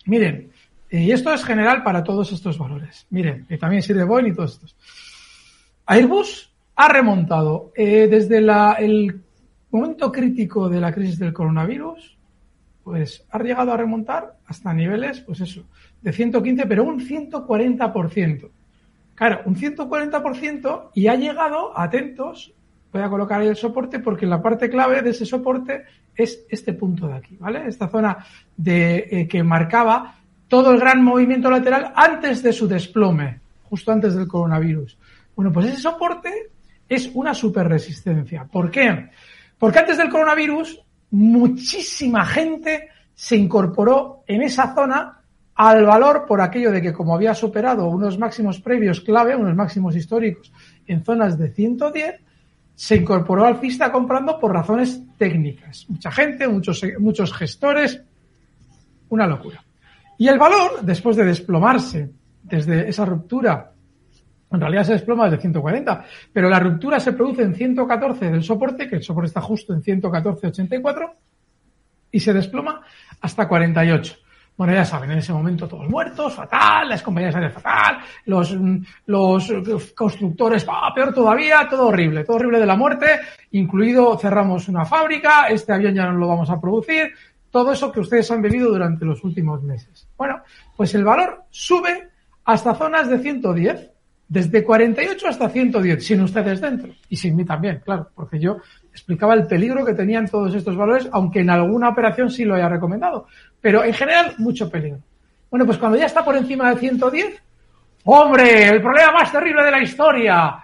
Miren, 0.06 0.50
eh, 0.90 1.00
y 1.00 1.12
esto 1.12 1.32
es 1.32 1.44
general 1.44 1.82
para 1.82 2.02
todos 2.02 2.32
estos 2.32 2.58
valores. 2.58 3.06
Miren, 3.10 3.46
que 3.46 3.58
también 3.58 3.82
sirve 3.82 4.04
Boeing 4.04 4.28
y 4.28 4.34
todos 4.34 4.54
estos. 4.54 4.74
Airbus 5.86 6.51
ha 6.76 6.88
remontado 6.88 7.72
eh, 7.76 8.08
desde 8.10 8.40
la- 8.40 8.72
el 8.78 9.20
momento 9.70 10.10
crítico 10.12 10.68
de 10.68 10.80
la 10.80 10.92
crisis 10.92 11.18
del 11.18 11.32
coronavirus, 11.32 12.16
pues 12.84 13.24
ha 13.30 13.38
llegado 13.42 13.72
a 13.72 13.76
remontar 13.76 14.36
hasta 14.46 14.72
niveles, 14.74 15.20
pues 15.20 15.40
eso, 15.40 15.64
de 16.00 16.12
115, 16.12 16.66
pero 16.66 16.84
un 16.84 17.00
140%. 17.00 18.50
Claro, 19.14 19.40
un 19.44 19.54
140% 19.54 20.90
y 20.94 21.06
ha 21.06 21.14
llegado, 21.14 21.78
atentos, 21.78 22.52
voy 22.92 23.02
a 23.02 23.08
colocar 23.08 23.40
ahí 23.40 23.48
el 23.48 23.56
soporte 23.56 24.00
porque 24.00 24.26
la 24.26 24.42
parte 24.42 24.68
clave 24.68 25.00
de 25.02 25.10
ese 25.10 25.24
soporte 25.24 25.84
es 26.14 26.44
este 26.48 26.72
punto 26.72 27.06
de 27.06 27.14
aquí, 27.14 27.36
¿vale? 27.38 27.66
Esta 27.66 27.88
zona 27.88 28.18
de, 28.56 29.06
eh, 29.10 29.28
que 29.28 29.42
marcaba 29.42 30.16
todo 30.48 30.72
el 30.72 30.80
gran 30.80 31.02
movimiento 31.02 31.50
lateral 31.50 31.92
antes 31.94 32.42
de 32.42 32.52
su 32.52 32.66
desplome, 32.68 33.40
justo 33.70 33.92
antes 33.92 34.14
del 34.14 34.28
coronavirus. 34.28 34.98
Bueno, 35.34 35.52
pues 35.52 35.66
ese 35.66 35.78
soporte 35.78 36.50
es 36.94 37.10
una 37.14 37.34
super 37.34 37.68
resistencia. 37.68 38.44
¿Por 38.44 38.70
qué? 38.70 39.10
Porque 39.58 39.78
antes 39.78 39.96
del 39.96 40.10
coronavirus, 40.10 40.80
muchísima 41.10 42.24
gente 42.26 42.88
se 43.14 43.36
incorporó 43.36 44.24
en 44.26 44.42
esa 44.42 44.74
zona 44.74 45.20
al 45.54 45.84
valor 45.84 46.24
por 46.26 46.40
aquello 46.40 46.72
de 46.72 46.80
que 46.80 46.92
como 46.92 47.14
había 47.14 47.34
superado 47.34 47.86
unos 47.86 48.18
máximos 48.18 48.60
previos 48.60 49.00
clave, 49.00 49.36
unos 49.36 49.54
máximos 49.54 49.94
históricos 49.94 50.52
en 50.86 51.04
zonas 51.04 51.38
de 51.38 51.50
110, 51.50 52.20
se 52.74 52.96
incorporó 52.96 53.44
alcista 53.44 53.92
comprando 53.92 54.38
por 54.38 54.52
razones 54.52 55.02
técnicas. 55.18 55.86
Mucha 55.88 56.10
gente, 56.10 56.48
muchos, 56.48 56.82
muchos 56.98 57.32
gestores, 57.32 58.02
una 59.10 59.26
locura. 59.26 59.62
Y 60.18 60.28
el 60.28 60.38
valor, 60.38 60.82
después 60.82 61.16
de 61.16 61.24
desplomarse 61.24 62.10
desde 62.42 62.88
esa 62.88 63.04
ruptura, 63.04 63.71
en 64.52 64.60
realidad 64.60 64.84
se 64.84 64.92
desploma 64.92 65.24
desde 65.24 65.42
140, 65.42 66.04
pero 66.32 66.48
la 66.48 66.58
ruptura 66.58 67.00
se 67.00 67.12
produce 67.12 67.42
en 67.42 67.54
114 67.54 68.30
del 68.30 68.42
soporte, 68.42 68.88
que 68.88 68.96
el 68.96 69.02
soporte 69.02 69.28
está 69.28 69.40
justo 69.40 69.72
en 69.72 69.82
114.84, 69.82 71.12
y 72.12 72.20
se 72.20 72.32
desploma 72.32 72.82
hasta 73.20 73.48
48. 73.48 74.16
Bueno, 74.54 74.74
ya 74.74 74.84
saben, 74.84 75.10
en 75.10 75.18
ese 75.18 75.32
momento 75.32 75.66
todos 75.66 75.88
muertos, 75.88 76.34
fatal, 76.34 76.88
las 76.88 77.02
compañías 77.02 77.34
aéreas 77.34 77.54
fatal, 77.54 77.98
los, 78.26 78.54
los 79.06 79.92
constructores, 79.94 80.66
ah, 80.68 80.92
peor 80.94 81.14
todavía, 81.14 81.66
todo 81.68 81.88
horrible, 81.88 82.22
todo 82.22 82.36
horrible 82.36 82.60
de 82.60 82.66
la 82.66 82.76
muerte, 82.76 83.06
incluido 83.52 84.18
cerramos 84.18 84.68
una 84.68 84.84
fábrica, 84.84 85.46
este 85.48 85.72
avión 85.72 85.94
ya 85.94 86.04
no 86.04 86.18
lo 86.18 86.28
vamos 86.28 86.50
a 86.50 86.60
producir, 86.60 87.12
todo 87.50 87.72
eso 87.72 87.90
que 87.90 88.00
ustedes 88.00 88.30
han 88.30 88.42
vivido 88.42 88.70
durante 88.70 89.04
los 89.06 89.24
últimos 89.24 89.62
meses. 89.62 90.06
Bueno, 90.16 90.42
pues 90.76 90.94
el 90.94 91.04
valor 91.04 91.44
sube 91.50 92.10
hasta 92.44 92.74
zonas 92.74 93.08
de 93.08 93.18
110, 93.18 93.90
desde 94.28 94.64
48 94.64 95.28
hasta 95.28 95.48
110, 95.48 96.04
sin 96.04 96.22
ustedes 96.22 96.60
dentro, 96.60 96.92
y 97.08 97.16
sin 97.16 97.36
mí 97.36 97.44
también, 97.44 97.82
claro, 97.84 98.10
porque 98.14 98.38
yo 98.38 98.56
explicaba 98.90 99.34
el 99.34 99.46
peligro 99.46 99.84
que 99.84 99.94
tenían 99.94 100.28
todos 100.28 100.54
estos 100.54 100.76
valores, 100.76 101.08
aunque 101.12 101.40
en 101.40 101.50
alguna 101.50 101.90
operación 101.90 102.30
sí 102.30 102.44
lo 102.44 102.54
haya 102.54 102.68
recomendado, 102.68 103.26
pero 103.60 103.84
en 103.84 103.92
general 103.92 104.34
mucho 104.38 104.70
peligro. 104.70 105.00
Bueno, 105.50 105.66
pues 105.66 105.76
cuando 105.76 105.98
ya 105.98 106.06
está 106.06 106.24
por 106.24 106.34
encima 106.34 106.70
de 106.70 106.80
110, 106.80 107.42
hombre, 108.04 108.68
el 108.68 108.80
problema 108.80 109.12
más 109.12 109.30
terrible 109.30 109.62
de 109.64 109.70
la 109.70 109.82
historia. 109.82 110.58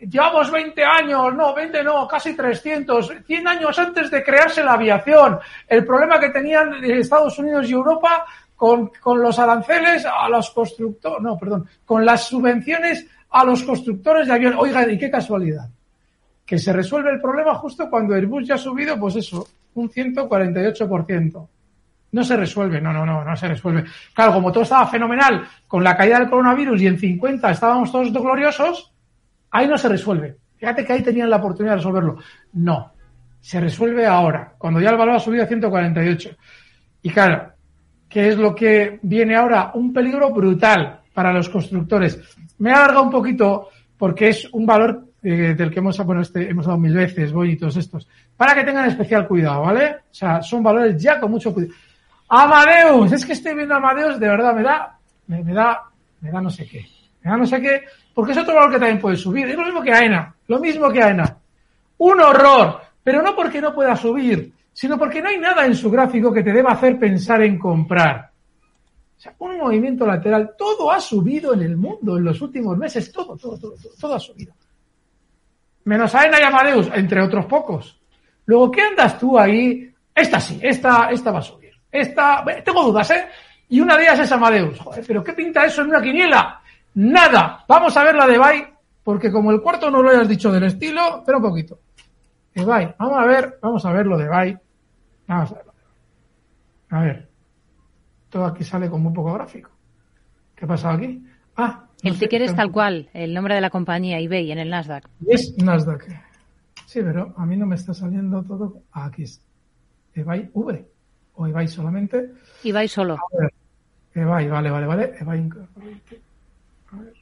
Llevamos 0.00 0.50
20 0.50 0.84
años, 0.84 1.32
no, 1.36 1.54
20 1.54 1.84
no, 1.84 2.08
casi 2.08 2.34
300, 2.34 3.12
100 3.24 3.46
años 3.46 3.78
antes 3.78 4.10
de 4.10 4.24
crearse 4.24 4.64
la 4.64 4.72
aviación. 4.72 5.38
El 5.68 5.86
problema 5.86 6.18
que 6.18 6.30
tenían 6.30 6.82
Estados 6.82 7.38
Unidos 7.38 7.70
y 7.70 7.72
Europa 7.72 8.26
con, 8.62 8.92
con 9.00 9.20
los 9.20 9.40
aranceles 9.40 10.06
a 10.06 10.28
los 10.28 10.52
constructores, 10.52 11.20
no, 11.20 11.36
perdón, 11.36 11.66
con 11.84 12.06
las 12.06 12.28
subvenciones 12.28 13.04
a 13.28 13.44
los 13.44 13.64
constructores 13.64 14.28
de 14.28 14.34
avión. 14.34 14.54
Oigan, 14.56 14.88
y 14.88 14.96
qué 14.96 15.10
casualidad 15.10 15.68
que 16.46 16.60
se 16.60 16.72
resuelve 16.72 17.10
el 17.10 17.20
problema 17.20 17.56
justo 17.56 17.90
cuando 17.90 18.14
Airbus 18.14 18.46
ya 18.46 18.54
ha 18.54 18.58
subido, 18.58 18.96
pues 19.00 19.16
eso, 19.16 19.48
un 19.74 19.90
148%. 19.90 21.48
No 22.12 22.22
se 22.22 22.36
resuelve, 22.36 22.80
no, 22.80 22.92
no, 22.92 23.04
no, 23.04 23.24
no 23.24 23.34
se 23.34 23.48
resuelve. 23.48 23.84
Claro, 24.14 24.34
como 24.34 24.52
todo 24.52 24.62
estaba 24.62 24.86
fenomenal 24.86 25.44
con 25.66 25.82
la 25.82 25.96
caída 25.96 26.20
del 26.20 26.30
coronavirus 26.30 26.82
y 26.82 26.86
en 26.86 27.00
50 27.00 27.50
estábamos 27.50 27.90
todos 27.90 28.12
gloriosos, 28.12 28.92
ahí 29.50 29.66
no 29.66 29.76
se 29.76 29.88
resuelve. 29.88 30.36
Fíjate 30.56 30.84
que 30.84 30.92
ahí 30.92 31.02
tenían 31.02 31.30
la 31.30 31.38
oportunidad 31.38 31.72
de 31.72 31.78
resolverlo. 31.78 32.18
No, 32.52 32.92
se 33.40 33.58
resuelve 33.58 34.06
ahora, 34.06 34.54
cuando 34.56 34.80
ya 34.80 34.90
el 34.90 34.96
valor 34.96 35.16
ha 35.16 35.18
subido 35.18 35.42
a 35.42 35.48
148. 35.48 36.36
Y 37.02 37.10
claro, 37.10 37.51
¿qué 38.12 38.28
es 38.28 38.36
lo 38.36 38.54
que 38.54 38.98
viene 39.02 39.34
ahora? 39.34 39.70
Un 39.74 39.92
peligro 39.92 40.30
brutal 40.30 41.00
para 41.14 41.32
los 41.32 41.48
constructores. 41.48 42.20
Me 42.58 42.70
he 42.70 42.74
alargado 42.74 43.04
un 43.04 43.10
poquito 43.10 43.68
porque 43.96 44.28
es 44.28 44.48
un 44.52 44.66
valor 44.66 45.04
eh, 45.22 45.54
del 45.56 45.70
que 45.70 45.78
hemos, 45.78 45.96
bueno, 46.04 46.20
este, 46.20 46.50
hemos 46.50 46.66
dado 46.66 46.78
mil 46.78 46.92
veces, 46.92 47.32
voy 47.32 47.58
estos, 47.60 48.08
para 48.36 48.54
que 48.54 48.64
tengan 48.64 48.88
especial 48.88 49.26
cuidado, 49.26 49.62
¿vale? 49.62 49.96
O 50.10 50.14
sea, 50.14 50.42
son 50.42 50.62
valores 50.62 51.00
ya 51.00 51.18
con 51.18 51.30
mucho 51.30 51.54
cuidado. 51.54 51.74
Amadeus, 52.28 53.12
es 53.12 53.24
que 53.24 53.32
estoy 53.32 53.54
viendo 53.54 53.74
Amadeus, 53.74 54.18
de 54.18 54.28
verdad, 54.28 54.54
me 54.54 54.62
da, 54.62 54.98
me, 55.28 55.42
me 55.42 55.54
da, 55.54 55.82
me 56.20 56.30
da 56.30 56.40
no 56.40 56.50
sé 56.50 56.66
qué, 56.66 56.84
me 57.22 57.30
da 57.30 57.36
no 57.36 57.46
sé 57.46 57.60
qué, 57.60 57.82
porque 58.12 58.32
es 58.32 58.38
otro 58.38 58.54
valor 58.54 58.72
que 58.72 58.78
también 58.78 59.00
puede 59.00 59.16
subir, 59.16 59.48
es 59.48 59.56
lo 59.56 59.64
mismo 59.64 59.82
que 59.82 59.92
AENA, 59.92 60.34
lo 60.48 60.58
mismo 60.58 60.90
que 60.90 61.02
AENA. 61.02 61.36
Un 61.98 62.20
horror, 62.20 62.80
pero 63.04 63.22
no 63.22 63.36
porque 63.36 63.60
no 63.60 63.74
pueda 63.74 63.94
subir, 63.94 64.52
sino 64.72 64.98
porque 64.98 65.20
no 65.20 65.28
hay 65.28 65.38
nada 65.38 65.66
en 65.66 65.74
su 65.74 65.90
gráfico 65.90 66.32
que 66.32 66.42
te 66.42 66.52
deba 66.52 66.72
hacer 66.72 66.98
pensar 66.98 67.42
en 67.42 67.58
comprar. 67.58 68.30
O 69.16 69.20
sea, 69.20 69.34
un 69.38 69.58
movimiento 69.58 70.06
lateral, 70.06 70.54
todo 70.56 70.90
ha 70.90 71.00
subido 71.00 71.54
en 71.54 71.62
el 71.62 71.76
mundo 71.76 72.16
en 72.16 72.24
los 72.24 72.40
últimos 72.40 72.76
meses, 72.76 73.12
todo, 73.12 73.36
todo, 73.36 73.56
todo, 73.56 73.74
todo, 74.00 74.14
ha 74.14 74.20
subido. 74.20 74.52
Menos 75.84 76.14
AENA 76.14 76.40
y 76.40 76.42
Amadeus, 76.42 76.88
entre 76.94 77.22
otros 77.22 77.46
pocos. 77.46 78.00
Luego, 78.46 78.70
¿qué 78.70 78.82
andas 78.82 79.18
tú 79.18 79.38
ahí? 79.38 79.92
Esta 80.14 80.40
sí, 80.40 80.58
esta, 80.60 81.10
esta 81.10 81.30
va 81.30 81.38
a 81.38 81.42
subir. 81.42 81.72
Esta, 81.90 82.44
tengo 82.64 82.84
dudas, 82.84 83.10
¿eh? 83.10 83.26
Y 83.68 83.80
una 83.80 83.96
de 83.96 84.02
ellas 84.02 84.20
es 84.20 84.32
Amadeus. 84.32 84.78
Joder, 84.80 85.04
pero 85.06 85.22
¿qué 85.22 85.32
pinta 85.32 85.64
eso 85.64 85.82
en 85.82 85.88
una 85.88 86.02
quiniela? 86.02 86.60
Nada. 86.94 87.64
Vamos 87.68 87.96
a 87.96 88.04
ver 88.04 88.14
la 88.14 88.26
de 88.26 88.38
Bay, 88.38 88.64
porque 89.02 89.30
como 89.30 89.50
el 89.50 89.60
cuarto 89.60 89.90
no 89.90 90.02
lo 90.02 90.10
hayas 90.10 90.28
dicho 90.28 90.50
del 90.50 90.64
estilo, 90.64 91.18
espera 91.18 91.38
un 91.38 91.44
poquito. 91.44 91.78
De 92.54 92.64
Bay, 92.64 92.94
vamos 92.98 93.18
a 93.18 93.26
ver, 93.26 93.58
vamos 93.62 93.84
a 93.84 93.92
ver 93.92 94.06
lo 94.06 94.18
de 94.18 94.28
Bay. 94.28 94.56
Vamos 95.26 95.52
a 95.52 95.54
ver. 95.54 95.64
A 96.90 97.00
ver. 97.00 97.28
Todo 98.28 98.44
aquí 98.46 98.64
sale 98.64 98.88
con 98.90 99.02
muy 99.02 99.12
poco 99.12 99.32
gráfico. 99.34 99.70
¿Qué 100.54 100.64
ha 100.64 100.68
pasado 100.68 100.94
aquí? 100.96 101.24
Ah, 101.56 101.84
no 102.02 102.10
El 102.10 102.14
sé, 102.16 102.20
ticker 102.20 102.42
es 102.42 102.54
tal 102.54 102.70
cual, 102.72 103.08
el 103.12 103.34
nombre 103.34 103.54
de 103.54 103.60
la 103.60 103.70
compañía, 103.70 104.18
eBay, 104.18 104.52
en 104.52 104.58
el 104.58 104.70
Nasdaq. 104.70 105.08
Es 105.26 105.56
Nasdaq. 105.58 106.06
Sí, 106.86 107.00
pero 107.02 107.32
a 107.36 107.46
mí 107.46 107.56
no 107.56 107.66
me 107.66 107.74
está 107.76 107.94
saliendo 107.94 108.42
todo. 108.42 108.82
Ah, 108.92 109.06
aquí 109.06 109.22
es. 109.22 109.40
eBay 110.14 110.50
V. 110.52 110.86
O 111.34 111.46
eBay 111.46 111.68
solamente. 111.68 112.32
eBay 112.64 112.88
solo. 112.88 113.14
A 113.14 113.38
ver. 113.40 113.52
eBay, 114.14 114.48
vale, 114.48 114.70
vale, 114.70 114.86
vale. 114.86 115.14
eBay. 115.18 115.48
A 116.92 116.96
ver. 116.96 117.14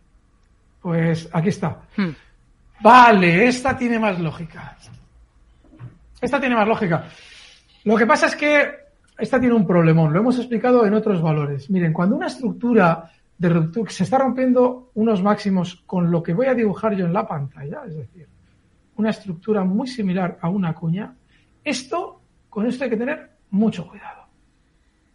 Pues 0.82 1.28
aquí 1.32 1.48
está. 1.50 1.82
Hmm. 1.96 2.10
Vale, 2.82 3.46
esta 3.46 3.76
tiene 3.76 3.98
más 3.98 4.18
lógica. 4.18 4.76
Esta 6.20 6.40
tiene 6.40 6.54
más 6.54 6.68
lógica. 6.68 7.04
Lo 7.84 7.96
que 7.96 8.06
pasa 8.06 8.26
es 8.26 8.36
que 8.36 8.70
esta 9.18 9.38
tiene 9.38 9.54
un 9.54 9.66
problemón, 9.66 10.12
lo 10.12 10.20
hemos 10.20 10.38
explicado 10.38 10.86
en 10.86 10.94
otros 10.94 11.20
valores. 11.20 11.70
Miren, 11.70 11.92
cuando 11.92 12.16
una 12.16 12.26
estructura 12.26 13.10
de 13.36 13.48
ruptura 13.48 13.90
se 13.90 14.04
está 14.04 14.18
rompiendo 14.18 14.90
unos 14.94 15.22
máximos 15.22 15.82
con 15.86 16.10
lo 16.10 16.22
que 16.22 16.34
voy 16.34 16.46
a 16.46 16.54
dibujar 16.54 16.94
yo 16.94 17.06
en 17.06 17.12
la 17.12 17.26
pantalla, 17.26 17.82
es 17.86 17.96
decir, 17.96 18.26
una 18.96 19.10
estructura 19.10 19.64
muy 19.64 19.88
similar 19.88 20.38
a 20.42 20.48
una 20.50 20.74
cuña, 20.74 21.14
esto, 21.64 22.20
con 22.48 22.66
esto 22.66 22.84
hay 22.84 22.90
que 22.90 22.96
tener 22.96 23.30
mucho 23.50 23.86
cuidado. 23.86 24.24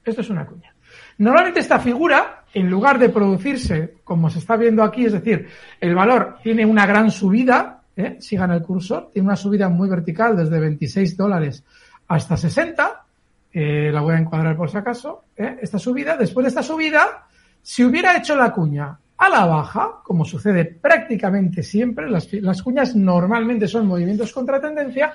Esto 0.03 0.21
es 0.21 0.29
una 0.29 0.45
cuña. 0.45 0.73
Normalmente 1.17 1.59
esta 1.59 1.79
figura, 1.79 2.45
en 2.53 2.69
lugar 2.69 2.99
de 2.99 3.09
producirse 3.09 3.97
como 4.03 4.29
se 4.29 4.39
está 4.39 4.55
viendo 4.55 4.83
aquí, 4.83 5.05
es 5.05 5.13
decir, 5.13 5.47
el 5.79 5.95
valor 5.95 6.37
tiene 6.43 6.65
una 6.65 6.85
gran 6.85 7.11
subida, 7.11 7.83
¿eh? 7.95 8.17
sigan 8.19 8.51
el 8.51 8.61
cursor, 8.61 9.09
tiene 9.11 9.27
una 9.27 9.35
subida 9.35 9.69
muy 9.69 9.89
vertical 9.89 10.35
desde 10.35 10.59
26 10.59 11.17
dólares 11.17 11.63
hasta 12.07 12.37
60, 12.37 13.05
eh, 13.53 13.89
la 13.91 14.01
voy 14.01 14.15
a 14.15 14.19
encuadrar 14.19 14.55
por 14.55 14.69
si 14.69 14.77
acaso, 14.77 15.25
¿eh? 15.35 15.57
esta 15.61 15.79
subida, 15.79 16.17
después 16.17 16.43
de 16.43 16.49
esta 16.49 16.63
subida, 16.63 17.27
si 17.61 17.83
hubiera 17.83 18.17
hecho 18.17 18.35
la 18.35 18.51
cuña 18.51 18.97
a 19.17 19.29
la 19.29 19.45
baja, 19.45 20.01
como 20.03 20.25
sucede 20.25 20.65
prácticamente 20.65 21.63
siempre, 21.63 22.09
las, 22.09 22.31
las 22.33 22.61
cuñas 22.61 22.95
normalmente 22.95 23.67
son 23.67 23.87
movimientos 23.87 24.33
contra 24.33 24.59
tendencia, 24.59 25.13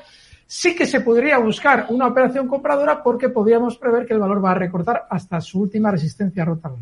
sí 0.51 0.75
que 0.75 0.85
se 0.85 1.01
podría 1.01 1.39
buscar 1.39 1.87
una 1.91 2.09
operación 2.09 2.49
compradora 2.49 3.05
porque 3.05 3.29
podríamos 3.29 3.79
prever 3.79 4.05
que 4.05 4.15
el 4.15 4.19
valor 4.19 4.45
va 4.45 4.51
a 4.51 4.55
recortar 4.55 5.07
hasta 5.09 5.41
su 5.41 5.61
última 5.61 5.93
resistencia 5.93 6.45
rota 6.45 6.73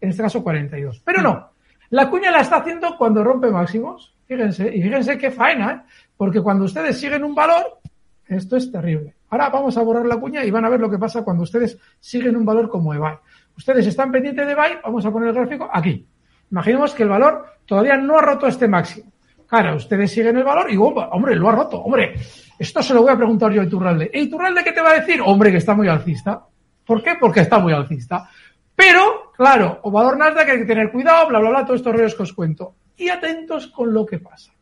En 0.00 0.08
este 0.08 0.22
caso 0.22 0.42
42. 0.42 1.02
Pero 1.04 1.20
no. 1.20 1.50
La 1.90 2.08
cuña 2.08 2.30
la 2.30 2.40
está 2.40 2.56
haciendo 2.56 2.96
cuando 2.96 3.22
rompe 3.22 3.50
máximos. 3.50 4.14
Fíjense. 4.30 4.70
Y 4.72 4.80
fíjense 4.80 5.18
qué 5.18 5.32
faena, 5.32 5.72
¿eh? 5.72 5.90
Porque 6.16 6.40
cuando 6.40 6.64
ustedes 6.64 7.00
siguen 7.00 7.24
un 7.24 7.34
valor, 7.34 7.80
esto 8.28 8.56
es 8.56 8.70
terrible. 8.70 9.16
Ahora 9.28 9.48
vamos 9.48 9.76
a 9.76 9.82
borrar 9.82 10.06
la 10.06 10.18
cuña 10.18 10.44
y 10.44 10.52
van 10.52 10.64
a 10.64 10.68
ver 10.68 10.78
lo 10.78 10.88
que 10.88 10.98
pasa 10.98 11.24
cuando 11.24 11.42
ustedes 11.42 11.76
siguen 11.98 12.36
un 12.36 12.44
valor 12.44 12.68
como 12.68 12.94
eBay. 12.94 13.16
Ustedes 13.56 13.88
están 13.88 14.12
pendientes 14.12 14.46
de 14.46 14.52
eBay, 14.52 14.74
vamos 14.84 15.04
a 15.04 15.10
poner 15.10 15.30
el 15.30 15.34
gráfico 15.34 15.68
aquí. 15.72 16.06
Imaginemos 16.48 16.94
que 16.94 17.02
el 17.02 17.08
valor 17.08 17.44
todavía 17.66 17.96
no 17.96 18.18
ha 18.18 18.22
roto 18.22 18.46
este 18.46 18.68
máximo. 18.68 19.10
Claro, 19.48 19.74
ustedes 19.74 20.12
siguen 20.12 20.36
el 20.36 20.44
valor 20.44 20.70
y, 20.70 20.76
hombre, 20.76 21.34
lo 21.34 21.48
ha 21.48 21.52
roto, 21.52 21.80
hombre. 21.80 22.14
Esto 22.56 22.84
se 22.84 22.94
lo 22.94 23.02
voy 23.02 23.10
a 23.10 23.16
preguntar 23.16 23.50
yo 23.50 23.62
a 23.62 23.64
Iturralde. 23.64 24.12
¿E 24.12 24.20
Iturralde 24.20 24.62
qué 24.62 24.70
te 24.70 24.80
va 24.80 24.90
a 24.90 25.00
decir? 25.00 25.20
Hombre, 25.20 25.50
que 25.50 25.56
está 25.56 25.74
muy 25.74 25.88
alcista. 25.88 26.40
¿Por 26.86 27.02
qué? 27.02 27.16
Porque 27.18 27.40
está 27.40 27.58
muy 27.58 27.72
alcista. 27.72 28.30
Pero, 28.76 29.32
claro, 29.36 29.80
o 29.82 29.90
valor 29.90 30.16
Nasdaq 30.16 30.50
hay 30.50 30.58
que 30.58 30.66
tener 30.66 30.92
cuidado, 30.92 31.26
bla, 31.26 31.40
bla, 31.40 31.50
bla, 31.50 31.64
todos 31.64 31.80
estos 31.80 31.92
rollos 31.92 32.14
que 32.14 32.22
os 32.22 32.32
cuento. 32.32 32.76
Y 33.00 33.08
atentos 33.08 33.68
con 33.68 33.94
lo 33.94 34.04
que 34.04 34.18
pasa. 34.18 34.52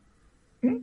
¿Mm? 0.61 0.77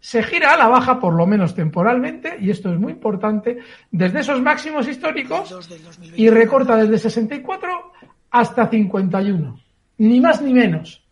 Se 0.00 0.22
gira 0.24 0.54
a 0.54 0.56
la 0.56 0.66
baja, 0.66 0.98
por 0.98 1.14
lo 1.14 1.24
menos 1.24 1.54
temporalmente, 1.54 2.36
y 2.40 2.50
esto 2.50 2.72
es 2.72 2.80
muy 2.80 2.92
importante, 2.92 3.58
desde 3.92 4.20
esos 4.20 4.42
máximos 4.42 4.88
históricos 4.88 5.70
y 6.16 6.28
recorta 6.30 6.76
desde 6.76 6.98
64 6.98 7.92
hasta 8.30 8.68
51. 8.68 9.60
Ni 9.98 10.20
más 10.20 10.42
ni 10.42 10.52
menos. 10.52 11.04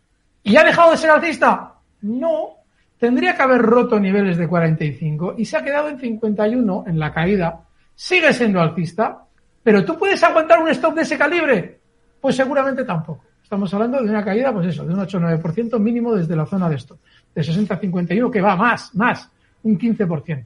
¿Y 0.43 0.57
ha 0.57 0.63
dejado 0.63 0.91
de 0.91 0.97
ser 0.97 1.11
alcista? 1.11 1.75
No, 2.01 2.57
tendría 2.97 3.35
que 3.35 3.43
haber 3.43 3.61
roto 3.61 3.99
niveles 3.99 4.37
de 4.37 4.47
45 4.47 5.35
y 5.37 5.45
se 5.45 5.57
ha 5.57 5.63
quedado 5.63 5.89
en 5.89 5.99
51 5.99 6.85
en 6.87 6.99
la 6.99 7.13
caída. 7.13 7.61
Sigue 7.95 8.33
siendo 8.33 8.59
alcista, 8.61 9.25
pero 9.63 9.85
¿tú 9.85 9.97
puedes 9.97 10.21
aguantar 10.23 10.59
un 10.59 10.69
stop 10.69 10.95
de 10.95 11.01
ese 11.03 11.17
calibre? 11.17 11.79
Pues 12.19 12.35
seguramente 12.35 12.83
tampoco. 12.83 13.23
Estamos 13.47 13.73
hablando 13.73 14.03
de 14.03 14.09
una 14.09 14.25
caída, 14.25 14.51
pues 14.51 14.67
eso, 14.67 14.85
de 14.85 14.93
un 14.93 14.99
8-9% 14.99 15.79
mínimo 15.79 16.13
desde 16.13 16.35
la 16.35 16.45
zona 16.45 16.67
de 16.67 16.75
stop, 16.75 16.97
de 17.33 17.41
60 17.41 17.75
a 17.75 17.77
51, 17.77 18.29
que 18.29 18.41
va 18.41 18.57
más, 18.57 18.93
más, 18.93 19.31
un 19.63 19.79
15%. 19.79 20.43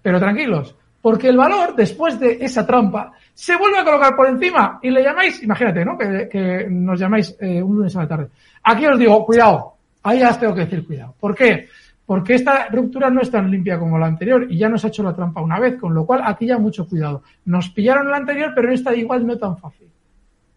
Pero 0.00 0.20
tranquilos, 0.20 0.72
porque 1.02 1.28
el 1.28 1.36
valor, 1.36 1.74
después 1.74 2.20
de 2.20 2.38
esa 2.40 2.64
trampa, 2.64 3.10
se 3.34 3.56
vuelve 3.56 3.80
a 3.80 3.84
colocar 3.84 4.14
por 4.14 4.28
encima 4.28 4.78
y 4.80 4.90
le 4.90 5.02
llamáis, 5.02 5.42
imagínate, 5.42 5.84
¿no? 5.84 5.98
Que, 5.98 6.68
nos 6.70 7.00
llamáis 7.00 7.36
eh, 7.40 7.60
un 7.60 7.78
lunes 7.78 7.96
a 7.96 8.02
la 8.02 8.08
tarde. 8.08 8.28
Aquí 8.62 8.86
os 8.86 8.96
digo, 8.96 9.26
cuidado, 9.26 9.74
ahí 10.04 10.20
ya 10.20 10.30
os 10.30 10.38
tengo 10.38 10.54
que 10.54 10.66
decir 10.66 10.86
cuidado. 10.86 11.16
¿Por 11.18 11.34
qué? 11.34 11.66
porque 12.06 12.34
esta 12.34 12.68
ruptura 12.68 13.10
no 13.10 13.22
es 13.22 13.30
tan 13.32 13.50
limpia 13.50 13.76
como 13.76 13.98
la 13.98 14.06
anterior 14.06 14.46
y 14.48 14.56
ya 14.56 14.68
nos 14.68 14.84
ha 14.84 14.88
hecho 14.88 15.02
la 15.02 15.16
trampa 15.16 15.40
una 15.40 15.58
vez, 15.58 15.80
con 15.80 15.92
lo 15.92 16.06
cual 16.06 16.20
aquí 16.24 16.46
ya 16.46 16.58
mucho 16.58 16.86
cuidado. 16.86 17.24
Nos 17.46 17.70
pillaron 17.70 18.08
la 18.08 18.18
anterior, 18.18 18.52
pero 18.54 18.72
esta 18.72 18.94
igual 18.94 19.26
no 19.26 19.36
tan 19.36 19.58
fácil. 19.58 19.88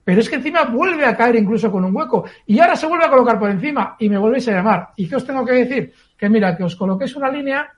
Pero 0.04 0.22
es 0.22 0.30
que 0.30 0.38
encima 0.38 0.64
vuelve 0.64 1.06
a 1.06 1.16
caer 1.16 1.36
incluso 1.36 1.72
con 1.72 1.86
un 1.86 1.96
hueco 1.96 2.26
y 2.46 2.60
ahora 2.60 2.76
se 2.76 2.88
vuelve 2.88 3.06
a 3.06 3.10
colocar 3.10 3.38
por 3.38 3.50
encima 3.50 3.96
y 4.00 4.10
me 4.10 4.18
volvéis 4.18 4.48
a 4.48 4.54
llamar. 4.54 4.90
¿Y 4.96 5.08
qué 5.08 5.16
os 5.16 5.26
tengo 5.26 5.46
que 5.46 5.54
decir? 5.54 5.94
Que 6.18 6.30
mira, 6.30 6.58
que 6.58 6.64
os 6.64 6.76
coloquéis 6.76 7.16
una 7.16 7.30
línea 7.30 7.70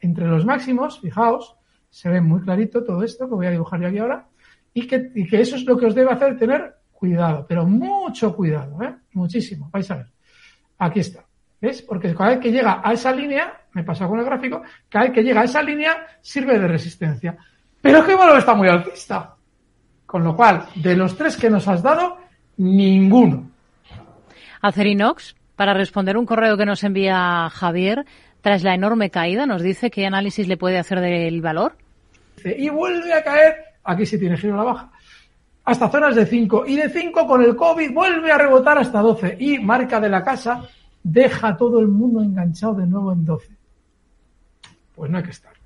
entre 0.00 0.26
los 0.26 0.44
máximos, 0.44 1.00
fijaos, 1.00 1.56
se 1.90 2.08
ve 2.08 2.20
muy 2.20 2.40
clarito 2.42 2.84
todo 2.84 3.02
esto 3.02 3.28
que 3.28 3.34
voy 3.34 3.46
a 3.46 3.50
dibujar 3.50 3.80
yo 3.80 3.88
aquí 3.88 3.98
ahora, 3.98 4.26
y 4.74 4.86
que, 4.86 5.10
y 5.14 5.26
que 5.26 5.40
eso 5.40 5.56
es 5.56 5.64
lo 5.64 5.76
que 5.76 5.86
os 5.86 5.94
debe 5.94 6.12
hacer 6.12 6.36
tener 6.36 6.74
cuidado, 6.92 7.46
pero 7.48 7.64
mucho 7.64 8.34
cuidado, 8.34 8.82
¿eh? 8.82 8.94
Muchísimo, 9.12 9.70
vais 9.72 9.90
a 9.90 9.96
ver. 9.96 10.06
Aquí 10.78 11.00
está. 11.00 11.24
¿Ves? 11.60 11.82
Porque 11.82 12.14
cada 12.14 12.30
vez 12.30 12.40
que 12.40 12.52
llega 12.52 12.80
a 12.84 12.92
esa 12.92 13.12
línea, 13.12 13.62
me 13.72 13.82
pasa 13.82 14.06
con 14.06 14.18
el 14.18 14.24
gráfico, 14.24 14.62
cada 14.88 15.06
vez 15.06 15.14
que 15.14 15.22
llega 15.22 15.40
a 15.40 15.44
esa 15.44 15.62
línea 15.62 16.06
sirve 16.20 16.58
de 16.58 16.68
resistencia. 16.68 17.36
Pero 17.80 17.98
es 17.98 18.04
que 18.04 18.14
valor 18.14 18.38
está 18.38 18.54
muy 18.54 18.68
alcista. 18.68 19.34
Con 20.08 20.24
lo 20.24 20.34
cual, 20.34 20.64
de 20.74 20.96
los 20.96 21.18
tres 21.18 21.36
que 21.36 21.50
nos 21.50 21.68
has 21.68 21.82
dado, 21.82 22.16
ninguno. 22.56 23.50
Acerinox, 24.62 25.36
para 25.54 25.74
responder 25.74 26.16
un 26.16 26.24
correo 26.24 26.56
que 26.56 26.64
nos 26.64 26.82
envía 26.82 27.50
Javier, 27.50 28.06
tras 28.40 28.62
la 28.62 28.72
enorme 28.72 29.10
caída, 29.10 29.44
nos 29.44 29.60
dice 29.60 29.90
qué 29.90 30.06
análisis 30.06 30.48
le 30.48 30.56
puede 30.56 30.78
hacer 30.78 31.00
del 31.00 31.42
valor. 31.42 31.76
Y 32.42 32.70
vuelve 32.70 33.12
a 33.12 33.22
caer, 33.22 33.56
aquí 33.84 34.06
sí 34.06 34.18
tiene 34.18 34.38
giro 34.38 34.54
a 34.54 34.56
la 34.56 34.62
baja, 34.62 34.90
hasta 35.66 35.90
zonas 35.90 36.16
de 36.16 36.24
5. 36.24 36.64
Y 36.66 36.76
de 36.76 36.88
5 36.88 37.26
con 37.26 37.42
el 37.42 37.54
COVID 37.54 37.92
vuelve 37.92 38.32
a 38.32 38.38
rebotar 38.38 38.78
hasta 38.78 39.00
12. 39.00 39.36
Y 39.38 39.58
marca 39.58 40.00
de 40.00 40.08
la 40.08 40.24
casa 40.24 40.62
deja 41.02 41.48
a 41.48 41.56
todo 41.58 41.80
el 41.80 41.88
mundo 41.88 42.22
enganchado 42.22 42.76
de 42.76 42.86
nuevo 42.86 43.12
en 43.12 43.26
12. 43.26 43.54
Pues 44.94 45.10
no 45.10 45.18
hay 45.18 45.24
que 45.24 45.32
estar. 45.32 45.57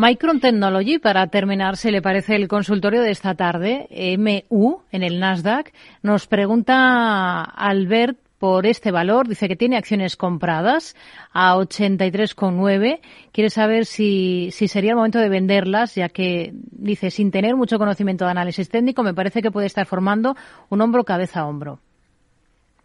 Micron 0.00 0.38
Technology, 0.38 1.00
para 1.00 1.26
terminar, 1.26 1.76
se 1.76 1.90
le 1.90 2.00
parece 2.00 2.36
el 2.36 2.46
consultorio 2.46 3.02
de 3.02 3.10
esta 3.10 3.34
tarde, 3.34 3.88
MU, 4.16 4.82
en 4.92 5.02
el 5.02 5.18
Nasdaq, 5.18 5.72
nos 6.04 6.28
pregunta 6.28 7.42
Albert 7.42 8.16
por 8.38 8.64
este 8.66 8.92
valor. 8.92 9.26
Dice 9.26 9.48
que 9.48 9.56
tiene 9.56 9.76
acciones 9.76 10.14
compradas 10.14 10.94
a 11.32 11.56
83,9. 11.56 13.00
Quiere 13.32 13.50
saber 13.50 13.86
si, 13.86 14.50
si 14.52 14.68
sería 14.68 14.90
el 14.90 14.96
momento 14.98 15.18
de 15.18 15.28
venderlas, 15.28 15.96
ya 15.96 16.08
que 16.08 16.52
dice, 16.54 17.10
sin 17.10 17.32
tener 17.32 17.56
mucho 17.56 17.76
conocimiento 17.76 18.24
de 18.24 18.30
análisis 18.30 18.68
técnico, 18.68 19.02
me 19.02 19.14
parece 19.14 19.42
que 19.42 19.50
puede 19.50 19.66
estar 19.66 19.84
formando 19.84 20.36
un 20.68 20.80
hombro 20.80 21.02
cabeza 21.02 21.40
a 21.40 21.48
hombro. 21.48 21.80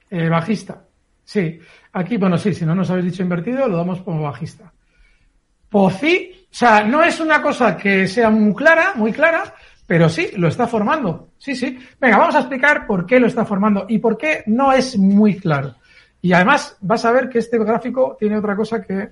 Eh, 0.09 0.29
bajista. 0.29 0.81
Sí, 1.23 1.59
aquí, 1.91 2.17
bueno, 2.17 2.39
sí, 2.39 2.55
si 2.55 2.65
no 2.65 2.73
nos 2.73 2.89
habéis 2.89 3.11
dicho 3.11 3.21
invertido, 3.21 3.67
lo 3.67 3.77
damos 3.77 4.01
como 4.01 4.23
bajista. 4.23 4.73
Sí, 5.99 6.42
o 6.53 6.55
sea, 6.55 6.83
no 6.83 7.03
es 7.03 7.19
una 7.19 7.41
cosa 7.41 7.75
que 7.75 8.07
sea 8.07 8.29
muy 8.29 8.53
clara, 8.53 8.93
muy 8.93 9.11
clara, 9.11 9.55
pero 9.87 10.07
sí, 10.07 10.29
lo 10.37 10.49
está 10.49 10.67
formando. 10.67 11.29
Sí, 11.39 11.55
sí. 11.55 11.79
Venga, 11.99 12.19
vamos 12.19 12.35
a 12.35 12.41
explicar 12.41 12.85
por 12.85 13.07
qué 13.07 13.19
lo 13.19 13.25
está 13.25 13.43
formando 13.43 13.87
y 13.89 13.97
por 13.97 14.19
qué 14.19 14.43
no 14.45 14.71
es 14.71 14.95
muy 14.95 15.39
claro. 15.39 15.73
Y 16.21 16.31
además 16.31 16.77
vas 16.81 17.05
a 17.05 17.11
ver 17.11 17.27
que 17.27 17.39
este 17.39 17.57
gráfico 17.57 18.15
tiene 18.19 18.37
otra 18.37 18.55
cosa 18.55 18.83
que 18.83 19.09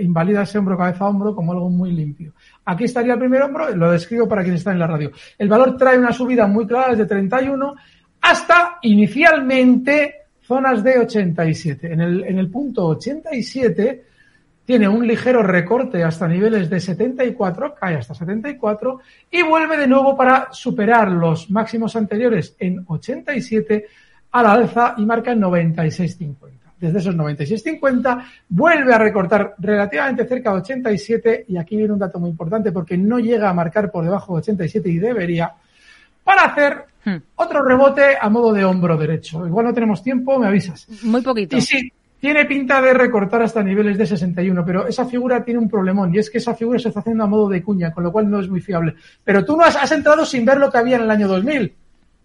invalida 0.00 0.42
ese 0.42 0.58
hombro 0.58 0.76
cabeza 0.76 1.04
a 1.04 1.08
hombro 1.08 1.32
como 1.32 1.52
algo 1.52 1.70
muy 1.70 1.92
limpio. 1.92 2.32
Aquí 2.64 2.84
estaría 2.84 3.12
el 3.12 3.20
primer 3.20 3.42
hombro, 3.42 3.70
lo 3.70 3.92
describo 3.92 4.28
para 4.28 4.42
quien 4.42 4.56
está 4.56 4.72
en 4.72 4.80
la 4.80 4.88
radio. 4.88 5.12
El 5.38 5.48
valor 5.48 5.76
trae 5.76 5.96
una 5.96 6.12
subida 6.12 6.48
muy 6.48 6.66
clara 6.66 6.90
desde 6.90 7.06
31 7.06 7.76
hasta 8.20 8.78
inicialmente 8.82 10.16
zonas 10.42 10.82
de 10.82 10.98
87. 10.98 11.92
En 11.92 12.00
el, 12.00 12.24
en 12.24 12.36
el 12.36 12.50
punto 12.50 12.88
87 12.88 14.09
tiene 14.64 14.88
un 14.88 15.06
ligero 15.06 15.42
recorte 15.42 16.04
hasta 16.04 16.28
niveles 16.28 16.70
de 16.70 16.80
74, 16.80 17.74
cae 17.74 17.96
hasta 17.96 18.14
74 18.14 19.00
y 19.30 19.42
vuelve 19.42 19.76
de 19.76 19.86
nuevo 19.86 20.16
para 20.16 20.48
superar 20.52 21.10
los 21.10 21.50
máximos 21.50 21.96
anteriores 21.96 22.54
en 22.58 22.84
87 22.86 23.86
a 24.32 24.42
la 24.42 24.52
alza 24.52 24.94
y 24.96 25.04
marca 25.04 25.32
en 25.32 25.40
96.50. 25.40 26.36
Desde 26.78 26.98
esos 26.98 27.14
96.50 27.14 28.24
vuelve 28.48 28.94
a 28.94 28.98
recortar 28.98 29.54
relativamente 29.58 30.26
cerca 30.26 30.50
de 30.50 30.60
87 30.60 31.44
y 31.48 31.58
aquí 31.58 31.76
viene 31.76 31.92
un 31.92 31.98
dato 31.98 32.18
muy 32.18 32.30
importante 32.30 32.72
porque 32.72 32.96
no 32.96 33.18
llega 33.18 33.50
a 33.50 33.54
marcar 33.54 33.90
por 33.90 34.04
debajo 34.04 34.34
de 34.34 34.40
87 34.40 34.88
y 34.88 34.98
debería 34.98 35.52
para 36.24 36.42
hacer 36.42 36.86
hmm. 37.04 37.16
otro 37.36 37.62
rebote 37.62 38.16
a 38.18 38.28
modo 38.30 38.52
de 38.52 38.64
hombro 38.64 38.96
derecho. 38.96 39.46
Igual 39.46 39.66
no 39.66 39.74
tenemos 39.74 40.02
tiempo, 40.02 40.38
me 40.38 40.46
avisas. 40.46 40.86
Muy 41.02 41.20
poquito. 41.20 41.56
Y 41.56 41.60
sí, 41.60 41.92
tiene 42.20 42.44
pinta 42.44 42.80
de 42.82 42.92
recortar 42.92 43.42
hasta 43.42 43.62
niveles 43.62 43.96
de 43.96 44.06
61, 44.06 44.64
pero 44.64 44.86
esa 44.86 45.06
figura 45.06 45.42
tiene 45.42 45.58
un 45.58 45.68
problemón 45.68 46.14
y 46.14 46.18
es 46.18 46.30
que 46.30 46.38
esa 46.38 46.54
figura 46.54 46.78
se 46.78 46.88
está 46.88 47.00
haciendo 47.00 47.24
a 47.24 47.26
modo 47.26 47.48
de 47.48 47.62
cuña, 47.62 47.92
con 47.92 48.04
lo 48.04 48.12
cual 48.12 48.30
no 48.30 48.40
es 48.40 48.48
muy 48.48 48.60
fiable. 48.60 48.94
Pero 49.24 49.44
tú 49.44 49.56
no 49.56 49.64
has, 49.64 49.76
has 49.76 49.90
entrado 49.92 50.24
sin 50.26 50.44
ver 50.44 50.58
lo 50.58 50.70
que 50.70 50.78
había 50.78 50.96
en 50.96 51.02
el 51.02 51.10
año 51.10 51.26
2000. 51.26 51.74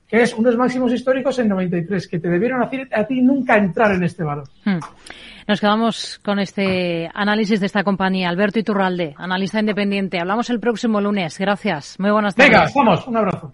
que 0.07 0.21
es 0.21 0.33
unos 0.35 0.55
máximos 0.55 0.91
históricos 0.93 1.39
en 1.39 1.49
93, 1.49 2.07
que 2.07 2.19
te 2.19 2.29
debieron 2.29 2.61
hacer 2.61 2.87
a 2.93 3.05
ti 3.05 3.21
nunca 3.21 3.57
entrar 3.57 3.91
en 3.93 4.03
este 4.03 4.23
valor. 4.23 4.47
Hmm. 4.63 4.79
Nos 5.47 5.61
quedamos 5.61 6.19
con 6.23 6.39
este 6.39 7.09
análisis 7.13 7.59
de 7.59 7.67
esta 7.67 7.83
compañía. 7.83 8.29
Alberto 8.29 8.59
Iturralde, 8.59 9.13
analista 9.15 9.59
independiente. 9.59 10.19
Hablamos 10.19 10.49
el 10.49 10.59
próximo 10.59 10.99
lunes. 10.99 11.37
Gracias. 11.37 11.99
Muy 11.99 12.09
buenas 12.09 12.33
tardes. 12.33 12.51
Venga, 12.51 12.71
vamos, 12.75 13.07
un 13.07 13.17
abrazo. 13.17 13.53